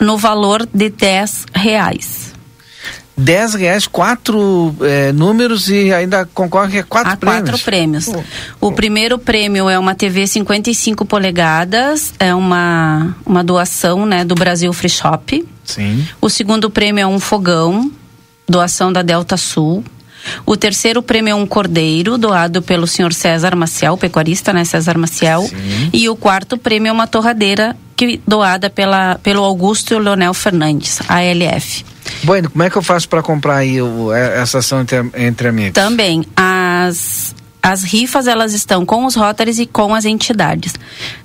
no 0.00 0.16
valor 0.16 0.66
de 0.72 0.90
10 0.90 1.46
reais. 1.54 2.28
10 3.18 3.54
reais, 3.54 3.86
quatro 3.88 4.72
eh, 4.80 5.10
números 5.12 5.68
e 5.68 5.92
ainda 5.92 6.24
concorre 6.24 6.78
a 6.78 6.84
quatro 6.84 7.12
Há 7.12 7.16
prêmios. 7.16 7.50
quatro 7.50 7.64
prêmios. 7.64 8.08
O 8.60 8.70
primeiro 8.70 9.18
prêmio 9.18 9.68
é 9.68 9.76
uma 9.76 9.92
TV 9.92 10.24
55 10.24 11.04
polegadas, 11.04 12.14
é 12.20 12.32
uma, 12.32 13.16
uma 13.26 13.42
doação 13.42 14.06
né, 14.06 14.24
do 14.24 14.36
Brasil 14.36 14.72
Free 14.72 14.88
Shop. 14.88 15.44
Sim. 15.64 16.06
O 16.20 16.30
segundo 16.30 16.70
prêmio 16.70 17.02
é 17.02 17.06
um 17.06 17.18
fogão, 17.18 17.90
doação 18.48 18.92
da 18.92 19.02
Delta 19.02 19.36
Sul. 19.36 19.82
O 20.46 20.56
terceiro 20.56 21.02
prêmio 21.02 21.32
é 21.32 21.34
um 21.34 21.46
cordeiro, 21.46 22.16
doado 22.18 22.62
pelo 22.62 22.86
senhor 22.86 23.12
César 23.12 23.56
Maciel, 23.56 23.96
pecuarista, 23.96 24.52
né, 24.52 24.64
César 24.64 24.96
Maciel. 24.96 25.48
E 25.92 26.08
o 26.08 26.14
quarto 26.14 26.56
prêmio 26.56 26.90
é 26.90 26.92
uma 26.92 27.06
torradeira 27.08 27.76
que, 27.98 28.20
doada 28.26 28.70
pela, 28.70 29.18
pelo 29.22 29.42
Augusto 29.42 29.98
Leonel 29.98 30.32
Fernandes, 30.32 31.00
ALF. 31.08 31.84
Bueno, 32.22 32.48
como 32.48 32.62
é 32.62 32.70
que 32.70 32.76
eu 32.78 32.82
faço 32.82 33.08
para 33.08 33.22
comprar 33.22 33.56
aí 33.56 33.82
o- 33.82 34.12
eh, 34.12 34.40
essa 34.40 34.58
ação 34.58 34.80
entre, 34.80 34.98
entre 35.16 35.48
amigos? 35.48 35.72
Também, 35.74 36.24
as, 36.36 37.34
as 37.68 37.82
rifas 37.82 38.26
elas 38.26 38.54
estão 38.54 38.86
com 38.86 39.04
os 39.04 39.14
Rotaries 39.14 39.58
e 39.58 39.66
com 39.66 39.94
as 39.94 40.04
entidades. 40.04 40.74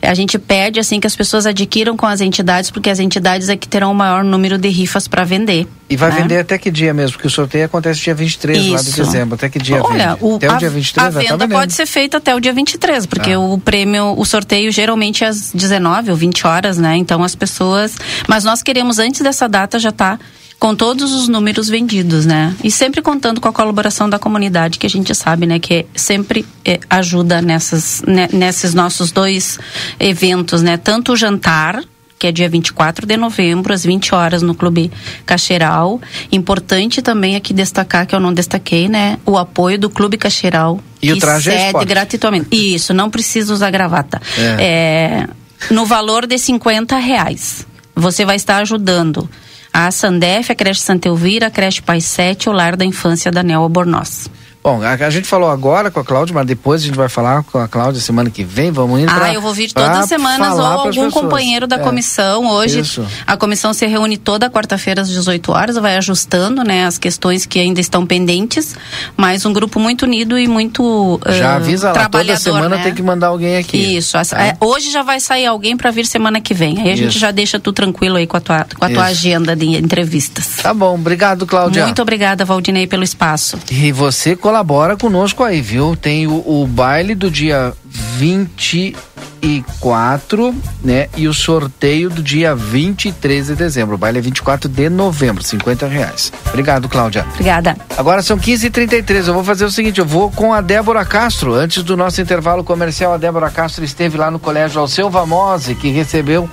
A 0.01 0.13
gente 0.13 0.37
pede 0.37 0.79
assim 0.79 0.99
que 0.99 1.07
as 1.07 1.15
pessoas 1.15 1.45
adquiram 1.45 1.95
com 1.95 2.05
as 2.05 2.19
entidades, 2.19 2.69
porque 2.69 2.89
as 2.89 2.99
entidades 2.99 3.47
é 3.47 3.55
que 3.55 3.67
terão 3.67 3.91
o 3.91 3.95
maior 3.95 4.23
número 4.23 4.57
de 4.57 4.67
rifas 4.67 5.07
para 5.07 5.23
vender. 5.23 5.65
E 5.89 5.95
vai 5.95 6.11
né? 6.11 6.21
vender 6.21 6.39
até 6.39 6.57
que 6.57 6.69
dia 6.69 6.93
mesmo? 6.93 7.13
Porque 7.13 7.27
o 7.27 7.29
sorteio 7.29 7.65
acontece 7.65 8.01
dia 8.01 8.13
23 8.13 8.57
lá 8.69 8.81
de 8.81 8.89
Isso. 8.89 8.97
dezembro. 8.97 9.35
Até 9.35 9.47
que 9.47 9.59
dia 9.59 9.81
Olha, 9.81 10.17
o, 10.19 10.35
até 10.35 10.47
a, 10.47 10.55
o 10.55 10.57
dia 10.57 10.69
23 10.69 11.07
a 11.07 11.11
tá 11.11 11.19
venda 11.19 11.37
vendendo. 11.37 11.57
pode 11.57 11.73
ser 11.73 11.85
feita 11.85 12.17
até 12.17 12.35
o 12.35 12.39
dia 12.39 12.51
23, 12.51 13.05
porque 13.05 13.31
Ah. 13.31 13.39
o 13.39 13.57
prêmio, 13.57 14.13
o 14.17 14.25
sorteio 14.25 14.71
geralmente 14.71 15.23
é 15.23 15.27
às 15.27 15.51
19 15.53 16.11
ou 16.11 16.17
20 16.17 16.45
horas, 16.45 16.77
né? 16.77 16.97
Então 16.97 17.23
as 17.23 17.35
pessoas. 17.35 17.95
Mas 18.27 18.43
nós 18.43 18.61
queremos, 18.61 18.99
antes 18.99 19.21
dessa 19.21 19.47
data, 19.47 19.79
já 19.79 19.89
estar 19.89 20.19
com 20.63 20.73
todos 20.73 21.11
os 21.11 21.27
números 21.27 21.67
vendidos, 21.67 22.25
né? 22.25 22.55
E 22.63 22.71
sempre 22.71 23.01
contando 23.01 23.41
com 23.41 23.49
a 23.49 23.51
colaboração 23.51 24.09
da 24.09 24.17
comunidade, 24.17 24.79
que 24.79 24.87
a 24.87 24.89
gente 24.89 25.13
sabe, 25.13 25.45
né? 25.45 25.59
Que 25.59 25.85
sempre 25.93 26.45
eh, 26.63 26.79
ajuda 26.89 27.41
nessas, 27.41 28.01
né, 28.07 28.29
nesses 28.31 28.73
nossos 28.73 29.11
dois 29.11 29.59
eventos, 29.99 30.61
né? 30.61 30.77
Tanto 30.77 31.11
o 31.11 31.15
jantar, 31.17 31.83
que 32.17 32.27
é 32.27 32.31
dia 32.31 32.47
24 32.47 33.05
de 33.05 33.17
novembro, 33.17 33.73
às 33.73 33.83
20 33.83 34.15
horas, 34.15 34.41
no 34.41 34.55
Clube 34.55 34.89
Cacheral. 35.25 35.99
Importante 36.31 37.01
também 37.01 37.35
aqui 37.35 37.53
destacar, 37.53 38.07
que 38.07 38.15
eu 38.15 38.21
não 38.21 38.33
destaquei, 38.33 38.87
né? 38.87 39.19
O 39.25 39.37
apoio 39.37 39.77
do 39.77 39.89
Clube 39.89 40.15
Cacheral. 40.15 40.79
E 41.01 41.11
o 41.11 41.19
traje 41.19 41.49
é 41.49 41.57
cede 41.57 41.65
esporte. 41.65 41.87
gratuitamente. 41.89 42.73
Isso, 42.73 42.93
não 42.93 43.09
precisa 43.09 43.51
usar 43.53 43.69
gravata. 43.69 44.21
É. 44.37 44.63
É, 44.63 45.27
no 45.73 45.85
valor 45.85 46.25
de 46.25 46.37
50 46.37 46.95
reais. 46.99 47.67
Você 47.95 48.23
vai 48.23 48.37
estar 48.37 48.61
ajudando 48.61 49.29
a 49.73 49.89
Sandef, 49.89 50.51
a 50.51 50.55
creche 50.55 50.79
Santa 50.79 51.07
Elvira, 51.07 51.47
a 51.47 51.49
creche 51.49 51.81
Pai 51.81 51.99
7 51.99 52.45
e 52.45 52.49
o 52.49 52.53
Lar 52.53 52.75
da 52.75 52.85
Infância 52.85 53.31
da 53.31 53.41
Nel 53.41 53.57
Albornoz. 53.57 54.29
Bom, 54.63 54.81
a, 54.81 54.93
a 54.93 55.09
gente 55.09 55.27
falou 55.27 55.49
agora 55.49 55.91
com 55.91 55.99
a 55.99 56.05
Cláudia, 56.05 56.33
mas 56.33 56.45
depois 56.47 56.81
a 56.81 56.85
gente 56.85 56.95
vai 56.95 57.09
falar 57.09 57.43
com 57.43 57.57
a 57.57 57.67
Cláudia 57.67 57.99
semana 57.99 58.29
que 58.29 58.43
vem. 58.45 58.71
Vamos 58.71 58.99
indo 59.01 59.13
pra, 59.13 59.25
Ah, 59.25 59.33
eu 59.33 59.41
vou 59.41 59.53
vir 59.53 59.73
pra 59.73 59.83
todas 59.83 59.97
as 59.99 60.05
semanas 60.07 60.53
ou 60.57 60.65
algum 60.65 60.89
pessoas. 60.89 61.13
companheiro 61.13 61.67
da 61.67 61.75
É. 61.75 61.79
comissão. 61.79 62.47
Hoje 62.49 62.79
Isso. 62.79 63.05
a 63.27 63.35
comissão 63.35 63.73
se 63.73 63.85
reúne 63.85 64.17
toda 64.17 64.49
quarta-feira 64.49 65.01
às 65.01 65.09
18 65.09 65.51
horas, 65.51 65.75
vai 65.75 65.97
ajustando, 65.97 66.63
né, 66.63 66.85
as 66.85 66.97
questões 66.97 67.45
que 67.45 67.59
ainda 67.59 67.81
estão 67.81 68.05
pendentes, 68.05 68.73
mas 69.17 69.45
um 69.45 69.51
grupo 69.51 69.79
muito 69.81 70.03
unido 70.03 70.39
e 70.39 70.47
muito 70.47 71.19
Já 71.27 71.51
ah, 71.51 71.55
avisa 71.55 71.91
lá, 71.91 72.07
toda 72.07 72.37
semana 72.37 72.77
né? 72.77 72.83
tem 72.83 72.93
que 72.93 73.01
mandar 73.03 73.27
alguém 73.27 73.57
aqui. 73.57 73.97
Isso. 73.97 74.13
Tá? 74.13 74.21
é, 74.41 74.55
hoje 74.61 74.91
já 74.91 75.03
vai 75.03 75.19
sair 75.19 75.45
alguém 75.45 75.75
para 75.75 75.91
vir 75.91 76.05
semana 76.05 76.39
que 76.39 76.53
vem. 76.53 76.79
Aí 76.79 76.91
a 76.91 76.95
gente 76.95 77.19
já 77.19 77.31
deixa 77.31 77.59
tu 77.59 77.73
tranquilo 77.73 78.15
aí 78.15 78.25
com 78.25 78.37
a 78.37 78.39
tua, 78.39 78.65
com 78.79 78.85
a 78.85 78.89
tua 78.89 79.03
agenda 79.05 79.55
de 79.57 79.65
entrevistas. 79.75 80.57
Tá 80.63 80.73
bom, 80.73 80.95
obrigado, 80.95 81.45
Cláudia. 81.45 81.83
Muito 81.83 82.01
obrigada, 82.01 82.45
Valdinei, 82.45 82.87
pelo 82.87 83.03
espaço. 83.03 83.57
E 83.69 83.91
você 83.91 84.35
colabora 84.53 84.95
conosco 84.95 85.43
aí, 85.43 85.61
viu? 85.61 85.95
Tem 85.95 86.27
o, 86.27 86.43
o 86.45 86.67
baile 86.67 87.15
do 87.15 87.31
dia 87.31 87.73
24, 87.87 90.53
né? 90.83 91.07
E 91.17 91.27
o 91.27 91.33
sorteio 91.33 92.07
do 92.07 92.21
dia 92.21 92.53
23 92.53 93.47
de 93.47 93.55
dezembro. 93.55 93.95
O 93.95 93.97
baile 93.97 94.19
é 94.19 94.21
24 94.21 94.69
de 94.69 94.91
novembro, 94.91 95.43
50 95.43 95.87
reais. 95.87 96.31
Obrigado, 96.49 96.87
Cláudia. 96.87 97.25
Obrigada. 97.33 97.75
Agora 97.97 98.21
são 98.21 98.37
15h33. 98.37 99.27
Eu 99.27 99.33
vou 99.33 99.43
fazer 99.43 99.65
o 99.65 99.71
seguinte: 99.71 99.99
eu 99.99 100.05
vou 100.05 100.29
com 100.29 100.53
a 100.53 100.61
Débora 100.61 101.03
Castro. 101.03 101.55
Antes 101.55 101.81
do 101.81 101.97
nosso 101.97 102.21
intervalo 102.21 102.63
comercial, 102.63 103.11
a 103.11 103.17
Débora 103.17 103.49
Castro 103.49 103.83
esteve 103.83 104.19
lá 104.19 104.29
no 104.29 104.37
Colégio 104.37 104.79
Alceu 104.79 105.09
Vamose, 105.09 105.73
que 105.73 105.89
recebeu 105.89 106.47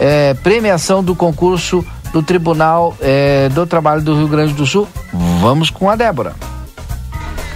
eh, 0.00 0.34
premiação 0.42 1.04
do 1.04 1.14
concurso 1.14 1.86
do 2.12 2.20
Tribunal 2.20 2.96
eh, 3.00 3.48
do 3.52 3.64
Trabalho 3.64 4.02
do 4.02 4.16
Rio 4.16 4.26
Grande 4.26 4.54
do 4.54 4.66
Sul. 4.66 4.88
Vamos 5.40 5.70
com 5.70 5.88
a 5.88 5.94
Débora. 5.94 6.34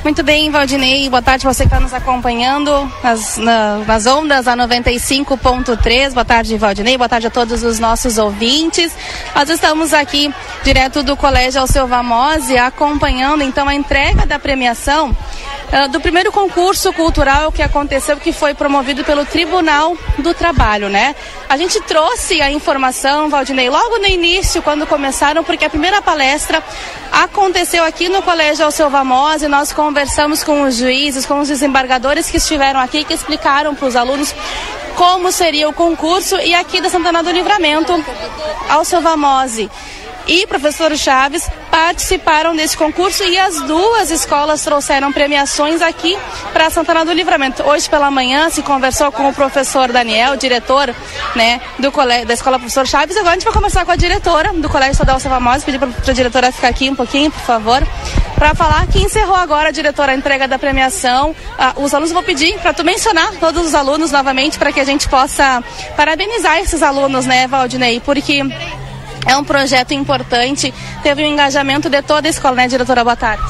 Muito 0.05 0.23
bem, 0.23 0.49
Valdinei. 0.49 1.09
Boa 1.11 1.21
tarde 1.21 1.45
você 1.45 1.65
que 1.65 1.67
está 1.67 1.81
nos 1.81 1.93
acompanhando 1.93 2.91
nas, 3.03 3.37
na, 3.37 3.79
nas 3.79 4.07
ondas 4.07 4.47
a 4.47 4.57
95.3. 4.57 6.13
Boa 6.13 6.25
tarde, 6.25 6.57
Valdinei. 6.57 6.97
Boa 6.97 7.09
tarde 7.09 7.27
a 7.27 7.31
todos 7.31 7.65
os 7.65 7.79
nossos 7.81 8.17
ouvintes. 8.17 8.93
Nós 9.35 9.51
estamos 9.51 9.93
aqui 9.93 10.33
direto 10.63 11.03
do 11.03 11.17
Colégio 11.17 11.61
Alceu 11.61 11.87
Vamose 11.87 12.57
acompanhando 12.57 13.43
então 13.43 13.69
a 13.69 13.75
entrega 13.75 14.25
da 14.25 14.39
premiação 14.39 15.11
uh, 15.11 15.89
do 15.89 16.01
primeiro 16.01 16.31
concurso 16.31 16.93
cultural 16.93 17.51
que 17.51 17.63
aconteceu, 17.63 18.17
que 18.19 18.33
foi 18.33 18.55
promovido 18.55 19.05
pelo 19.05 19.25
Tribunal 19.25 19.97
do 20.19 20.33
Trabalho, 20.33 20.89
né? 20.89 21.15
A 21.49 21.57
gente 21.57 21.81
trouxe 21.81 22.41
a 22.41 22.51
informação, 22.51 23.29
Valdinei, 23.29 23.69
logo 23.69 23.99
no 23.99 24.07
início, 24.07 24.63
quando 24.63 24.87
começaram, 24.87 25.43
porque 25.43 25.65
a 25.65 25.71
primeira 25.71 26.01
palestra 26.01 26.63
aconteceu 27.11 27.85
aqui 27.85 28.09
no 28.09 28.23
Colégio 28.23 28.65
Alceu 28.65 28.91
Vamose. 28.91 29.49
Nós 29.49 29.73
conversamos 29.89 30.45
com 30.45 30.65
os 30.65 30.77
juízes, 30.77 31.25
com 31.25 31.41
os 31.41 31.49
desembargadores 31.49 32.31
que 32.31 32.37
estiveram 32.37 32.79
aqui, 32.79 33.05
que 33.05 33.15
explicaram 33.15 33.75
para 33.75 33.89
os 33.89 33.97
alunos 33.97 34.35
como 34.95 35.33
seria 35.33 35.67
o 35.67 35.73
concurso. 35.73 36.37
E 36.37 36.55
aqui 36.55 36.79
da 36.83 36.91
Santana 36.91 37.23
do 37.23 37.31
Livramento, 37.31 37.93
Alceu 38.69 39.01
Vamose 39.01 39.71
e 40.29 40.47
professor 40.47 40.95
Chaves 40.95 41.49
participaram 41.71 42.55
desse 42.55 42.77
concurso 42.77 43.25
e 43.25 43.39
as 43.39 43.63
duas 43.63 44.11
escolas 44.11 44.63
trouxeram 44.63 45.11
premiações 45.11 45.81
aqui 45.81 46.19
para 46.53 46.69
Santana 46.69 47.05
do 47.05 47.13
Livramento. 47.13 47.63
Hoje 47.63 47.89
pela 47.89 48.11
manhã 48.11 48.51
se 48.51 48.63
conversou 48.63 49.11
com 49.11 49.29
o 49.29 49.33
professor 49.33 49.91
Daniel, 49.91 50.37
diretor 50.37 50.95
né, 51.35 51.61
do 51.79 51.91
colégio, 51.91 52.27
da 52.27 52.35
escola 52.35 52.59
professor 52.59 52.87
Chaves. 52.87 53.17
Agora 53.17 53.31
a 53.31 53.35
gente 53.35 53.45
vai 53.45 53.55
conversar 53.55 53.87
com 53.87 53.91
a 53.91 53.97
diretora 53.97 54.53
do 54.53 54.69
Colégio 54.69 54.93
Estadual 54.93 55.19
Savamose, 55.19 55.65
pedir 55.65 55.79
para 55.79 55.89
a 55.89 56.13
diretora 56.13 56.53
ficar 56.53 56.69
aqui 56.69 56.91
um 56.91 56.95
pouquinho, 56.95 57.31
por 57.31 57.43
favor, 57.43 57.83
para 58.35 58.55
falar 58.55 58.87
que 58.87 59.01
encerrou 59.01 59.37
agora 59.37 59.69
a 59.69 59.73
diretora 59.73 60.13
a 60.13 60.15
entrega 60.15 60.47
da 60.47 60.59
premiação. 60.59 61.35
Ah, 61.59 61.73
os 61.77 61.95
alunos 61.95 62.13
vou 62.13 62.23
pedir 62.23 62.59
para 62.59 62.75
tu 62.75 62.85
mencionar 62.85 63.33
todos 63.41 63.67
os 63.67 63.75
alunos 63.75 64.13
novamente 64.13 64.59
para 64.59 64.73
que 64.73 64.81
a 64.81 64.85
gente 64.85 65.09
possa 65.09 65.65
parabenizar 65.97 66.59
esses 66.59 66.83
alunos, 66.83 67.25
né, 67.25 67.47
Valdinei? 67.47 68.01
Porque 68.01 68.43
é 69.27 69.37
um 69.37 69.45
projeto 69.45 69.93
importante, 69.93 70.73
teve 71.03 71.23
um 71.23 71.27
engajamento 71.27 71.89
de 71.89 72.03
toda 72.03 72.29
a 72.29 72.31
escola, 72.31 72.57
né, 72.57 72.69
diretora? 72.69 73.05
Boa 73.05 73.17
tarde. 73.17 73.43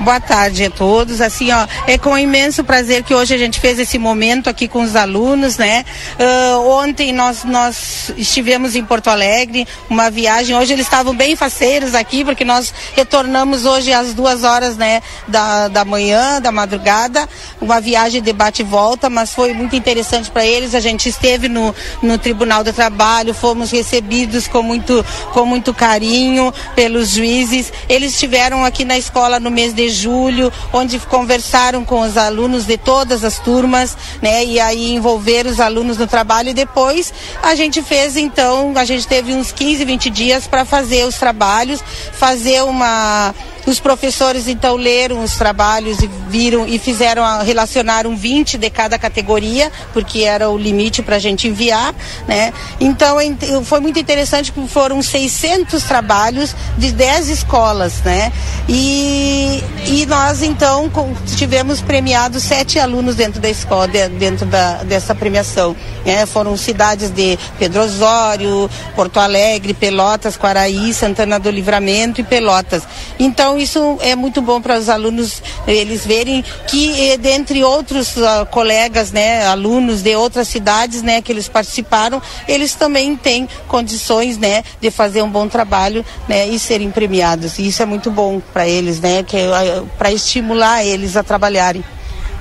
Boa 0.00 0.20
tarde 0.20 0.64
a 0.64 0.70
todos. 0.70 1.20
Assim, 1.20 1.50
ó, 1.50 1.66
é 1.86 1.98
com 1.98 2.16
imenso 2.16 2.62
prazer 2.62 3.02
que 3.02 3.12
hoje 3.12 3.34
a 3.34 3.38
gente 3.38 3.58
fez 3.58 3.80
esse 3.80 3.98
momento 3.98 4.48
aqui 4.48 4.68
com 4.68 4.82
os 4.82 4.94
alunos, 4.94 5.58
né? 5.58 5.84
Uh, 6.18 6.70
ontem 6.70 7.12
nós, 7.12 7.42
nós 7.42 8.12
estivemos 8.16 8.76
em 8.76 8.84
Porto 8.84 9.08
Alegre, 9.08 9.66
uma 9.90 10.08
viagem. 10.08 10.56
Hoje 10.56 10.72
eles 10.72 10.86
estavam 10.86 11.16
bem 11.16 11.34
faceiros 11.34 11.96
aqui, 11.96 12.24
porque 12.24 12.44
nós 12.44 12.72
retornamos 12.94 13.64
hoje 13.64 13.92
às 13.92 14.14
duas 14.14 14.44
horas, 14.44 14.76
né, 14.76 15.02
da, 15.26 15.66
da 15.66 15.84
manhã, 15.84 16.40
da 16.40 16.52
madrugada. 16.52 17.28
Uma 17.60 17.80
viagem 17.80 18.22
de 18.22 18.32
bate 18.32 18.62
e 18.62 18.64
volta, 18.64 19.10
mas 19.10 19.34
foi 19.34 19.52
muito 19.52 19.74
interessante 19.74 20.30
para 20.30 20.46
eles. 20.46 20.76
A 20.76 20.80
gente 20.80 21.08
esteve 21.08 21.48
no, 21.48 21.74
no 22.00 22.18
Tribunal 22.18 22.62
do 22.62 22.72
Trabalho, 22.72 23.34
fomos 23.34 23.72
recebidos 23.72 24.46
com 24.46 24.62
muito, 24.62 25.04
com 25.32 25.44
muito 25.44 25.74
carinho 25.74 26.54
pelos 26.76 27.10
juízes. 27.10 27.72
Eles 27.88 28.12
estiveram 28.12 28.64
aqui 28.64 28.84
na 28.84 28.96
escola 28.96 29.40
no 29.40 29.50
mês 29.50 29.74
de 29.74 29.87
julho, 29.90 30.52
onde 30.72 30.98
conversaram 31.00 31.84
com 31.84 32.00
os 32.00 32.16
alunos 32.16 32.64
de 32.64 32.76
todas 32.76 33.24
as 33.24 33.38
turmas, 33.38 33.96
né? 34.22 34.44
E 34.44 34.60
aí 34.60 34.92
envolver 34.92 35.46
os 35.46 35.60
alunos 35.60 35.98
no 35.98 36.06
trabalho 36.06 36.50
e 36.50 36.54
depois 36.54 37.12
a 37.42 37.54
gente 37.54 37.82
fez 37.82 38.16
então, 38.16 38.72
a 38.76 38.84
gente 38.84 39.06
teve 39.06 39.34
uns 39.34 39.52
15, 39.52 39.84
20 39.84 40.10
dias 40.10 40.46
para 40.46 40.64
fazer 40.64 41.04
os 41.04 41.16
trabalhos, 41.16 41.82
fazer 42.12 42.62
uma 42.62 43.34
os 43.68 43.78
professores 43.78 44.48
então 44.48 44.76
leram 44.76 45.22
os 45.22 45.36
trabalhos 45.36 46.00
e 46.00 46.06
viram 46.28 46.66
e 46.66 46.78
fizeram 46.78 47.22
relacionaram 47.44 48.16
20 48.16 48.56
de 48.56 48.70
cada 48.70 48.98
categoria, 48.98 49.70
porque 49.92 50.20
era 50.20 50.48
o 50.48 50.56
limite 50.56 51.02
para 51.02 51.16
a 51.16 51.18
gente 51.18 51.48
enviar, 51.48 51.94
né? 52.26 52.52
Então 52.80 53.18
foi 53.64 53.80
muito 53.80 53.98
interessante 53.98 54.50
porque 54.50 54.68
foram 54.70 55.02
600 55.02 55.82
trabalhos 55.82 56.54
de 56.78 56.92
10 56.92 57.28
escolas, 57.28 58.00
né? 58.02 58.32
E, 58.68 59.62
e 59.86 60.06
nós 60.06 60.42
então 60.42 60.90
tivemos 61.36 61.80
premiados 61.80 62.42
sete 62.42 62.78
alunos 62.78 63.16
dentro 63.16 63.40
da 63.40 63.50
escola, 63.50 63.86
dentro 63.86 64.46
da, 64.46 64.82
dessa 64.84 65.14
premiação. 65.14 65.76
Né? 66.04 66.24
Foram 66.26 66.56
cidades 66.56 67.10
de 67.10 67.38
Pedro 67.58 67.82
Osório, 67.82 68.70
Porto 68.94 69.20
Alegre, 69.20 69.74
Pelotas, 69.74 70.36
Quaraí, 70.36 70.92
Santana 70.94 71.38
do 71.38 71.50
Livramento 71.50 72.20
e 72.20 72.24
Pelotas. 72.24 72.82
Então 73.18 73.57
isso 73.58 73.98
é 74.00 74.14
muito 74.14 74.40
bom 74.40 74.60
para 74.60 74.78
os 74.78 74.88
alunos 74.88 75.42
eles 75.66 76.06
verem 76.06 76.44
que 76.66 77.10
eh, 77.10 77.16
dentre 77.16 77.62
outros 77.62 78.16
uh, 78.16 78.46
colegas, 78.50 79.12
né, 79.12 79.46
alunos 79.46 80.02
de 80.02 80.14
outras 80.14 80.48
cidades, 80.48 81.02
né, 81.02 81.20
que 81.20 81.30
eles 81.32 81.48
participaram, 81.48 82.20
eles 82.46 82.74
também 82.74 83.16
têm 83.16 83.48
condições, 83.66 84.38
né, 84.38 84.62
de 84.80 84.90
fazer 84.90 85.22
um 85.22 85.30
bom 85.30 85.48
trabalho, 85.48 86.04
né, 86.28 86.46
e 86.48 86.58
serem 86.58 86.90
premiados. 86.90 87.58
E 87.58 87.66
isso 87.66 87.82
é 87.82 87.86
muito 87.86 88.10
bom 88.10 88.40
para 88.52 88.66
eles, 88.68 89.00
né, 89.00 89.22
que 89.22 89.36
uh, 89.36 89.86
para 89.98 90.12
estimular 90.12 90.84
eles 90.84 91.16
a 91.16 91.22
trabalharem. 91.22 91.84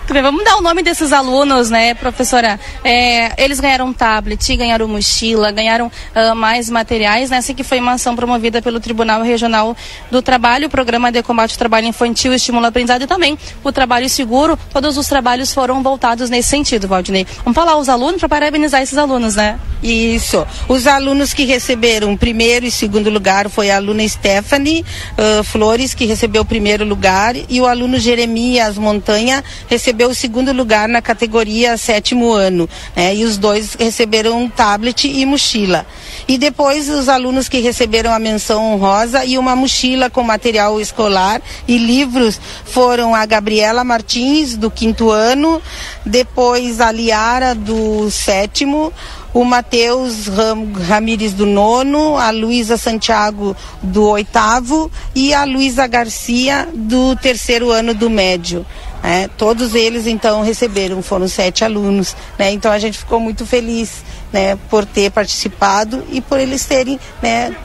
Vamos 0.09 0.43
dar 0.45 0.55
o 0.55 0.61
nome 0.61 0.81
desses 0.81 1.11
alunos, 1.11 1.69
né, 1.69 1.93
professora? 1.93 2.57
É, 2.81 3.43
eles 3.43 3.59
ganharam 3.59 3.91
tablet, 3.91 4.55
ganharam 4.55 4.87
mochila, 4.87 5.51
ganharam 5.51 5.87
uh, 5.87 6.35
mais 6.35 6.69
materiais, 6.69 7.29
né? 7.29 7.37
Essa 7.37 7.53
que 7.53 7.63
foi 7.63 7.79
uma 7.79 7.93
ação 7.93 8.15
promovida 8.15 8.61
pelo 8.61 8.79
Tribunal 8.79 9.21
Regional 9.21 9.75
do 10.09 10.21
Trabalho, 10.21 10.67
o 10.67 10.69
Programa 10.69 11.11
de 11.11 11.21
Combate 11.21 11.51
ao 11.51 11.57
Trabalho 11.57 11.87
Infantil 11.87 12.33
Estimula 12.33 12.69
Aprendizado 12.69 13.01
e 13.01 13.07
também 13.07 13.37
o 13.63 13.71
Trabalho 13.71 14.09
Seguro. 14.09 14.57
Todos 14.71 14.97
os 14.97 15.07
trabalhos 15.07 15.53
foram 15.53 15.83
voltados 15.83 16.29
nesse 16.29 16.49
sentido, 16.49 16.87
Valdinei. 16.87 17.27
Vamos 17.43 17.55
falar 17.55 17.77
os 17.77 17.89
alunos 17.89 18.19
para 18.19 18.29
parabenizar 18.29 18.81
esses 18.81 18.97
alunos, 18.97 19.35
né? 19.35 19.59
Isso. 19.83 20.45
Os 20.67 20.87
alunos 20.87 21.33
que 21.33 21.45
receberam 21.45 22.15
primeiro 22.15 22.65
e 22.65 22.71
segundo 22.71 23.09
lugar 23.09 23.49
foi 23.49 23.69
a 23.69 23.75
aluna 23.75 24.07
Stephanie 24.07 24.85
uh, 25.17 25.43
Flores, 25.43 25.93
que 25.93 26.05
recebeu 26.05 26.43
o 26.43 26.45
primeiro 26.45 26.85
lugar, 26.85 27.35
e 27.49 27.59
o 27.61 27.65
aluno 27.65 27.99
Jeremias 27.99 28.77
Montanha 28.77 29.43
recebeu 29.67 29.96
recebeu 29.97 30.09
o 30.09 30.15
segundo 30.15 30.53
lugar 30.53 30.87
na 30.87 31.01
categoria 31.01 31.75
sétimo 31.75 32.31
ano, 32.31 32.69
né? 32.95 33.15
E 33.15 33.23
os 33.23 33.35
dois 33.35 33.73
receberam 33.73 34.43
um 34.43 34.47
tablet 34.47 35.07
e 35.07 35.25
mochila. 35.25 35.87
E 36.27 36.37
depois 36.37 36.87
os 36.87 37.09
alunos 37.09 37.49
que 37.49 37.59
receberam 37.59 38.13
a 38.13 38.19
menção 38.19 38.73
honrosa 38.73 39.25
e 39.25 39.39
uma 39.39 39.55
mochila 39.55 40.07
com 40.07 40.21
material 40.21 40.79
escolar 40.79 41.41
e 41.67 41.79
livros 41.79 42.39
foram 42.65 43.15
a 43.15 43.25
Gabriela 43.25 43.83
Martins, 43.83 44.55
do 44.55 44.69
quinto 44.69 45.09
ano, 45.09 45.59
depois 46.05 46.79
a 46.79 46.91
Liara, 46.91 47.55
do 47.55 48.11
sétimo, 48.11 48.93
o 49.33 49.43
Matheus 49.43 50.27
Ram, 50.27 50.73
Ramires 50.73 51.33
do 51.33 51.45
nono, 51.45 52.17
a 52.17 52.29
Luísa 52.29 52.77
Santiago 52.77 53.55
do 53.81 54.03
oitavo 54.07 54.91
e 55.15 55.33
a 55.33 55.43
Luísa 55.43 55.87
Garcia 55.87 56.67
do 56.73 57.15
terceiro 57.15 57.71
ano 57.71 57.93
do 57.93 58.09
médio. 58.09 58.65
É, 59.03 59.27
todos 59.37 59.75
eles 59.75 60.07
então 60.07 60.41
receberam, 60.41 61.01
foram 61.01 61.27
sete 61.27 61.63
alunos, 61.63 62.15
né? 62.37 62.51
Então 62.51 62.71
a 62.71 62.79
gente 62.79 62.97
ficou 62.97 63.19
muito 63.19 63.45
feliz, 63.45 64.03
né, 64.31 64.57
por 64.69 64.85
ter 64.85 65.11
participado 65.11 66.03
e 66.11 66.21
por 66.21 66.39
eles 66.39 66.65
terem, 66.65 66.99
né, 67.21 67.55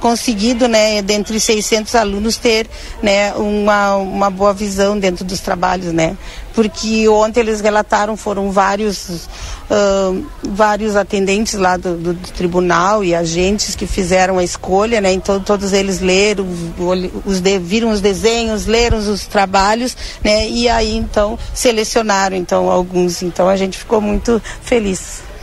conseguido, 0.00 0.68
né, 0.68 1.00
dentre 1.02 1.40
600 1.40 1.94
alunos 1.94 2.36
ter, 2.36 2.68
né, 3.02 3.32
uma, 3.34 3.96
uma 3.96 4.30
boa 4.30 4.52
visão 4.52 4.98
dentro 4.98 5.24
dos 5.24 5.40
trabalhos, 5.40 5.92
né? 5.92 6.16
Porque 6.54 7.08
ontem 7.08 7.40
eles 7.40 7.60
relataram 7.60 8.16
foram 8.16 8.52
vários 8.52 9.28
uh, 9.68 10.24
vários 10.42 10.94
atendentes 10.94 11.54
lá 11.54 11.76
do, 11.76 11.96
do, 11.96 12.14
do, 12.14 12.30
tribunal 12.30 13.02
e 13.02 13.12
agentes 13.12 13.74
que 13.74 13.88
fizeram 13.88 14.38
a 14.38 14.44
escolha, 14.44 15.00
né? 15.00 15.12
Então 15.12 15.40
todos 15.40 15.72
eles 15.72 16.00
leram, 16.00 16.46
os 17.24 17.40
de, 17.40 17.58
viram 17.58 17.90
os 17.90 18.00
desenhos, 18.00 18.66
leram 18.66 18.98
os 18.98 19.26
trabalhos, 19.26 19.96
né? 20.22 20.48
E 20.48 20.68
aí 20.68 20.96
então 20.96 21.36
selecionaram 21.52 22.36
então 22.36 22.70
alguns. 22.70 23.22
Então 23.22 23.48
a 23.48 23.56
gente 23.56 23.76
ficou 23.76 24.00
muito 24.00 24.40
feliz. 24.62 25.33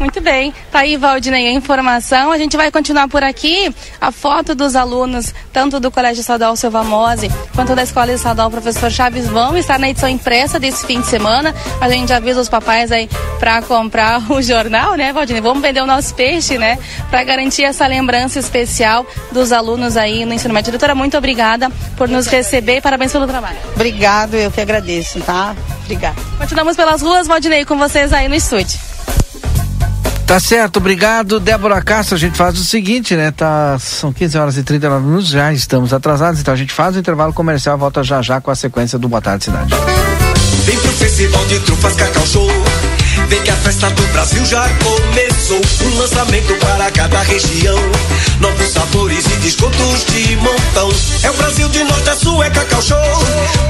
Muito 0.00 0.18
bem. 0.22 0.54
Tá 0.72 0.78
aí, 0.78 0.96
Valdinei, 0.96 1.48
a 1.48 1.52
informação. 1.52 2.32
A 2.32 2.38
gente 2.38 2.56
vai 2.56 2.70
continuar 2.70 3.06
por 3.06 3.22
aqui. 3.22 3.72
A 4.00 4.10
foto 4.10 4.54
dos 4.54 4.74
alunos, 4.74 5.34
tanto 5.52 5.78
do 5.78 5.90
Colégio 5.90 6.22
Estadual 6.22 6.56
Silva 6.56 6.82
Mose, 6.82 7.30
quanto 7.54 7.74
da 7.76 7.82
Escola 7.82 8.10
Estadual 8.10 8.50
Professor 8.50 8.90
Chaves, 8.90 9.28
vão 9.28 9.58
estar 9.58 9.78
na 9.78 9.90
edição 9.90 10.08
impressa 10.08 10.58
desse 10.58 10.86
fim 10.86 11.02
de 11.02 11.06
semana. 11.06 11.54
A 11.82 11.88
gente 11.90 12.10
avisa 12.14 12.40
os 12.40 12.48
papais 12.48 12.90
aí 12.90 13.10
para 13.38 13.60
comprar 13.60 14.22
o 14.32 14.40
jornal, 14.40 14.94
né, 14.94 15.12
Valdinei? 15.12 15.42
Vamos 15.42 15.60
vender 15.60 15.82
o 15.82 15.86
nosso 15.86 16.14
peixe, 16.14 16.56
né? 16.56 16.78
Para 17.10 17.22
garantir 17.22 17.64
essa 17.64 17.86
lembrança 17.86 18.38
especial 18.38 19.06
dos 19.30 19.52
alunos 19.52 19.98
aí 19.98 20.24
no 20.24 20.32
ensino 20.32 20.54
médio. 20.54 20.72
Doutora, 20.72 20.94
muito 20.94 21.18
obrigada 21.18 21.68
por 21.98 22.08
nos 22.08 22.26
receber. 22.26 22.80
Parabéns 22.80 23.12
pelo 23.12 23.26
trabalho. 23.26 23.58
Obrigado, 23.74 24.34
eu 24.34 24.50
que 24.50 24.62
agradeço, 24.62 25.20
tá? 25.20 25.54
Obrigada. 25.84 26.16
Continuamos 26.38 26.74
pelas 26.74 27.02
ruas, 27.02 27.26
Valdinei, 27.26 27.66
com 27.66 27.76
vocês 27.76 28.14
aí 28.14 28.28
no 28.28 28.34
estúdio. 28.34 28.89
Tá 30.30 30.38
certo, 30.38 30.76
obrigado. 30.76 31.40
Débora 31.40 31.82
Castro, 31.82 32.14
a 32.14 32.18
gente 32.18 32.36
faz 32.36 32.56
o 32.56 32.62
seguinte, 32.62 33.16
né? 33.16 33.32
Tá, 33.32 33.76
são 33.80 34.12
15 34.12 34.38
horas 34.38 34.56
e 34.56 34.62
39 34.62 35.04
minutos, 35.04 35.26
já 35.26 35.52
estamos 35.52 35.92
atrasados, 35.92 36.40
então 36.40 36.54
a 36.54 36.56
gente 36.56 36.72
faz 36.72 36.94
o 36.94 37.00
intervalo 37.00 37.32
comercial 37.32 37.76
volta 37.76 38.04
já 38.04 38.22
já 38.22 38.40
com 38.40 38.48
a 38.48 38.54
sequência 38.54 38.96
do 38.96 39.08
Boa 39.08 39.20
Tarde 39.20 39.46
Cidade. 39.46 39.74
Vem 40.64 40.78
pro 40.78 40.92
Festival 40.92 41.44
de 41.46 41.58
Trufas 41.58 41.96
Cacau 41.96 42.24
Show. 42.24 42.46
Vem 43.26 43.42
que 43.42 43.50
a 43.50 43.56
festa 43.56 43.90
do 43.90 44.02
Brasil 44.12 44.46
já 44.46 44.68
começou. 44.68 45.29
Um 45.52 45.98
lançamento 45.98 46.54
para 46.60 46.88
cada 46.92 47.22
região. 47.22 47.76
Novos 48.38 48.68
sabores 48.68 49.26
e 49.26 49.36
descontos 49.40 50.04
de 50.06 50.36
montão. 50.36 50.88
É 51.24 51.30
o 51.30 51.34
Brasil 51.34 51.68
de 51.70 51.82
norte 51.82 52.08
a 52.08 52.14
sul, 52.14 52.44
é 52.44 52.50
Cacau 52.50 52.80
Show. 52.80 52.96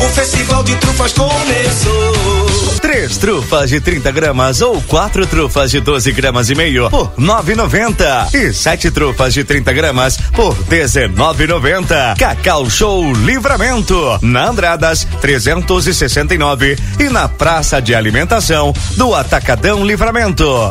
O 0.04 0.08
Festival 0.10 0.62
de 0.62 0.76
Trufas 0.76 1.14
começou. 1.14 2.50
Três 2.82 3.16
trufas 3.16 3.70
de 3.70 3.80
30 3.80 4.10
gramas 4.10 4.60
ou 4.60 4.82
quatro 4.82 5.26
trufas 5.26 5.70
de 5.70 5.80
12 5.80 6.12
gramas 6.12 6.50
e 6.50 6.54
meio 6.54 6.90
por 6.90 7.12
9,90 7.18 8.34
e 8.34 8.52
sete 8.52 8.90
trufas 8.90 9.32
de 9.32 9.42
30 9.42 9.72
gramas 9.72 10.18
por 10.34 10.54
19,90. 10.54 12.18
Cacau 12.18 12.68
Show 12.68 13.10
Livramento 13.14 14.18
na 14.20 14.48
Andradas 14.48 15.06
369 15.22 16.76
e 16.98 17.04
na 17.04 17.26
Praça 17.26 17.80
de 17.80 17.94
Alimentação 17.94 18.74
do 18.96 19.14
Atacadão 19.14 19.82
Livramento. 19.82 20.70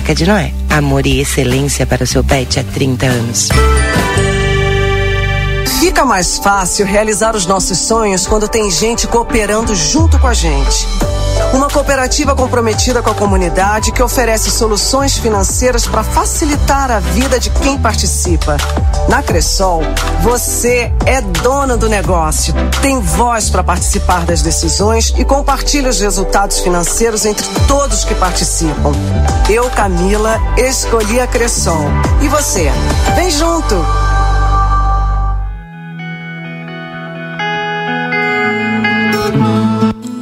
de 0.00 0.26
Noé. 0.26 0.52
Amor 0.68 1.06
e 1.06 1.20
excelência 1.20 1.86
para 1.86 2.04
o 2.04 2.06
seu 2.06 2.24
pet 2.24 2.58
há 2.58 2.64
30 2.64 3.06
anos. 3.06 3.48
Fica 5.78 6.04
mais 6.04 6.38
fácil 6.38 6.86
realizar 6.86 7.36
os 7.36 7.46
nossos 7.46 7.78
sonhos 7.78 8.26
quando 8.26 8.48
tem 8.48 8.70
gente 8.70 9.06
cooperando 9.06 9.74
junto 9.74 10.18
com 10.18 10.26
a 10.26 10.34
gente. 10.34 10.86
Uma 11.52 11.68
cooperativa 11.68 12.34
comprometida 12.34 13.02
com 13.02 13.10
a 13.10 13.14
comunidade 13.14 13.92
que 13.92 14.02
oferece 14.02 14.50
soluções 14.50 15.18
financeiras 15.18 15.86
para 15.86 16.02
facilitar 16.02 16.90
a 16.90 17.00
vida 17.00 17.38
de 17.38 17.50
quem 17.50 17.78
participa. 17.78 18.56
Na 19.08 19.22
Cressol, 19.22 19.82
você 20.22 20.92
é 21.04 21.20
dona 21.20 21.76
do 21.76 21.88
negócio, 21.88 22.54
tem 22.80 23.00
voz 23.00 23.50
para 23.50 23.64
participar 23.64 24.24
das 24.24 24.42
decisões 24.42 25.12
e 25.16 25.24
compartilha 25.24 25.90
os 25.90 26.00
resultados 26.00 26.60
financeiros 26.60 27.24
entre 27.24 27.46
todos 27.66 28.04
que 28.04 28.14
participam. 28.14 28.92
Eu, 29.48 29.68
Camila, 29.70 30.40
escolhi 30.56 31.20
a 31.20 31.26
Cressol. 31.26 31.84
E 32.22 32.28
você? 32.28 32.70
Vem 33.16 33.30
junto! 33.30 34.09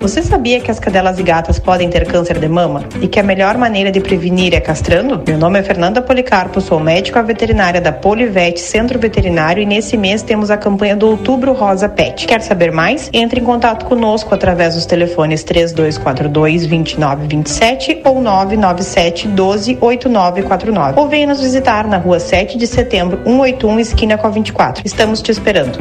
Você 0.00 0.22
sabia 0.22 0.58
que 0.60 0.70
as 0.70 0.80
cadelas 0.80 1.18
e 1.18 1.22
gatas 1.22 1.58
podem 1.58 1.90
ter 1.90 2.06
câncer 2.06 2.38
de 2.38 2.48
mama? 2.48 2.84
E 3.02 3.06
que 3.06 3.20
a 3.20 3.22
melhor 3.22 3.58
maneira 3.58 3.92
de 3.92 4.00
prevenir 4.00 4.54
é 4.54 4.60
castrando? 4.60 5.22
Meu 5.26 5.36
nome 5.36 5.58
é 5.58 5.62
Fernanda 5.62 6.00
Policarpo, 6.00 6.58
sou 6.58 6.80
médica 6.80 7.22
veterinária 7.22 7.82
da 7.82 7.92
Polivete 7.92 8.60
Centro 8.60 8.98
Veterinário 8.98 9.62
e 9.62 9.66
nesse 9.66 9.98
mês 9.98 10.22
temos 10.22 10.50
a 10.50 10.56
campanha 10.56 10.96
do 10.96 11.06
Outubro 11.06 11.52
Rosa 11.52 11.86
Pet. 11.86 12.26
Quer 12.26 12.40
saber 12.40 12.72
mais? 12.72 13.10
Entre 13.12 13.42
em 13.42 13.44
contato 13.44 13.84
conosco 13.84 14.34
através 14.34 14.74
dos 14.74 14.86
telefones 14.86 15.44
3242 15.44 16.66
2927 16.66 18.00
ou 18.02 18.22
997 18.22 19.28
12 19.28 19.76
8949. 19.82 20.98
Ou 20.98 21.08
venha 21.08 21.26
nos 21.26 21.42
visitar 21.42 21.86
na 21.86 21.98
rua 21.98 22.18
7 22.18 22.56
de 22.56 22.66
setembro 22.66 23.20
181 23.24 23.78
esquina 23.78 24.16
com 24.16 24.26
a 24.26 24.30
24. 24.30 24.82
Estamos 24.82 25.20
te 25.20 25.30
esperando. 25.30 25.78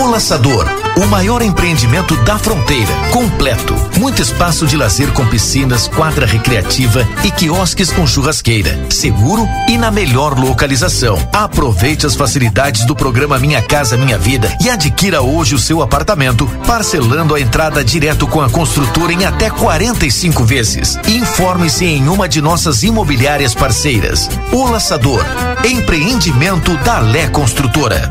O 0.00 0.08
Laçador, 0.08 0.87
o 0.98 1.06
maior 1.06 1.42
empreendimento 1.42 2.16
da 2.24 2.36
fronteira, 2.36 2.92
completo. 3.12 3.72
Muito 3.98 4.20
espaço 4.20 4.66
de 4.66 4.76
lazer 4.76 5.12
com 5.12 5.24
piscinas, 5.26 5.86
quadra 5.86 6.26
recreativa 6.26 7.06
e 7.22 7.30
quiosques 7.30 7.92
com 7.92 8.04
churrasqueira. 8.04 8.76
Seguro 8.90 9.48
e 9.68 9.78
na 9.78 9.92
melhor 9.92 10.36
localização. 10.36 11.16
Aproveite 11.32 12.04
as 12.04 12.16
facilidades 12.16 12.84
do 12.84 12.96
programa 12.96 13.38
Minha 13.38 13.62
Casa 13.62 13.96
Minha 13.96 14.18
Vida 14.18 14.56
e 14.60 14.68
adquira 14.68 15.22
hoje 15.22 15.54
o 15.54 15.58
seu 15.58 15.82
apartamento, 15.82 16.48
parcelando 16.66 17.36
a 17.36 17.40
entrada 17.40 17.84
direto 17.84 18.26
com 18.26 18.42
a 18.42 18.50
construtora 18.50 19.12
em 19.12 19.24
até 19.24 19.50
45 19.50 20.44
vezes. 20.44 20.98
Informe-se 21.06 21.84
em 21.84 22.08
uma 22.08 22.28
de 22.28 22.40
nossas 22.40 22.82
imobiliárias 22.82 23.54
parceiras. 23.54 24.28
O 24.50 24.68
Laçador, 24.68 25.24
empreendimento 25.64 26.76
da 26.78 26.98
Lé 26.98 27.28
Construtora. 27.28 28.10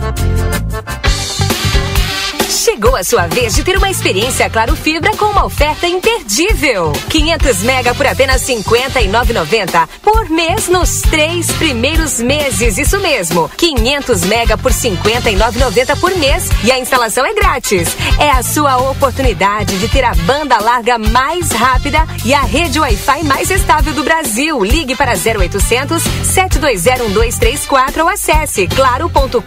Chegou 2.88 3.00
a 3.00 3.04
sua 3.04 3.28
vez 3.28 3.54
de 3.54 3.66
ter 3.66 3.78
uma 3.78 3.90
experiência 3.90 4.50
Claro 4.50 4.74
Fibra 4.74 5.12
com 5.18 5.26
uma 5.26 5.44
oferta 5.44 5.86
imperdível. 5.86 6.94
500 7.10 7.64
mega 7.64 7.94
por 7.94 8.08
apenas 8.08 8.42
59,90 8.44 9.90
por 10.02 10.30
mês 10.30 10.70
nos 10.70 11.02
três 11.02 11.52
primeiros 11.52 12.22
meses. 12.22 12.78
Isso 12.78 12.98
mesmo, 13.02 13.52
500 13.58 14.22
mega 14.24 14.58
por 14.58 14.72
59,90 14.72 16.00
por 16.00 16.16
mês 16.16 16.48
e 16.64 16.72
a 16.72 16.80
instalação 16.80 17.26
é 17.26 17.34
grátis. 17.34 17.90
É 18.18 18.30
a 18.30 18.42
sua 18.42 18.78
oportunidade 18.78 19.78
de 19.80 19.90
ter 19.90 20.06
a 20.06 20.16
banda 20.16 20.58
larga 20.58 20.98
mais 20.98 21.52
rápida 21.52 22.08
e 22.24 22.34
a 22.34 22.42
rede 22.42 22.80
Wi-Fi 22.80 23.22
mais 23.26 23.52
estável 23.52 23.94
do 23.94 24.04
Brasil. 24.04 24.64
Ligue 24.64 24.96
para 24.96 25.12
0800 25.12 26.02
720 26.24 27.10
1234 27.10 28.04
ou 28.04 28.08
acesse 28.08 28.66
claro.com.br. 28.68 29.42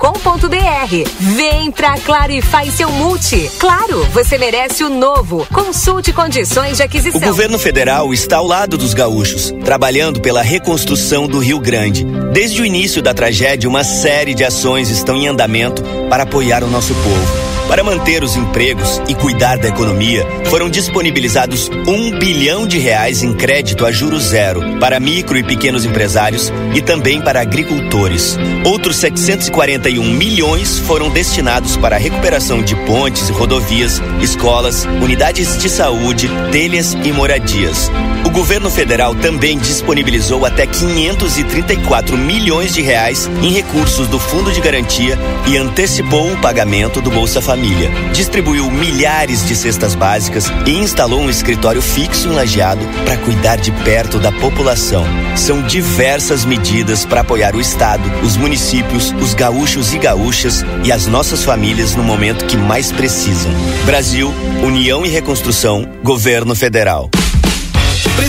Vem 1.18 1.72
pra 1.72 1.96
Claro 2.00 2.32
e 2.32 2.42
faz 2.42 2.74
seu 2.74 2.90
multi. 2.90 3.29
Claro, 3.60 4.04
você 4.06 4.36
merece 4.36 4.82
o 4.82 4.90
novo. 4.90 5.46
Consulte 5.52 6.12
condições 6.12 6.78
de 6.78 6.82
aquisição. 6.82 7.20
O 7.20 7.24
governo 7.24 7.60
federal 7.60 8.12
está 8.12 8.38
ao 8.38 8.46
lado 8.46 8.76
dos 8.76 8.92
gaúchos, 8.92 9.54
trabalhando 9.64 10.20
pela 10.20 10.42
reconstrução 10.42 11.28
do 11.28 11.38
Rio 11.38 11.60
Grande. 11.60 12.04
Desde 12.32 12.60
o 12.60 12.64
início 12.64 13.00
da 13.00 13.14
tragédia, 13.14 13.68
uma 13.68 13.84
série 13.84 14.34
de 14.34 14.42
ações 14.42 14.90
estão 14.90 15.16
em 15.16 15.28
andamento 15.28 15.80
para 16.08 16.24
apoiar 16.24 16.64
o 16.64 16.66
nosso 16.66 16.92
povo. 16.92 17.59
Para 17.70 17.84
manter 17.84 18.24
os 18.24 18.34
empregos 18.34 19.00
e 19.06 19.14
cuidar 19.14 19.56
da 19.56 19.68
economia, 19.68 20.26
foram 20.46 20.68
disponibilizados 20.68 21.70
um 21.86 22.18
bilhão 22.18 22.66
de 22.66 22.78
reais 22.78 23.22
em 23.22 23.32
crédito 23.32 23.86
a 23.86 23.92
juros 23.92 24.24
zero 24.24 24.60
para 24.80 24.98
micro 24.98 25.38
e 25.38 25.44
pequenos 25.44 25.84
empresários 25.84 26.52
e 26.74 26.82
também 26.82 27.22
para 27.22 27.40
agricultores. 27.40 28.36
Outros 28.64 28.96
741 28.96 30.02
milhões 30.02 30.80
foram 30.80 31.10
destinados 31.10 31.76
para 31.76 31.94
a 31.94 31.98
recuperação 32.00 32.60
de 32.60 32.74
pontes 32.74 33.28
e 33.28 33.32
rodovias, 33.32 34.02
escolas, 34.20 34.84
unidades 35.00 35.56
de 35.56 35.70
saúde, 35.70 36.28
telhas 36.50 36.94
e 36.94 37.12
moradias. 37.12 37.88
O 38.30 38.32
governo 38.32 38.70
federal 38.70 39.12
também 39.12 39.58
disponibilizou 39.58 40.46
até 40.46 40.64
534 40.64 42.16
milhões 42.16 42.72
de 42.72 42.80
reais 42.80 43.28
em 43.42 43.50
recursos 43.50 44.06
do 44.06 44.20
Fundo 44.20 44.52
de 44.52 44.60
Garantia 44.60 45.18
e 45.48 45.56
antecipou 45.56 46.32
o 46.32 46.36
pagamento 46.36 47.02
do 47.02 47.10
Bolsa 47.10 47.42
Família. 47.42 47.90
Distribuiu 48.12 48.70
milhares 48.70 49.44
de 49.44 49.56
cestas 49.56 49.96
básicas 49.96 50.44
e 50.64 50.70
instalou 50.70 51.20
um 51.20 51.28
escritório 51.28 51.82
fixo 51.82 52.28
em 52.28 52.32
Lajeado 52.32 52.86
para 53.04 53.16
cuidar 53.16 53.56
de 53.56 53.72
perto 53.72 54.20
da 54.20 54.30
população. 54.30 55.04
São 55.34 55.60
diversas 55.62 56.44
medidas 56.44 57.04
para 57.04 57.22
apoiar 57.22 57.56
o 57.56 57.60
Estado, 57.60 58.08
os 58.22 58.36
municípios, 58.36 59.12
os 59.20 59.34
gaúchos 59.34 59.92
e 59.92 59.98
gaúchas 59.98 60.64
e 60.84 60.92
as 60.92 61.08
nossas 61.08 61.42
famílias 61.42 61.96
no 61.96 62.04
momento 62.04 62.46
que 62.46 62.56
mais 62.56 62.92
precisam. 62.92 63.50
Brasil, 63.84 64.32
União 64.62 65.04
e 65.04 65.08
Reconstrução, 65.08 65.84
Governo 66.04 66.54
Federal. 66.54 67.10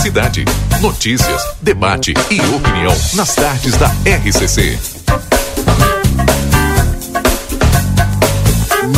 Cidade. 0.00 0.46
Notícias, 0.80 1.42
debate 1.60 2.14
e 2.30 2.40
opinião 2.54 2.96
nas 3.12 3.34
tardes 3.34 3.76
da 3.76 3.86
RCC. 4.06 4.78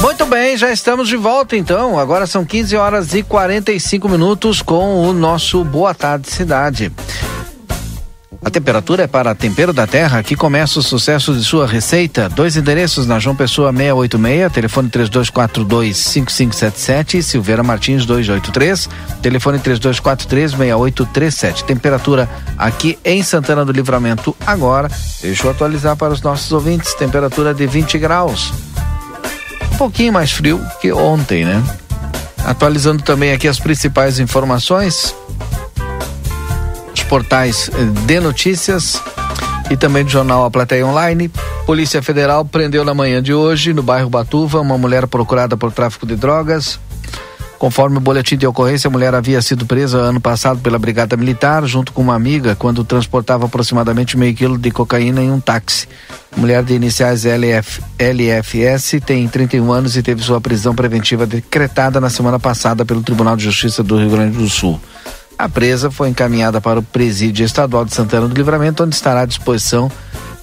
Muito 0.01 0.25
bem, 0.27 0.57
já 0.57 0.71
estamos 0.71 1.09
de 1.09 1.17
volta 1.17 1.57
então. 1.57 1.99
Agora 1.99 2.25
são 2.25 2.45
15 2.45 2.77
horas 2.77 3.15
e 3.15 3.25
45 3.25 4.09
minutos 4.09 4.63
com 4.63 5.09
o 5.09 5.13
nosso 5.13 5.65
Boa 5.65 5.93
Tarde 5.93 6.31
Cidade. 6.31 6.93
A 8.45 8.51
temperatura 8.51 9.05
é 9.05 9.07
para 9.07 9.37
Tempero 9.37 9.73
da 9.73 9.87
Terra. 9.87 10.19
Aqui 10.19 10.35
começa 10.35 10.81
o 10.81 10.83
sucesso 10.83 11.33
de 11.33 11.45
sua 11.45 11.65
receita. 11.65 12.29
Dois 12.29 12.57
endereços 12.57 13.07
na 13.07 13.21
João 13.21 13.37
Pessoa 13.37 13.73
686, 13.73 14.53
telefone 14.53 14.91
3242-5577 14.91 17.15
e 17.15 17.23
Silveira 17.23 17.63
Martins 17.63 18.05
283, 18.05 18.89
telefone 19.23 19.61
3243-6837. 19.61 21.63
Temperatura 21.63 22.29
aqui 22.59 22.99
em 23.05 23.23
Santana 23.23 23.65
do 23.65 23.71
Livramento 23.71 24.35
agora. 24.45 24.91
Deixa 25.21 25.47
eu 25.47 25.53
atualizar 25.53 25.97
para 25.97 26.13
os 26.13 26.21
nossos 26.21 26.51
ouvintes. 26.51 26.93
Temperatura 26.95 27.55
de 27.55 27.65
20 27.65 27.97
graus. 27.99 28.53
Um 29.73 29.77
pouquinho 29.77 30.13
mais 30.13 30.33
frio 30.33 30.61
que 30.81 30.93
ontem, 30.93 31.45
né? 31.45 31.63
Atualizando 32.45 33.05
também 33.05 33.33
aqui 33.33 33.47
as 33.47 33.61
principais 33.61 34.19
informações 34.19 35.15
portais 37.13 37.71
eh, 37.75 38.07
de 38.07 38.21
notícias 38.21 38.99
e 39.71 39.77
também 39.77 40.03
do 40.03 40.11
jornal 40.11 40.47
A 40.47 40.51
Plateia 40.51 40.87
Online. 40.87 41.31
Polícia 41.67 42.03
Federal 42.03 42.43
prendeu 42.43 42.87
na 42.87 42.95
manhã 42.95 43.23
de 43.23 43.35
hoje, 43.35 43.75
no 43.75 43.83
bairro 43.83 44.09
Batuva, 44.09 44.63
uma 44.63 44.79
mulher 44.79 45.07
procurada 45.07 45.55
por 45.55 45.71
tráfico 45.71 46.07
de 46.07 46.17
drogas. 46.17 46.81
Conforme 47.59 47.99
o 47.99 48.01
boletim 48.01 48.39
de 48.39 48.47
ocorrência, 48.47 48.89
a 48.89 48.91
mulher 48.91 49.15
havia 49.15 49.43
sido 49.43 49.67
presa 49.67 49.99
ano 49.99 50.23
passado 50.23 50.61
pela 50.61 50.79
Brigada 50.79 51.15
Militar, 51.15 51.67
junto 51.67 51.93
com 51.93 52.01
uma 52.01 52.15
amiga, 52.15 52.57
quando 52.57 52.83
transportava 52.83 53.45
aproximadamente 53.45 54.17
meio 54.17 54.35
quilo 54.35 54.57
de 54.57 54.71
cocaína 54.71 55.23
em 55.23 55.31
um 55.31 55.39
táxi. 55.39 55.87
Mulher 56.35 56.65
de 56.65 56.73
iniciais 56.73 57.27
LF, 57.27 57.83
LFS 57.99 59.03
tem 59.05 59.29
31 59.29 59.71
anos 59.71 59.99
e 59.99 60.03
teve 60.03 60.23
sua 60.23 60.41
prisão 60.41 60.75
preventiva 60.75 61.27
decretada 61.27 62.01
na 62.01 62.09
semana 62.09 62.41
passada 62.41 62.87
pelo 62.87 63.03
Tribunal 63.03 63.37
de 63.37 63.45
Justiça 63.45 63.83
do 63.83 63.99
Rio 63.99 64.09
Grande 64.09 64.39
do 64.39 64.49
Sul. 64.49 64.81
A 65.43 65.49
presa 65.49 65.91
foi 65.91 66.09
encaminhada 66.09 66.61
para 66.61 66.79
o 66.79 66.83
Presídio 66.85 67.45
Estadual 67.45 67.85
de 67.85 67.93
Santana 67.93 68.29
do 68.29 68.35
Livramento, 68.37 68.85
onde 68.85 68.95
estará 68.95 69.23
à 69.23 69.27
disposição 69.27 69.91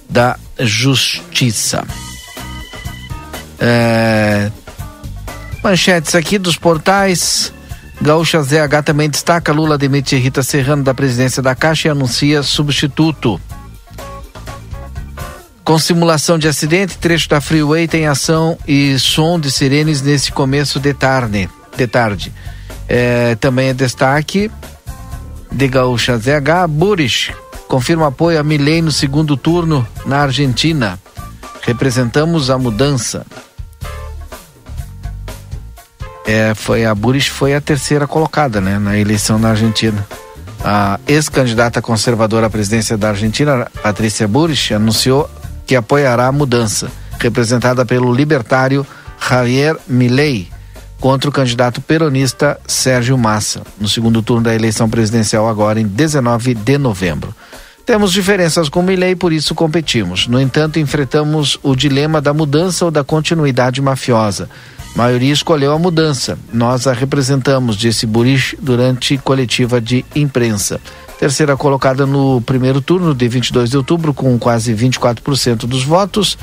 da 0.09 0.37
Justiça. 0.59 1.85
É... 3.57 4.51
Manchetes 5.63 6.15
aqui 6.15 6.37
dos 6.37 6.57
portais. 6.57 7.53
Gaúcha 8.01 8.41
ZH 8.43 8.83
também 8.83 9.09
destaca: 9.09 9.53
Lula 9.53 9.77
demite 9.77 10.17
Rita 10.17 10.43
Serrano 10.43 10.83
da 10.83 10.93
presidência 10.93 11.41
da 11.41 11.55
Caixa 11.55 11.87
e 11.87 11.91
anuncia 11.91 12.43
substituto. 12.43 13.39
Com 15.63 15.79
simulação 15.79 16.37
de 16.37 16.49
acidente, 16.49 16.97
trecho 16.97 17.29
da 17.29 17.39
Freeway 17.39 17.87
tem 17.87 18.05
ação 18.05 18.57
e 18.67 18.99
som 18.99 19.39
de 19.39 19.49
sirenes 19.49 20.01
nesse 20.01 20.29
começo 20.29 20.77
de 20.77 20.93
tarde. 20.93 21.49
De 21.77 21.87
tarde. 21.87 22.33
É, 22.85 23.35
também 23.35 23.69
é 23.69 23.73
destaque 23.73 24.51
de 25.51 25.67
Gaúcha 25.67 26.17
ZH, 26.17 26.67
Buris 26.67 27.31
confirma 27.69 28.07
apoio 28.07 28.39
a 28.39 28.43
Milei 28.43 28.81
no 28.81 28.91
segundo 28.91 29.37
turno 29.37 29.87
na 30.05 30.21
Argentina. 30.21 30.99
Representamos 31.61 32.49
a 32.49 32.57
mudança. 32.57 33.25
É, 36.25 36.53
foi 36.55 36.83
a 36.83 36.95
Buris 36.95 37.27
foi 37.27 37.53
a 37.53 37.61
terceira 37.61 38.07
colocada, 38.07 38.59
né, 38.59 38.79
na 38.79 38.97
eleição 38.97 39.37
na 39.37 39.49
Argentina. 39.49 40.05
A 40.63 40.99
ex-candidata 41.07 41.81
conservadora 41.81 42.47
à 42.47 42.49
presidência 42.49 42.97
da 42.97 43.09
Argentina, 43.09 43.67
Patrícia 43.81 44.27
Buris, 44.27 44.71
anunciou 44.71 45.29
que 45.65 45.75
apoiará 45.75 46.25
a 46.25 46.31
mudança, 46.31 46.91
representada 47.19 47.85
pelo 47.85 48.11
libertário 48.13 48.85
Javier 49.19 49.77
Milei 49.87 50.49
contra 50.99 51.29
o 51.29 51.33
candidato 51.33 51.81
peronista 51.81 52.59
Sérgio 52.67 53.17
Massa, 53.17 53.61
no 53.79 53.87
segundo 53.87 54.21
turno 54.21 54.43
da 54.43 54.55
eleição 54.55 54.89
presidencial 54.89 55.47
agora 55.47 55.79
em 55.79 55.87
19 55.87 56.53
de 56.53 56.77
novembro. 56.77 57.33
Temos 57.85 58.11
diferenças 58.11 58.69
com 58.69 58.83
Milley, 58.83 59.15
por 59.15 59.33
isso 59.33 59.55
competimos. 59.55 60.27
No 60.27 60.39
entanto, 60.39 60.77
enfrentamos 60.77 61.57
o 61.63 61.75
dilema 61.75 62.21
da 62.21 62.31
mudança 62.31 62.85
ou 62.85 62.91
da 62.91 63.03
continuidade 63.03 63.81
mafiosa. 63.81 64.47
A 64.93 64.97
maioria 64.97 65.33
escolheu 65.33 65.73
a 65.73 65.79
mudança. 65.79 66.37
Nós 66.53 66.85
a 66.85 66.93
representamos, 66.93 67.75
disse 67.75 68.05
Burich 68.05 68.55
durante 68.61 69.17
coletiva 69.17 69.81
de 69.81 70.05
imprensa. 70.15 70.79
Terceira 71.19 71.57
colocada 71.57 72.05
no 72.05 72.41
primeiro 72.41 72.79
turno 72.79 73.13
de 73.15 73.27
22 73.27 73.71
de 73.71 73.77
outubro, 73.77 74.13
com 74.13 74.37
quase 74.37 74.73
24% 74.73 75.65
dos 75.65 75.83
votos. 75.83 76.37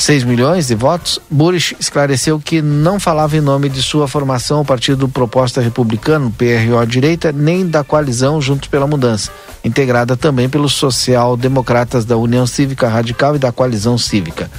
6 0.00 0.24
milhões 0.24 0.68
de 0.68 0.74
votos, 0.74 1.20
Burich 1.30 1.76
esclareceu 1.78 2.40
que 2.40 2.62
não 2.62 2.98
falava 2.98 3.36
em 3.36 3.40
nome 3.42 3.68
de 3.68 3.82
sua 3.82 4.08
formação, 4.08 4.62
o 4.62 4.64
Partido 4.64 5.06
Proposta 5.06 5.60
Republicano, 5.60 6.30
PRO 6.30 6.86
Direita, 6.86 7.30
nem 7.30 7.66
da 7.66 7.84
coalizão 7.84 8.40
Juntos 8.40 8.70
pela 8.70 8.86
Mudança, 8.86 9.30
integrada 9.62 10.16
também 10.16 10.48
pelos 10.48 10.72
social-democratas 10.72 12.06
da 12.06 12.16
União 12.16 12.46
Cívica 12.46 12.88
Radical 12.88 13.36
e 13.36 13.38
da 13.38 13.52
Coalizão 13.52 13.98
Cívica. 13.98 14.50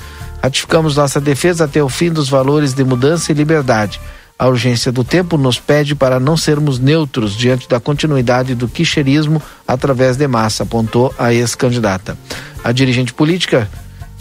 Ratificamos 0.44 0.96
nossa 0.96 1.20
defesa 1.20 1.66
até 1.66 1.82
o 1.82 1.90
fim 1.90 2.12
dos 2.12 2.30
valores 2.30 2.76
de 2.76 2.84
mudança 2.84 3.32
e 3.32 3.36
liberdade. 3.36 4.00
A 4.38 4.48
urgência 4.48 4.92
do 4.92 5.04
tempo 5.04 5.40
nos 5.40 5.60
pede 5.60 5.96
para 5.96 6.20
não 6.20 6.38
sermos 6.38 6.78
neutros 6.78 7.36
diante 7.36 7.68
da 7.68 7.80
continuidade 7.80 8.54
do 8.54 8.68
quicherismo 8.68 9.42
através 9.68 10.18
de 10.18 10.28
massa, 10.28 10.62
apontou 10.62 11.12
a 11.18 11.34
ex-candidata. 11.34 12.16
A 12.64 12.72
dirigente 12.72 13.12
política 13.12 13.68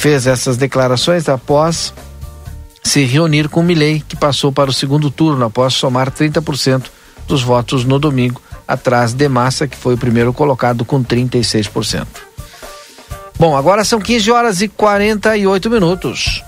fez 0.00 0.26
essas 0.26 0.56
declarações 0.56 1.28
após 1.28 1.92
se 2.82 3.04
reunir 3.04 3.50
com 3.50 3.62
Milley, 3.62 4.00
que 4.00 4.16
passou 4.16 4.50
para 4.50 4.70
o 4.70 4.72
segundo 4.72 5.10
turno 5.10 5.44
após 5.44 5.74
somar 5.74 6.10
30% 6.10 6.86
dos 7.28 7.42
votos 7.42 7.84
no 7.84 7.98
domingo, 7.98 8.40
atrás 8.66 9.12
de 9.12 9.28
Massa, 9.28 9.68
que 9.68 9.76
foi 9.76 9.92
o 9.92 9.98
primeiro 9.98 10.32
colocado 10.32 10.86
com 10.86 11.04
36%. 11.04 12.06
Bom, 13.38 13.54
agora 13.54 13.84
são 13.84 14.00
15 14.00 14.30
horas 14.30 14.62
e 14.62 14.68
48 14.68 15.68
minutos. 15.68 16.42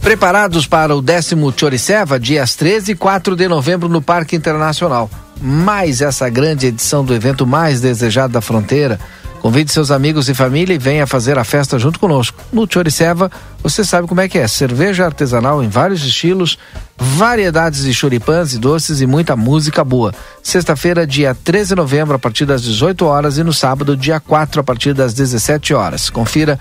Preparados 0.00 0.66
para 0.66 0.96
o 0.96 1.02
décimo 1.02 1.52
Choriceva, 1.54 2.18
dias 2.18 2.54
13 2.54 2.92
e 2.92 2.94
4 2.94 3.36
de 3.36 3.46
novembro 3.46 3.90
no 3.90 4.00
Parque 4.00 4.36
Internacional. 4.36 5.10
Mais 5.38 6.00
essa 6.00 6.30
grande 6.30 6.68
edição 6.68 7.04
do 7.04 7.14
evento 7.14 7.46
mais 7.46 7.82
desejado 7.82 8.32
da 8.32 8.40
fronteira 8.40 8.98
Convide 9.40 9.72
seus 9.72 9.90
amigos 9.90 10.28
e 10.28 10.34
família 10.34 10.74
e 10.74 10.78
venha 10.78 11.06
fazer 11.06 11.38
a 11.38 11.44
festa 11.44 11.78
junto 11.78 11.98
conosco. 11.98 12.38
No 12.52 12.68
Choriceva, 12.70 13.30
você 13.62 13.82
sabe 13.82 14.06
como 14.06 14.20
é 14.20 14.28
que 14.28 14.38
é. 14.38 14.46
Cerveja 14.46 15.06
artesanal 15.06 15.62
em 15.64 15.68
vários 15.68 16.04
estilos, 16.04 16.58
variedades 16.96 17.84
de 17.84 17.94
choripãs 17.94 18.52
e 18.52 18.58
doces 18.58 19.00
e 19.00 19.06
muita 19.06 19.34
música 19.34 19.82
boa. 19.82 20.14
Sexta-feira, 20.42 21.06
dia 21.06 21.34
13 21.34 21.70
de 21.70 21.74
novembro, 21.76 22.14
a 22.14 22.18
partir 22.18 22.44
das 22.44 22.62
18 22.62 23.06
horas 23.06 23.38
e 23.38 23.42
no 23.42 23.52
sábado, 23.52 23.96
dia 23.96 24.20
4, 24.20 24.60
a 24.60 24.64
partir 24.64 24.92
das 24.92 25.14
17 25.14 25.72
horas. 25.72 26.10
Confira 26.10 26.60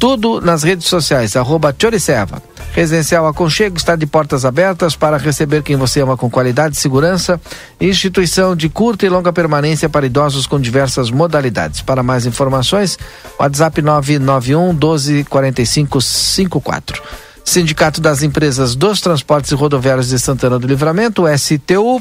tudo 0.00 0.40
nas 0.40 0.62
redes 0.62 0.88
sociais, 0.88 1.36
arroba 1.36 1.76
Choriceva. 1.78 2.42
Residencial 2.72 3.26
Aconchego 3.26 3.76
está 3.76 3.94
de 3.94 4.06
portas 4.06 4.46
abertas 4.46 4.96
para 4.96 5.18
receber 5.18 5.62
quem 5.62 5.76
você 5.76 6.00
ama 6.00 6.16
com 6.16 6.30
qualidade 6.30 6.74
e 6.74 6.80
segurança. 6.80 7.38
Instituição 7.78 8.56
de 8.56 8.70
curta 8.70 9.04
e 9.04 9.10
longa 9.10 9.30
permanência 9.30 9.90
para 9.90 10.06
idosos 10.06 10.46
com 10.46 10.58
diversas 10.58 11.10
modalidades. 11.10 11.82
Para 11.82 12.02
mais 12.02 12.24
informações, 12.24 12.98
WhatsApp 13.38 13.82
991 13.82 14.74
12 14.74 15.24
45 15.24 16.00
54. 16.00 17.02
Sindicato 17.44 18.00
das 18.00 18.22
Empresas 18.22 18.74
dos 18.74 19.02
Transportes 19.02 19.50
e 19.50 19.54
Rodoviários 19.54 20.08
de 20.08 20.18
Santana 20.18 20.58
do 20.58 20.66
Livramento, 20.66 21.24
STU, 21.36 22.00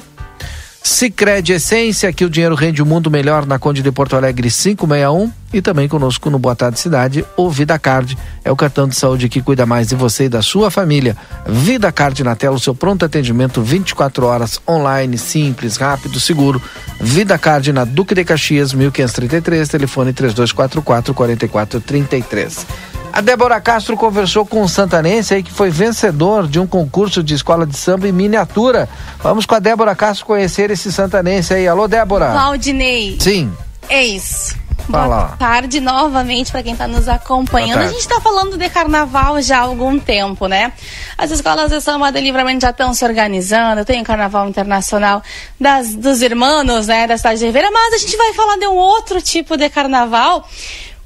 Sicredi 0.82 1.54
Essência, 1.54 2.12
que 2.14 2.24
o 2.24 2.30
dinheiro 2.30 2.56
rende 2.56 2.82
o 2.82 2.86
mundo 2.86 3.12
melhor 3.12 3.46
na 3.46 3.60
Conde 3.60 3.82
de 3.82 3.92
Porto 3.92 4.16
Alegre 4.16 4.50
561 4.50 5.32
e 5.54 5.62
também 5.62 5.88
conosco 5.88 6.30
no 6.30 6.40
Boa 6.40 6.56
Tarde 6.56 6.80
Cidade, 6.80 7.26
o 7.36 7.50
Vida 7.50 7.78
Card. 7.78 8.18
É 8.44 8.52
o 8.52 8.56
cartão 8.56 8.88
de 8.88 8.96
saúde 8.96 9.28
que 9.28 9.42
cuida 9.42 9.66
mais 9.66 9.90
de 9.90 9.96
você 9.96 10.26
e 10.26 10.30
da 10.30 10.42
sua 10.42 10.72
família. 10.72 11.18
Vida 11.46 11.92
Card 11.92 12.24
na 12.24 12.36
tela, 12.36 12.56
o 12.56 12.60
seu 12.60 12.74
pronto 12.74 13.04
atendimento 13.04 13.62
24 13.62 14.26
horas 14.26 14.60
online, 14.68 15.18
simples, 15.18 15.76
rápido, 15.76 16.20
seguro. 16.20 16.62
Vida 17.00 17.38
Card 17.38 17.74
na 17.74 17.84
Duque 17.84 18.16
de 18.16 18.24
Caxias, 18.24 18.74
1533, 18.74 19.68
telefone 19.68 20.14
3244 20.14 21.14
4433. 21.14 22.66
A 23.12 23.22
Débora 23.22 23.60
Castro 23.60 23.98
conversou 23.98 24.46
com 24.46 24.62
um 24.62 24.68
santanense 24.68 25.34
aí 25.34 25.44
que 25.44 25.52
foi 25.52 25.70
vencedor 25.70 26.48
de 26.48 26.60
um 26.60 26.68
concurso 26.68 27.24
de 27.24 27.34
escola 27.34 27.66
de 27.66 27.76
samba 27.76 28.08
em 28.08 28.12
miniatura. 28.12 28.88
Vamos 29.22 29.46
com 29.46 29.56
a 29.56 29.60
Débora 29.60 29.96
Castro 29.96 30.26
conhecer 30.26 30.72
esse 30.72 30.92
santanense 30.92 31.54
aí. 31.54 31.68
Alô, 31.68 31.88
Débora. 31.88 32.32
Valdinei. 32.32 33.18
Sim. 33.20 33.52
Ex. 33.90 34.56
Fala. 34.90 35.18
Boa 35.18 35.38
tarde 35.38 35.80
novamente 35.80 36.52
para 36.52 36.64
quem 36.64 36.74
está 36.74 36.88
nos 36.88 37.08
acompanhando. 37.08 37.80
A 37.80 37.88
gente 37.88 38.00
está 38.00 38.20
falando 38.20 38.58
de 38.58 38.70
carnaval 38.70 39.40
já 39.42 39.60
há 39.60 39.62
algum 39.62 40.00
tempo, 40.00 40.48
né? 40.48 40.74
As 41.18 41.30
escolas 41.30 41.70
de 41.70 41.80
samba 41.80 42.12
de 42.12 42.20
livramento 42.20 42.62
já 42.62 42.72
estão 42.72 42.94
se 42.94 43.06
organizando. 43.06 43.86
Tem 43.86 44.02
o 44.02 44.04
carnaval 44.04 44.50
internacional 44.50 45.22
das, 45.60 45.94
dos 45.94 46.22
irmãos, 46.22 46.88
né? 46.88 47.06
Da 47.06 47.18
cidade 47.18 47.40
de 47.40 47.46
Ribeira, 47.46 47.70
mas 47.72 47.94
a 47.94 47.98
gente 48.00 48.18
vai 48.18 48.34
falar 48.34 48.58
de 48.58 48.68
um 48.68 48.76
outro 48.76 49.22
tipo 49.22 49.56
de 49.58 49.70
carnaval 49.70 50.48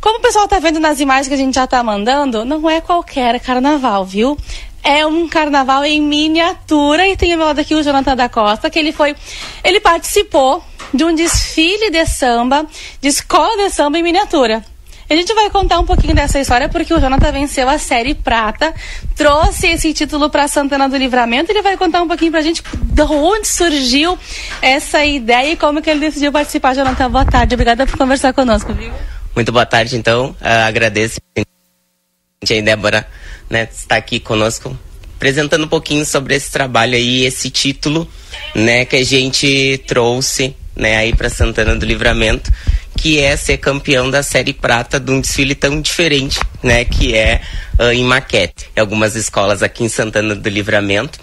como 0.04 0.20
o 0.20 0.22
pessoal 0.22 0.50
tá 0.50 0.60
vendo 0.60 0.82
nas 0.82 1.00
imagens 1.00 1.30
que 1.30 1.34
a 1.34 1.38
gente 1.38 1.56
já 1.56 1.66
tá 1.66 1.82
mandando, 1.82 2.44
não 2.44 2.70
é 2.70 2.82
qualquer 2.82 3.40
carnaval, 3.40 4.04
viu? 4.04 4.38
É 4.84 5.08
um 5.08 5.30
carnaval 5.30 5.86
em 5.86 6.02
miniatura 6.02 7.08
e 7.08 7.16
tem 7.16 7.32
ao 7.32 7.38
meu 7.38 7.48
lado 7.48 7.60
aqui 7.60 7.74
o 7.74 7.82
Jonathan 7.82 8.14
da 8.14 8.28
Costa, 8.28 8.70
que 8.70 8.78
ele 8.78 8.92
foi, 8.92 9.16
ele 9.64 9.80
participou 9.80 10.62
de 10.94 11.06
um 11.06 11.16
desfile 11.16 11.90
de 11.90 12.06
samba, 12.06 12.66
de 13.00 13.08
escola 13.08 13.56
de 13.56 13.70
samba 13.70 13.98
em 13.98 14.04
miniatura. 14.04 14.62
A 15.10 15.16
gente 15.16 15.34
vai 15.34 15.50
contar 15.50 15.80
um 15.80 15.86
pouquinho 15.86 16.14
dessa 16.14 16.38
história 16.38 16.68
porque 16.68 16.94
o 16.94 17.00
Jonathan 17.00 17.32
venceu 17.32 17.70
a 17.70 17.78
série 17.78 18.14
prata, 18.14 18.74
trouxe 19.16 19.68
esse 19.68 19.94
título 19.94 20.30
para 20.30 20.50
Santana 20.50 20.90
do 20.90 20.98
Livramento. 20.98 21.50
Ele 21.50 21.62
vai 21.62 21.78
contar 21.78 22.02
um 22.02 22.10
pouquinho 22.10 22.32
pra 22.32 22.42
gente 22.42 22.62
de 22.62 23.02
onde 23.04 23.48
surgiu 23.48 24.20
essa 24.62 25.06
ideia 25.06 25.54
e 25.54 25.56
como 25.56 25.82
que 25.82 25.90
ele 25.90 26.02
decidiu 26.02 26.30
participar. 26.30 26.76
Jonathan, 26.76 27.10
boa 27.10 27.24
tarde. 27.24 27.56
Obrigada 27.56 27.86
por 27.88 27.98
conversar 27.98 28.34
conosco, 28.34 28.74
viu? 28.74 28.92
Muito 29.36 29.52
boa 29.52 29.66
tarde, 29.66 29.96
então. 29.96 30.30
Uh, 30.40 30.68
agradeço 30.68 31.20
a 31.36 32.62
Débora 32.62 33.08
né, 33.50 33.68
estar 33.72 33.96
aqui 33.96 34.20
conosco, 34.20 34.78
apresentando 35.16 35.66
um 35.66 35.68
pouquinho 35.68 36.06
sobre 36.06 36.36
esse 36.36 36.52
trabalho 36.52 36.96
aí, 36.96 37.26
esse 37.26 37.50
título, 37.50 38.08
né, 38.54 38.86
que 38.86 38.96
a 38.96 39.04
gente 39.04 39.84
trouxe, 39.88 40.56
né, 40.76 40.98
aí 40.98 41.16
para 41.16 41.30
Santana 41.32 41.76
do 41.76 41.86
Livramento, 41.86 42.52
que 42.96 43.20
é 43.20 43.36
ser 43.36 43.58
campeão 43.58 44.12
da 44.12 44.22
série 44.22 44.54
prata 44.54 45.00
de 45.00 45.12
um 45.12 45.20
desfile 45.20 45.56
tão 45.56 45.82
diferente, 45.82 46.40
né, 46.62 46.86
que 46.86 47.16
é 47.16 47.42
uh, 47.80 47.92
em 47.92 48.04
maquete. 48.04 48.70
Em 48.76 48.82
algumas 48.82 49.16
escolas 49.16 49.64
aqui 49.64 49.84
em 49.84 49.90
Santana 49.90 50.36
do 50.36 50.50
Livramento, 50.50 51.20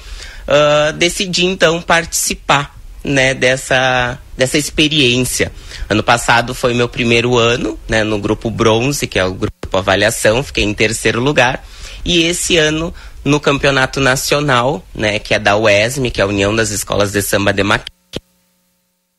uh, 0.48 0.92
decidi 0.94 1.44
então 1.44 1.80
participar 1.80 2.79
né, 3.03 3.34
dessa, 3.34 4.18
dessa 4.36 4.59
experiência. 4.59 5.53
Ano 5.88 6.03
passado 6.03 6.55
foi 6.55 6.74
meu 6.74 6.88
primeiro 6.88 7.38
ano 7.38 7.78
né, 7.88 8.05
no 8.05 8.18
grupo 8.18 8.51
Bronze, 8.51 9.07
que 9.07 9.18
é 9.18 9.24
o 9.24 9.34
grupo 9.34 9.57
Avaliação, 9.72 10.42
fiquei 10.42 10.64
em 10.64 10.74
terceiro 10.74 11.20
lugar. 11.20 11.64
E 12.05 12.24
esse 12.24 12.57
ano 12.57 12.92
no 13.24 13.38
campeonato 13.38 14.01
nacional, 14.01 14.84
né, 14.94 15.18
que 15.18 15.34
é 15.34 15.38
da 15.38 15.57
UESM, 15.57 16.11
que 16.11 16.20
é 16.20 16.24
a 16.24 16.26
União 16.26 16.55
das 16.55 16.70
Escolas 16.70 17.12
de 17.12 17.22
Samba 17.22 17.53
de 17.53 17.62
Maquete, 17.62 17.90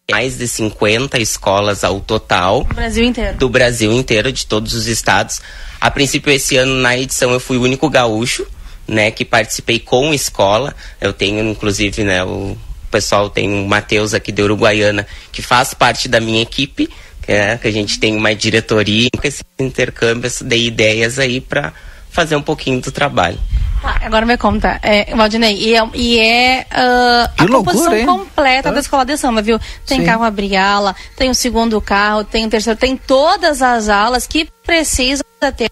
mais 0.09 0.37
de 0.37 0.47
50 0.47 1.19
escolas 1.19 1.83
ao 1.83 2.01
total. 2.01 2.63
Do 2.63 2.75
Brasil 2.75 3.03
inteiro. 3.03 3.37
Do 3.37 3.49
Brasil 3.49 3.91
inteiro, 3.93 4.31
de 4.31 4.45
todos 4.45 4.73
os 4.73 4.87
estados. 4.87 5.41
A 5.79 5.89
princípio, 5.89 6.31
esse 6.33 6.57
ano, 6.57 6.75
na 6.75 6.97
edição, 6.97 7.31
eu 7.31 7.39
fui 7.39 7.57
o 7.57 7.61
único 7.61 7.89
gaúcho, 7.89 8.45
né, 8.87 9.09
que 9.11 9.23
participei 9.23 9.79
com 9.79 10.13
escola. 10.13 10.75
Eu 10.99 11.13
tenho, 11.13 11.47
inclusive, 11.47 12.03
né, 12.03 12.23
o 12.23 12.57
pessoal 12.91 13.29
tem 13.29 13.63
o 13.63 13.67
Matheus 13.67 14.13
aqui 14.13 14.31
de 14.31 14.41
Uruguaiana, 14.41 15.07
que 15.31 15.41
faz 15.41 15.73
parte 15.73 16.07
da 16.07 16.19
minha 16.19 16.41
equipe, 16.41 16.89
que, 17.21 17.31
é, 17.31 17.57
que 17.57 17.67
a 17.67 17.71
gente 17.71 17.99
tem 17.99 18.15
uma 18.15 18.35
diretoria, 18.35 19.09
esse 19.23 19.43
intercâmbio 19.59 20.29
de 20.41 20.57
ideias 20.57 21.17
aí 21.17 21.39
para 21.39 21.73
fazer 22.11 22.35
um 22.35 22.41
pouquinho 22.41 22.81
do 22.81 22.91
trabalho. 22.91 23.39
Tá, 23.81 23.99
agora 24.03 24.25
me 24.27 24.37
conta, 24.37 24.79
é, 24.83 25.15
Valdinei, 25.15 25.55
e 25.57 25.75
é, 25.75 25.89
e 25.95 26.19
é 26.19 26.67
uh, 26.71 27.31
a 27.35 27.43
loucura, 27.45 27.57
composição 27.57 27.95
hein? 27.95 28.05
completa 28.05 28.69
ah. 28.69 28.71
da 28.71 28.79
escola 28.79 29.03
de 29.03 29.17
samba, 29.17 29.41
viu? 29.41 29.59
Tem 29.87 30.01
Sim. 30.01 30.05
carro 30.05 30.23
abriala, 30.23 30.95
tem 31.15 31.31
o 31.31 31.35
segundo 31.35 31.81
carro, 31.81 32.23
tem 32.23 32.45
o 32.45 32.49
terceiro, 32.49 32.77
tem 32.77 32.95
todas 32.95 33.61
as 33.61 33.89
alas 33.89 34.27
que 34.27 34.47
precisa 34.63 35.23
ter. 35.57 35.71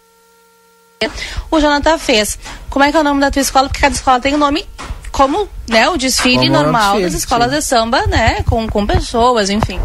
O 1.52 1.60
Jonathan 1.60 1.98
fez. 1.98 2.38
Como 2.70 2.84
é 2.84 2.92
que 2.92 2.98
é 2.98 3.00
o 3.00 3.04
nome 3.04 3.22
da 3.22 3.30
tua 3.30 3.42
escola? 3.42 3.68
Porque 3.68 3.82
cada 3.82 3.96
escola 3.96 4.20
tem 4.20 4.34
um 4.34 4.40
nome 4.40 4.66
como 5.20 5.50
né, 5.68 5.90
o 5.90 5.98
desfile 5.98 6.48
como 6.48 6.54
normal 6.54 6.94
desfile, 6.94 7.04
das 7.04 7.14
escolas 7.14 7.50
sim. 7.52 7.58
de 7.58 7.62
samba, 7.62 8.08
né? 8.08 8.42
Com, 8.48 8.66
com 8.70 8.88
pessoas, 8.88 9.50
enfim. 9.50 9.78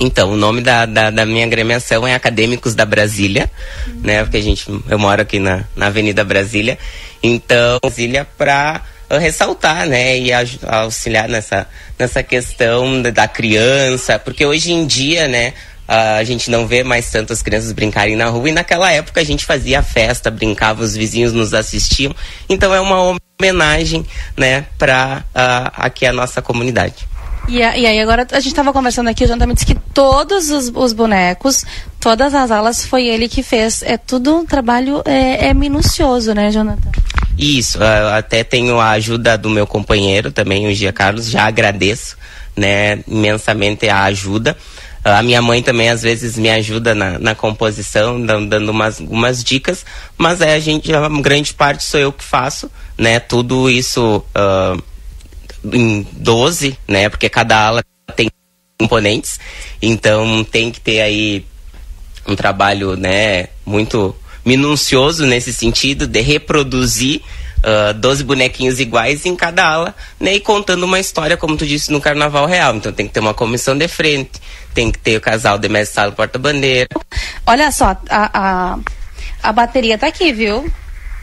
Então, 0.00 0.32
o 0.32 0.36
nome 0.36 0.62
da, 0.62 0.86
da, 0.86 1.10
da, 1.10 1.26
minha 1.26 1.44
agremiação 1.44 2.08
é 2.08 2.14
Acadêmicos 2.14 2.74
da 2.74 2.86
Brasília, 2.86 3.50
uhum. 3.86 4.00
né? 4.02 4.22
Porque 4.22 4.38
a 4.38 4.42
gente, 4.42 4.66
eu 4.88 4.98
moro 4.98 5.20
aqui 5.20 5.38
na, 5.38 5.64
na 5.76 5.88
Avenida 5.88 6.24
Brasília. 6.24 6.78
Então, 7.22 7.78
Brasília 7.82 8.26
para 8.38 8.80
ressaltar, 9.10 9.86
né? 9.86 10.18
E 10.18 10.30
auxiliar 10.66 11.28
nessa, 11.28 11.66
nessa 11.98 12.22
questão 12.22 13.02
da 13.02 13.28
criança. 13.28 14.18
Porque 14.18 14.46
hoje 14.46 14.72
em 14.72 14.86
dia, 14.86 15.28
né? 15.28 15.52
a 15.86 16.22
gente 16.22 16.50
não 16.50 16.66
vê 16.66 16.84
mais 16.84 17.10
tantas 17.10 17.40
crianças 17.40 17.72
brincarem 17.72 18.14
na 18.14 18.26
rua 18.26 18.50
e 18.50 18.52
naquela 18.52 18.92
época 18.92 19.22
a 19.22 19.24
gente 19.24 19.46
fazia 19.46 19.82
festa, 19.82 20.30
brincava, 20.30 20.82
os 20.82 20.94
vizinhos 20.94 21.32
nos 21.32 21.54
assistiam. 21.54 22.14
Então 22.46 22.74
é 22.74 22.80
uma 22.80 23.16
homenagem, 23.40 24.04
né, 24.36 24.66
para 24.76 25.22
uh, 25.28 25.70
aqui 25.74 26.04
a 26.04 26.12
nossa 26.12 26.42
comunidade. 26.42 27.06
E, 27.48 27.58
e, 27.58 27.62
aí 27.62 28.00
agora 28.00 28.26
a 28.32 28.40
gente 28.40 28.48
estava 28.48 28.72
conversando 28.72 29.08
aqui, 29.08 29.24
o 29.24 29.28
Jonathan 29.28 29.46
me 29.46 29.54
disse 29.54 29.64
que 29.64 29.76
todos 29.94 30.50
os, 30.50 30.72
os, 30.74 30.92
bonecos, 30.92 31.64
todas 32.00 32.34
as 32.34 32.50
alas 32.50 32.84
foi 32.84 33.06
ele 33.06 33.28
que 33.28 33.42
fez. 33.42 33.82
É 33.82 33.96
tudo 33.96 34.36
um 34.36 34.44
trabalho 34.44 35.02
é, 35.04 35.46
é 35.46 35.54
minucioso, 35.54 36.34
né, 36.34 36.50
Jonathan? 36.50 36.90
Isso, 37.38 37.78
uh, 37.78 38.14
até 38.16 38.42
tenho 38.42 38.80
a 38.80 38.90
ajuda 38.90 39.38
do 39.38 39.48
meu 39.48 39.68
companheiro 39.68 40.32
também, 40.32 40.66
o 40.66 40.74
Gia 40.74 40.92
Carlos, 40.92 41.30
já 41.30 41.44
agradeço, 41.44 42.16
né, 42.56 42.98
imensamente 43.06 43.88
a 43.88 44.02
ajuda. 44.02 44.56
A 45.16 45.22
minha 45.22 45.40
mãe 45.40 45.62
também 45.62 45.88
às 45.88 46.02
vezes 46.02 46.36
me 46.36 46.50
ajuda 46.50 46.94
na, 46.94 47.18
na 47.18 47.34
composição, 47.34 48.20
dando 48.24 48.70
umas, 48.70 49.00
umas 49.00 49.42
dicas, 49.42 49.84
mas 50.16 50.40
é 50.40 50.54
a 50.54 50.60
gente, 50.60 50.92
a 50.92 51.08
grande 51.08 51.54
parte 51.54 51.84
sou 51.84 52.00
eu 52.00 52.12
que 52.12 52.24
faço, 52.24 52.70
né? 52.96 53.20
Tudo 53.20 53.70
isso 53.70 54.24
uh, 54.34 54.82
em 55.72 56.06
12, 56.12 56.78
né? 56.86 57.08
Porque 57.08 57.28
cada 57.28 57.66
ala 57.66 57.84
tem 58.16 58.30
componentes, 58.78 59.38
então 59.80 60.44
tem 60.44 60.70
que 60.70 60.80
ter 60.80 61.00
aí 61.00 61.44
um 62.26 62.36
trabalho, 62.36 62.96
né? 62.96 63.48
Muito 63.64 64.14
minucioso 64.44 65.26
nesse 65.26 65.52
sentido 65.52 66.06
de 66.06 66.20
reproduzir 66.20 67.22
uh, 67.58 67.94
12 67.94 68.24
bonequinhos 68.24 68.80
iguais 68.80 69.24
em 69.26 69.34
cada 69.36 69.66
ala, 69.66 69.94
né? 70.18 70.34
E 70.34 70.40
contando 70.40 70.84
uma 70.84 71.00
história, 71.00 71.36
como 71.36 71.56
tu 71.56 71.66
disse, 71.66 71.92
no 71.92 72.00
carnaval 72.00 72.46
real. 72.46 72.76
Então 72.76 72.92
tem 72.92 73.06
que 73.06 73.12
ter 73.12 73.20
uma 73.20 73.34
comissão 73.34 73.76
de 73.76 73.88
frente, 73.88 74.40
tem 74.74 74.90
que 74.90 74.98
ter 74.98 75.16
o 75.16 75.20
casal 75.20 75.58
de 75.58 75.68
mestre 75.68 75.94
sala 75.94 76.12
porta-bandeira. 76.12 76.88
Olha 77.46 77.70
só, 77.72 77.96
a, 78.08 78.30
a, 78.32 78.78
a 79.42 79.52
bateria 79.52 79.98
tá 79.98 80.06
aqui, 80.06 80.32
viu? 80.32 80.70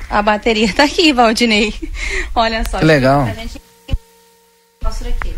A 0.10 0.22
bateria 0.22 0.72
tá 0.72 0.84
aqui, 0.84 1.12
Valdinei. 1.12 1.74
Olha 2.36 2.64
só. 2.70 2.80
Que 2.80 2.86
legal. 2.86 3.22
A 3.22 3.34
gente 3.34 3.62
mostra 4.84 5.10
aqui. 5.10 5.36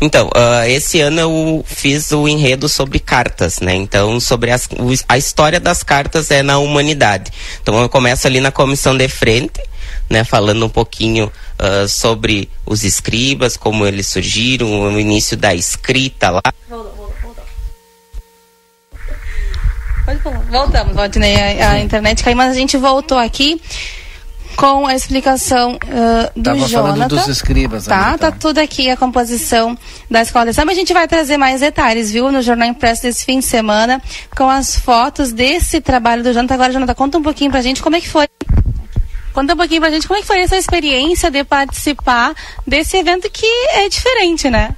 Então, 0.00 0.28
uh, 0.28 0.64
esse 0.68 1.00
ano 1.00 1.20
eu 1.20 1.64
fiz 1.66 2.12
o 2.12 2.28
enredo 2.28 2.68
sobre 2.68 3.00
cartas, 3.00 3.58
né? 3.60 3.74
Então, 3.74 4.20
sobre 4.20 4.52
as, 4.52 4.68
a 5.08 5.18
história 5.18 5.58
das 5.58 5.82
cartas 5.82 6.30
é 6.30 6.42
na 6.42 6.58
humanidade. 6.58 7.32
Então, 7.60 7.80
eu 7.80 7.88
começo 7.88 8.26
ali 8.26 8.40
na 8.40 8.52
comissão 8.52 8.96
de 8.96 9.08
frente, 9.08 9.60
né? 10.08 10.22
Falando 10.22 10.64
um 10.64 10.68
pouquinho 10.68 11.32
uh, 11.58 11.88
sobre 11.88 12.48
os 12.64 12.84
escribas, 12.84 13.56
como 13.56 13.84
eles 13.84 14.06
surgiram, 14.06 14.68
o 14.82 15.00
início 15.00 15.36
da 15.36 15.52
escrita 15.52 16.30
lá. 16.30 16.42
Pode 20.04 20.22
falar. 20.22 20.38
Voltamos, 20.48 20.94
Valdinei. 20.94 21.60
A, 21.60 21.72
a 21.72 21.80
internet 21.80 22.22
caiu, 22.22 22.36
mas 22.36 22.52
a 22.52 22.54
gente 22.58 22.76
voltou 22.76 23.18
aqui 23.18 23.60
com 24.56 24.86
a 24.86 24.94
explicação 24.94 25.74
uh, 25.74 26.30
do 26.34 26.42
Tava 26.42 26.58
Jonathan. 26.66 26.96
falando 26.96 27.08
dos 27.08 27.28
escribas. 27.28 27.86
Tá, 27.86 28.10
ali, 28.10 28.18
tá 28.18 28.30
tudo 28.30 28.58
aqui 28.58 28.90
a 28.90 28.96
composição 28.96 29.76
da 30.10 30.22
escola 30.22 30.46
de 30.46 30.54
samba. 30.54 30.72
A 30.72 30.74
gente 30.74 30.92
vai 30.92 31.06
trazer 31.06 31.36
mais 31.36 31.60
detalhes, 31.60 32.10
viu, 32.10 32.30
no 32.32 32.42
Jornal 32.42 32.68
Impresso 32.68 33.02
desse 33.02 33.24
fim 33.24 33.38
de 33.38 33.44
semana, 33.44 34.02
com 34.36 34.48
as 34.48 34.78
fotos 34.78 35.32
desse 35.32 35.80
trabalho 35.80 36.22
do 36.22 36.32
Jonathan. 36.32 36.54
Agora, 36.54 36.72
Jonathan, 36.72 36.94
conta 36.94 37.18
um 37.18 37.22
pouquinho 37.22 37.50
pra 37.50 37.60
gente 37.60 37.82
como 37.82 37.96
é 37.96 38.00
que 38.00 38.08
foi. 38.08 38.26
Conta 39.32 39.54
um 39.54 39.56
pouquinho 39.56 39.80
pra 39.80 39.90
gente 39.90 40.08
como 40.08 40.18
é 40.18 40.22
que 40.22 40.26
foi 40.26 40.40
essa 40.40 40.56
experiência 40.56 41.30
de 41.30 41.44
participar 41.44 42.34
desse 42.66 42.96
evento 42.96 43.30
que 43.30 43.46
é 43.74 43.88
diferente, 43.88 44.50
né? 44.50 44.74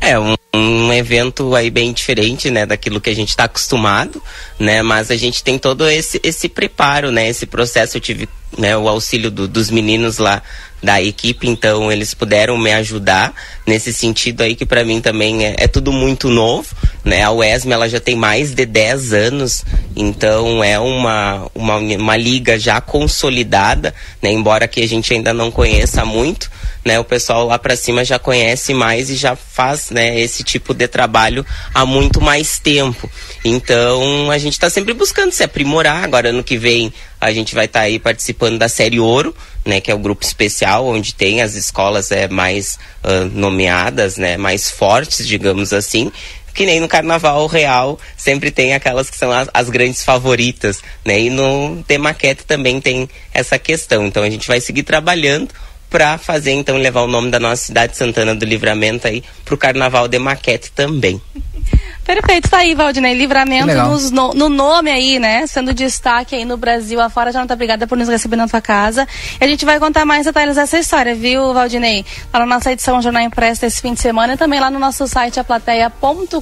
É 0.00 0.18
um, 0.18 0.34
um, 0.54 0.92
evento 0.92 1.54
aí 1.54 1.70
bem 1.70 1.92
diferente, 1.92 2.50
né, 2.50 2.66
daquilo 2.66 3.00
que 3.00 3.10
a 3.10 3.14
gente 3.14 3.30
está 3.30 3.44
acostumado, 3.44 4.22
né, 4.58 4.82
mas 4.82 5.10
a 5.10 5.16
gente 5.16 5.42
tem 5.42 5.58
todo 5.58 5.88
esse, 5.88 6.20
esse 6.22 6.48
preparo, 6.48 7.10
né, 7.10 7.28
esse 7.28 7.46
processo. 7.46 7.96
Eu 7.96 8.00
tive 8.00 8.28
né, 8.56 8.76
o 8.76 8.88
auxílio 8.88 9.30
do, 9.30 9.48
dos 9.48 9.70
meninos 9.70 10.18
lá 10.18 10.42
da 10.82 11.02
equipe, 11.02 11.48
então 11.48 11.90
eles 11.90 12.14
puderam 12.14 12.56
me 12.56 12.72
ajudar 12.72 13.34
nesse 13.66 13.92
sentido 13.92 14.42
aí 14.42 14.54
que 14.54 14.66
para 14.66 14.84
mim 14.84 15.00
também 15.00 15.44
é, 15.44 15.54
é, 15.58 15.68
tudo 15.68 15.90
muito 15.90 16.28
novo, 16.28 16.68
né? 17.06 17.22
A 17.22 17.30
UESM 17.30 17.70
ela 17.70 17.88
já 17.88 18.00
tem 18.00 18.16
mais 18.16 18.52
de 18.52 18.66
10 18.66 19.12
anos, 19.12 19.64
então 19.94 20.62
é 20.62 20.76
uma, 20.76 21.48
uma, 21.54 21.76
uma 21.76 22.16
liga 22.16 22.58
já 22.58 22.80
consolidada, 22.80 23.94
né? 24.20 24.32
Embora 24.32 24.66
que 24.66 24.82
a 24.82 24.88
gente 24.88 25.14
ainda 25.14 25.32
não 25.32 25.48
conheça 25.48 26.04
muito, 26.04 26.50
né? 26.84 26.98
O 26.98 27.04
pessoal 27.04 27.46
lá 27.46 27.60
para 27.60 27.76
cima 27.76 28.04
já 28.04 28.18
conhece 28.18 28.74
mais 28.74 29.08
e 29.08 29.14
já 29.14 29.36
faz, 29.36 29.90
né, 29.90 30.18
esse 30.20 30.42
tipo 30.42 30.74
de 30.74 30.88
trabalho 30.88 31.46
há 31.72 31.86
muito 31.86 32.20
mais 32.20 32.58
tempo. 32.58 33.08
Então, 33.44 34.28
a 34.28 34.38
gente 34.38 34.54
está 34.54 34.68
sempre 34.68 34.92
buscando 34.92 35.30
se 35.30 35.44
aprimorar. 35.44 36.02
Agora 36.02 36.30
ano 36.30 36.42
que 36.42 36.58
vem 36.58 36.92
a 37.20 37.32
gente 37.32 37.54
vai 37.54 37.66
estar 37.66 37.80
tá 37.80 37.84
aí 37.84 38.00
participando 38.00 38.58
da 38.58 38.68
série 38.68 38.98
Ouro, 38.98 39.34
né, 39.64 39.80
que 39.80 39.92
é 39.92 39.94
o 39.94 39.98
grupo 39.98 40.24
especial 40.24 40.86
onde 40.86 41.14
tem 41.14 41.40
as 41.40 41.54
escolas 41.54 42.10
é 42.10 42.26
mais 42.26 42.78
uh, 43.04 43.24
nomeadas, 43.32 44.16
né, 44.16 44.36
mais 44.36 44.70
fortes, 44.70 45.26
digamos 45.26 45.72
assim 45.72 46.10
que 46.56 46.64
nem 46.64 46.80
no 46.80 46.88
carnaval 46.88 47.46
real 47.46 47.98
sempre 48.16 48.50
tem 48.50 48.72
aquelas 48.72 49.10
que 49.10 49.16
são 49.16 49.30
as, 49.30 49.48
as, 49.52 49.68
grandes 49.68 50.02
favoritas, 50.02 50.82
né? 51.04 51.20
E 51.20 51.30
no 51.30 51.84
Demaquete 51.86 52.44
também 52.44 52.80
tem 52.80 53.08
essa 53.32 53.58
questão. 53.58 54.06
Então 54.06 54.22
a 54.22 54.30
gente 54.30 54.48
vai 54.48 54.58
seguir 54.58 54.82
trabalhando 54.82 55.48
para 55.90 56.16
fazer 56.18 56.52
então 56.52 56.78
levar 56.78 57.02
o 57.02 57.06
nome 57.06 57.30
da 57.30 57.38
nossa 57.38 57.62
cidade 57.62 57.96
Santana 57.96 58.34
do 58.34 58.44
Livramento 58.44 59.06
aí 59.06 59.22
pro 59.44 59.56
Carnaval 59.56 60.08
de 60.08 60.18
Maquete 60.18 60.72
também. 60.72 61.20
Perfeito, 62.06 62.48
tá 62.48 62.58
aí, 62.58 62.72
Valdinei. 62.72 63.14
Livramento 63.14 63.74
nos, 63.74 64.12
no, 64.12 64.32
no, 64.32 64.48
nome 64.48 64.92
aí, 64.92 65.18
né? 65.18 65.44
Sendo 65.48 65.74
destaque 65.74 66.36
aí 66.36 66.44
no 66.44 66.56
Brasil 66.56 67.00
afora. 67.00 67.32
Já 67.32 67.40
não 67.40 67.48
tá 67.48 67.54
obrigada 67.54 67.84
por 67.84 67.98
nos 67.98 68.08
receber 68.08 68.36
na 68.36 68.46
tua 68.46 68.60
casa. 68.60 69.08
E 69.40 69.44
a 69.44 69.48
gente 69.48 69.64
vai 69.64 69.80
contar 69.80 70.04
mais 70.04 70.24
detalhes 70.24 70.54
dessa 70.54 70.78
história, 70.78 71.16
viu, 71.16 71.52
Valdinei? 71.52 72.06
Lá 72.32 72.40
na 72.40 72.46
nossa 72.46 72.70
edição 72.70 73.02
Jornal 73.02 73.22
Impresso 73.22 73.66
esse 73.66 73.82
fim 73.82 73.92
de 73.92 74.00
semana 74.00 74.34
e 74.34 74.36
também 74.36 74.60
lá 74.60 74.70
no 74.70 74.78
nosso 74.78 75.08
site 75.08 75.40
aplateia.com.br. 75.40 76.40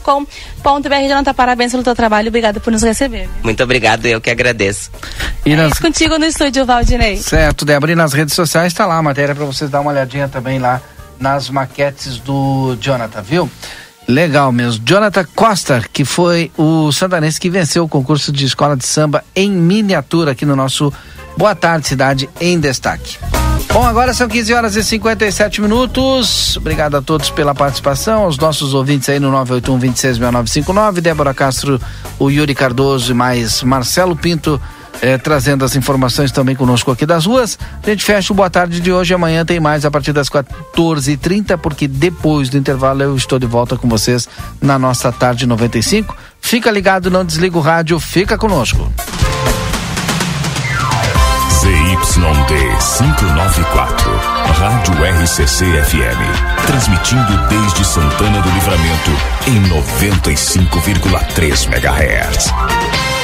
Jonathan, 1.08 1.34
parabéns 1.34 1.72
pelo 1.72 1.82
teu 1.82 1.94
trabalho. 1.94 2.28
Obrigada 2.28 2.60
por 2.60 2.70
nos 2.70 2.82
receber. 2.82 3.26
Muito 3.42 3.62
obrigado, 3.62 4.04
eu 4.04 4.20
que 4.20 4.28
agradeço. 4.28 4.90
E 5.46 5.52
é 5.52 5.56
nas... 5.56 5.78
contigo 5.78 6.18
no 6.18 6.26
estúdio, 6.26 6.66
Valdinei. 6.66 7.16
Certo, 7.16 7.64
Débora. 7.64 7.92
E 7.92 7.94
nas 7.94 8.12
redes 8.12 8.34
sociais 8.34 8.74
tá 8.74 8.84
lá 8.84 8.98
a 8.98 9.02
matéria 9.02 9.34
para 9.34 9.46
vocês 9.46 9.70
dar 9.70 9.80
uma 9.80 9.92
olhadinha 9.92 10.28
também 10.28 10.58
lá 10.58 10.82
nas 11.18 11.48
maquetes 11.48 12.18
do 12.18 12.76
Jonathan, 12.78 13.22
viu? 13.22 13.50
Legal 14.06 14.52
mesmo. 14.52 14.84
Jonathan 14.84 15.24
Costa, 15.34 15.82
que 15.92 16.04
foi 16.04 16.50
o 16.56 16.92
santanense 16.92 17.40
que 17.40 17.48
venceu 17.48 17.84
o 17.84 17.88
concurso 17.88 18.30
de 18.30 18.44
escola 18.44 18.76
de 18.76 18.86
samba 18.86 19.24
em 19.34 19.50
miniatura 19.50 20.32
aqui 20.32 20.44
no 20.44 20.54
nosso 20.54 20.92
Boa 21.36 21.54
Tarde 21.54 21.88
Cidade 21.88 22.28
em 22.40 22.60
Destaque. 22.60 23.18
Bom, 23.72 23.84
agora 23.84 24.14
são 24.14 24.28
15 24.28 24.54
horas 24.54 24.76
e 24.76 24.84
57 24.84 25.60
minutos. 25.60 26.56
Obrigado 26.56 26.96
a 26.96 27.02
todos 27.02 27.30
pela 27.30 27.54
participação, 27.54 28.22
aos 28.22 28.38
nossos 28.38 28.72
ouvintes 28.72 29.08
aí 29.08 29.18
no 29.18 29.30
981 29.32 29.78
266959, 29.78 31.00
Débora 31.00 31.34
Castro, 31.34 31.80
o 32.18 32.30
Yuri 32.30 32.54
Cardoso 32.54 33.10
e 33.10 33.14
mais 33.14 33.62
Marcelo 33.64 34.14
Pinto 34.14 34.60
é, 35.00 35.18
trazendo 35.18 35.64
as 35.64 35.76
informações 35.76 36.32
também 36.32 36.54
conosco 36.56 36.90
aqui 36.90 37.06
das 37.06 37.26
ruas. 37.26 37.58
A 37.82 37.90
gente 37.90 38.04
fecha 38.04 38.32
o 38.32 38.36
Boa 38.36 38.50
Tarde 38.50 38.80
de 38.80 38.92
hoje. 38.92 39.14
Amanhã 39.14 39.44
tem 39.44 39.60
mais 39.60 39.84
a 39.84 39.90
partir 39.90 40.12
das 40.12 40.28
14h30, 40.28 41.58
porque 41.58 41.86
depois 41.86 42.48
do 42.48 42.56
intervalo 42.56 43.02
eu 43.02 43.16
estou 43.16 43.38
de 43.38 43.46
volta 43.46 43.76
com 43.76 43.88
vocês 43.88 44.28
na 44.60 44.78
nossa 44.78 45.12
Tarde 45.12 45.46
95. 45.46 46.16
Fica 46.40 46.70
ligado, 46.70 47.10
não 47.10 47.24
desliga 47.24 47.56
o 47.56 47.60
rádio, 47.60 47.98
fica 47.98 48.36
conosco. 48.36 48.90
ZYD 51.64 52.54
594, 52.98 54.10
Rádio 54.58 54.94
RCC 55.22 55.64
FM. 55.64 56.66
Transmitindo 56.66 57.48
desde 57.48 57.84
Santana 57.86 58.42
do 58.42 58.50
Livramento 58.50 59.10
em 59.46 59.62
95,3 59.70 61.66
MHz. 61.72 63.03